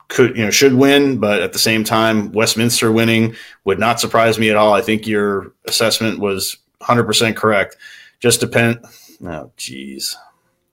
could 0.08 0.36
you 0.36 0.44
know 0.44 0.50
should 0.50 0.74
win, 0.74 1.18
but 1.18 1.42
at 1.42 1.52
the 1.52 1.58
same 1.58 1.84
time, 1.84 2.32
Westminster 2.32 2.90
winning 2.90 3.34
would 3.64 3.78
not 3.78 4.00
surprise 4.00 4.38
me 4.38 4.48
at 4.48 4.56
all. 4.56 4.72
I 4.72 4.80
think 4.80 5.06
your 5.06 5.52
assessment 5.66 6.18
was 6.18 6.56
100 6.78 7.04
percent 7.04 7.36
correct. 7.36 7.76
Just 8.20 8.40
depend. 8.40 8.84
Oh, 9.24 9.52
geez, 9.56 10.16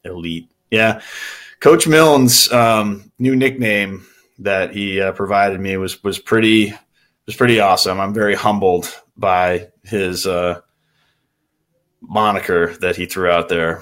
elite. 0.03 0.49
Yeah, 0.71 1.01
Coach 1.59 1.87
Milne's 1.87 2.51
um, 2.51 3.11
new 3.19 3.35
nickname 3.35 4.05
that 4.39 4.73
he 4.73 4.99
uh, 4.99 5.11
provided 5.13 5.59
me 5.59 5.77
was 5.77 6.03
was 6.03 6.19
pretty 6.19 6.73
was 7.25 7.35
pretty 7.35 7.59
awesome. 7.59 7.99
I'm 7.99 8.13
very 8.13 8.35
humbled 8.35 9.01
by 9.17 9.69
his 9.83 10.27
uh, 10.27 10.61
moniker 12.01 12.75
that 12.77 12.95
he 12.95 13.05
threw 13.05 13.29
out 13.29 13.49
there. 13.49 13.81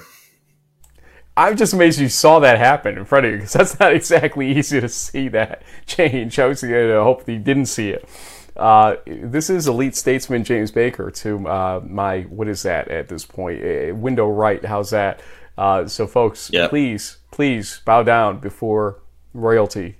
I'm 1.36 1.56
just 1.56 1.72
amazed 1.72 1.98
you 1.98 2.08
saw 2.08 2.38
that 2.40 2.58
happen 2.58 2.96
in 2.96 3.04
front 3.04 3.26
of 3.26 3.32
you 3.32 3.38
because 3.38 3.52
that's 3.54 3.80
not 3.80 3.92
exactly 3.96 4.56
easy 4.56 4.80
to 4.80 4.88
see 4.88 5.28
that 5.28 5.62
change. 5.86 6.38
I 6.38 6.46
was 6.46 6.62
going 6.62 6.88
to 6.88 7.02
hope 7.02 7.24
that 7.24 7.32
you 7.32 7.38
didn't 7.40 7.66
see 7.66 7.90
it. 7.90 8.08
Uh, 8.56 8.96
this 9.06 9.50
is 9.50 9.66
elite 9.66 9.96
statesman 9.96 10.44
James 10.44 10.70
Baker 10.70 11.10
to 11.10 11.48
uh, 11.48 11.80
my 11.84 12.22
what 12.22 12.48
is 12.48 12.62
that 12.62 12.88
at 12.88 13.08
this 13.08 13.24
point? 13.24 13.62
Uh, 13.62 13.94
window 13.94 14.28
right. 14.28 14.64
How's 14.64 14.90
that? 14.90 15.20
Uh, 15.56 15.86
so, 15.86 16.06
folks, 16.06 16.50
yep. 16.52 16.70
please, 16.70 17.18
please 17.30 17.80
bow 17.84 18.02
down 18.02 18.38
before 18.38 19.00
royalty 19.32 19.96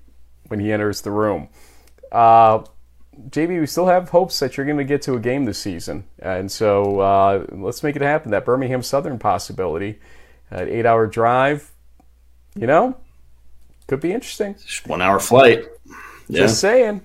when 0.48 0.60
he 0.60 0.72
enters 0.72 1.02
the 1.02 1.10
room. 1.10 1.48
Uh, 2.10 2.64
JB, 3.30 3.60
we 3.60 3.66
still 3.66 3.86
have 3.86 4.08
hopes 4.08 4.38
that 4.40 4.56
you're 4.56 4.66
going 4.66 4.78
to 4.78 4.84
get 4.84 5.02
to 5.02 5.14
a 5.14 5.20
game 5.20 5.44
this 5.44 5.58
season, 5.58 6.04
and 6.18 6.50
so 6.50 6.98
uh, 7.00 7.46
let's 7.50 7.82
make 7.84 7.94
it 7.94 8.02
happen. 8.02 8.32
That 8.32 8.44
Birmingham 8.44 8.82
Southern 8.82 9.18
possibility, 9.20 10.00
an 10.50 10.68
eight-hour 10.68 11.06
drive, 11.06 11.70
you 12.56 12.66
know, 12.66 12.96
could 13.86 14.00
be 14.00 14.12
interesting. 14.12 14.56
One-hour 14.86 15.20
flight. 15.20 15.64
Yeah. 16.28 16.40
Just 16.40 16.58
saying. 16.58 17.02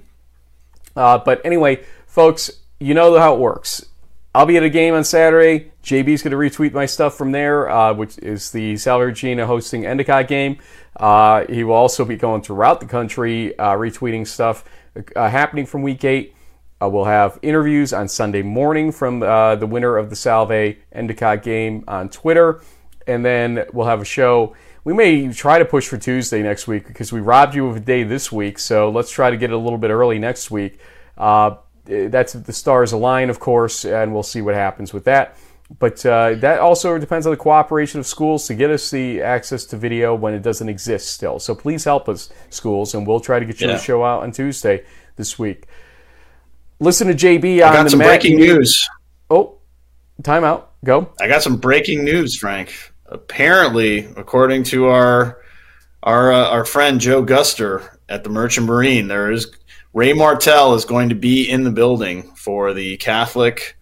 Uh, 1.00 1.18
but 1.18 1.40
anyway, 1.46 1.82
folks, 2.08 2.52
you 2.78 2.94
know 2.94 3.18
how 3.18 3.34
it 3.34 3.40
works. 3.40 3.86
I'll 4.36 4.46
be 4.46 4.58
at 4.58 4.64
a 4.64 4.70
game 4.70 4.94
on 4.94 5.06
Saturday. 5.06 5.72
JB's 5.82 6.22
going 6.22 6.32
to 6.32 6.38
retweet 6.38 6.74
my 6.74 6.86
stuff 6.86 7.18
from 7.18 7.32
there, 7.32 7.70
uh, 7.70 7.94
which 7.94 8.18
is 8.18 8.52
the 8.52 8.76
Salve 8.76 9.04
Regina 9.04 9.48
hosting 9.48 9.86
Endicott 9.86 10.28
game. 10.28 10.58
Uh, 10.98 11.46
he 11.48 11.64
will 11.64 11.76
also 11.76 12.04
be 12.04 12.18
going 12.18 12.42
throughout 12.42 12.82
the 12.82 12.86
country 12.86 13.58
uh, 13.58 13.76
retweeting 13.76 14.28
stuff 14.28 14.66
uh, 15.16 15.30
happening 15.30 15.66
from 15.66 15.84
week 15.84 16.04
eight. 16.04 16.36
Uh, 16.82 16.90
we'll 16.90 17.06
have 17.06 17.40
interviews 17.42 17.94
on 17.94 18.10
Sunday 18.10 18.42
morning 18.42 18.92
from 18.92 19.22
the 19.22 19.68
winner 19.70 19.96
of 19.96 20.10
the 20.10 20.18
Salve 20.18 20.76
Endicott 20.92 21.44
game 21.44 21.86
on 21.88 22.10
Twitter. 22.10 22.62
And 23.08 23.26
then 23.26 23.66
we'll 23.72 23.88
have 23.88 24.02
a 24.02 24.06
show. 24.06 24.54
We 24.84 24.94
may 24.94 25.32
try 25.34 25.60
to 25.60 25.66
push 25.66 25.88
for 25.88 25.98
Tuesday 25.98 26.42
next 26.42 26.68
week 26.68 26.88
because 26.88 27.12
we 27.12 27.20
robbed 27.20 27.56
you 27.56 27.68
of 27.68 27.76
a 27.78 27.80
day 27.80 28.04
this 28.04 28.32
week. 28.32 28.60
So 28.60 28.90
let's 28.90 29.12
try 29.12 29.30
to 29.30 29.38
get 29.38 29.52
it 29.52 29.54
a 29.54 29.58
little 29.58 29.78
bit 29.78 29.92
early 29.92 30.20
next 30.20 30.52
week. 30.52 30.80
that's 31.18 32.34
the 32.34 32.54
stars 32.54 32.92
align, 32.92 33.30
of 33.30 33.40
course, 33.40 33.86
and 33.86 34.14
we'll 34.14 34.24
see 34.24 34.42
what 34.42 34.56
happens 34.56 34.94
with 34.94 35.06
that. 35.06 35.38
But 35.78 36.04
uh, 36.04 36.34
that 36.36 36.60
also 36.60 36.98
depends 36.98 37.28
on 37.28 37.32
the 37.32 37.38
cooperation 37.38 38.00
of 38.00 38.08
schools 38.08 38.48
to 38.48 38.56
get 38.56 38.72
us 38.72 38.90
the 38.90 39.22
access 39.22 39.66
to 39.66 39.78
video 39.78 40.16
when 40.16 40.34
it 40.34 40.42
doesn't 40.42 40.68
exist 40.68 41.12
still. 41.12 41.38
So 41.38 41.54
please 41.54 41.84
help 41.84 42.10
us, 42.10 42.30
schools, 42.50 42.96
and 42.96 43.06
we'll 43.06 43.20
try 43.20 43.40
to 43.40 43.46
get 43.46 43.62
you 43.62 43.68
yeah. 43.68 43.74
the 43.74 43.80
show 43.80 44.04
out 44.04 44.24
on 44.24 44.32
Tuesday 44.32 44.84
this 45.16 45.38
week. 45.38 45.68
Listen 46.80 47.08
to 47.08 47.14
JB 47.14 47.64
on 47.64 47.70
I 47.70 47.84
got 47.84 47.92
some 47.92 48.00
breaking 48.00 48.38
news. 48.38 48.90
Oh, 49.30 49.60
timeout. 50.24 50.66
Go. 50.84 51.12
I 51.20 51.28
got 51.28 51.44
some 51.44 51.58
breaking 51.58 52.04
news, 52.04 52.36
Frank. 52.36 52.94
Apparently, 53.12 54.06
according 54.18 54.64
to 54.66 54.86
our 54.88 55.42
our 56.04 56.32
uh, 56.32 56.50
our 56.50 56.64
friend 56.64 57.02
Joe 57.02 57.24
Guster 57.26 57.98
at 58.08 58.24
the 58.24 58.30
Merchant 58.30 58.68
Marine, 58.68 59.08
there 59.08 59.32
is 59.32 59.52
Ray 59.94 60.14
Martell 60.14 60.76
is 60.76 60.86
going 60.86 61.10
to 61.10 61.16
be 61.16 61.50
in 61.50 61.64
the 61.64 61.72
building 61.72 62.24
for 62.36 62.74
the 62.74 62.98
Catholic 62.98 63.78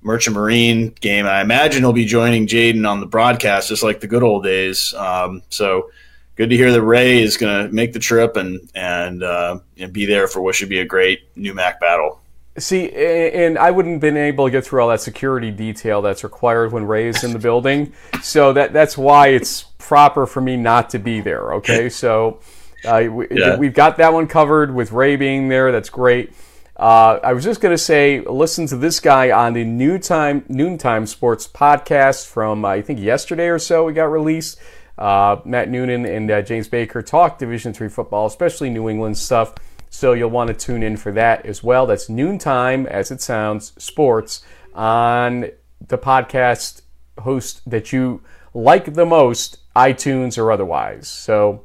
Merchant 0.00 0.34
Marine 0.34 0.94
game. 1.00 1.26
I 1.26 1.42
imagine 1.42 1.82
he'll 1.82 1.92
be 1.92 2.06
joining 2.06 2.46
Jaden 2.46 2.88
on 2.88 3.00
the 3.00 3.06
broadcast, 3.06 3.68
just 3.68 3.82
like 3.82 4.00
the 4.00 4.06
good 4.06 4.22
old 4.22 4.44
days. 4.44 4.94
Um, 4.94 5.42
so 5.50 5.90
good 6.36 6.48
to 6.50 6.56
hear 6.56 6.72
that 6.72 6.82
Ray 6.82 7.20
is 7.20 7.36
going 7.36 7.66
to 7.66 7.74
make 7.74 7.92
the 7.92 7.98
trip 7.98 8.36
and 8.36 8.70
and, 8.74 9.22
uh, 9.22 9.58
and 9.76 9.92
be 9.92 10.06
there 10.06 10.26
for 10.26 10.40
what 10.40 10.54
should 10.54 10.70
be 10.70 10.80
a 10.80 10.86
great 10.86 11.34
NEWMAC 11.36 11.80
battle. 11.80 12.20
See, 12.58 12.90
and 12.90 13.56
I 13.58 13.70
wouldn't 13.70 13.94
have 13.94 14.00
been 14.00 14.16
able 14.16 14.46
to 14.46 14.50
get 14.50 14.64
through 14.64 14.82
all 14.82 14.88
that 14.88 15.00
security 15.00 15.50
detail 15.50 16.02
that's 16.02 16.24
required 16.24 16.72
when 16.72 16.86
Ray 16.86 17.08
is 17.08 17.22
in 17.22 17.32
the 17.32 17.38
building. 17.38 17.92
So 18.22 18.52
that 18.52 18.72
that's 18.72 18.98
why 18.98 19.28
it's 19.28 19.62
proper 19.78 20.26
for 20.26 20.40
me 20.40 20.56
not 20.56 20.90
to 20.90 20.98
be 20.98 21.20
there. 21.20 21.54
Okay, 21.54 21.88
so 21.88 22.40
uh, 22.84 23.04
we, 23.10 23.26
yeah. 23.30 23.56
we've 23.56 23.74
got 23.74 23.96
that 23.98 24.12
one 24.12 24.26
covered 24.26 24.74
with 24.74 24.92
Ray 24.92 25.16
being 25.16 25.48
there. 25.48 25.72
That's 25.72 25.90
great. 25.90 26.32
Uh, 26.76 27.18
I 27.24 27.32
was 27.32 27.42
just 27.42 27.60
going 27.60 27.74
to 27.74 27.78
say, 27.78 28.20
listen 28.20 28.66
to 28.68 28.76
this 28.76 29.00
guy 29.00 29.32
on 29.32 29.52
the 29.52 29.64
Noontime 29.64 30.44
Noontime 30.48 31.06
Sports 31.06 31.48
podcast 31.48 32.26
from 32.26 32.64
uh, 32.64 32.68
I 32.68 32.82
think 32.82 33.00
yesterday 33.00 33.48
or 33.48 33.58
so. 33.58 33.84
We 33.84 33.92
got 33.92 34.04
released. 34.04 34.58
Uh, 34.96 35.40
Matt 35.44 35.68
Noonan 35.70 36.04
and 36.06 36.28
uh, 36.28 36.42
James 36.42 36.66
Baker 36.66 37.02
talk 37.02 37.38
Division 37.38 37.72
three 37.72 37.88
football, 37.88 38.26
especially 38.26 38.70
New 38.70 38.88
England 38.88 39.16
stuff. 39.16 39.54
So 39.90 40.12
you'll 40.12 40.30
want 40.30 40.48
to 40.48 40.54
tune 40.54 40.82
in 40.82 40.96
for 40.96 41.12
that 41.12 41.46
as 41.46 41.62
well. 41.62 41.86
That's 41.86 42.08
Noontime, 42.08 42.86
as 42.86 43.10
it 43.10 43.20
sounds, 43.20 43.72
sports 43.82 44.42
on 44.74 45.50
the 45.86 45.98
podcast 45.98 46.82
host 47.20 47.68
that 47.68 47.92
you 47.92 48.22
like 48.54 48.94
the 48.94 49.06
most, 49.06 49.58
iTunes 49.74 50.38
or 50.38 50.52
otherwise. 50.52 51.08
So 51.08 51.64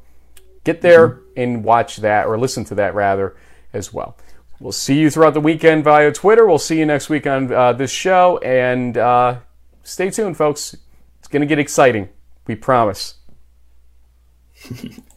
get 0.63 0.81
there 0.81 1.09
mm-hmm. 1.09 1.39
and 1.39 1.63
watch 1.63 1.97
that, 1.97 2.27
or 2.27 2.37
listen 2.37 2.63
to 2.65 2.75
that 2.75 2.95
rather, 2.95 3.35
as 3.73 3.93
well. 3.93 4.17
We'll 4.59 4.71
see 4.71 4.99
you 4.99 5.09
throughout 5.09 5.33
the 5.33 5.41
weekend 5.41 5.83
via 5.83 6.11
Twitter. 6.11 6.47
We'll 6.47 6.57
see 6.57 6.79
you 6.79 6.85
next 6.85 7.09
week 7.09 7.27
on 7.27 7.51
uh, 7.51 7.73
this 7.73 7.91
show. 7.91 8.37
And 8.37 8.97
uh, 8.97 9.39
stay 9.83 10.09
tuned, 10.09 10.37
folks. 10.37 10.75
It's 11.19 11.27
going 11.27 11.41
to 11.41 11.45
get 11.45 11.59
exciting. 11.59 12.09
We 12.47 12.55
promise. 12.55 13.15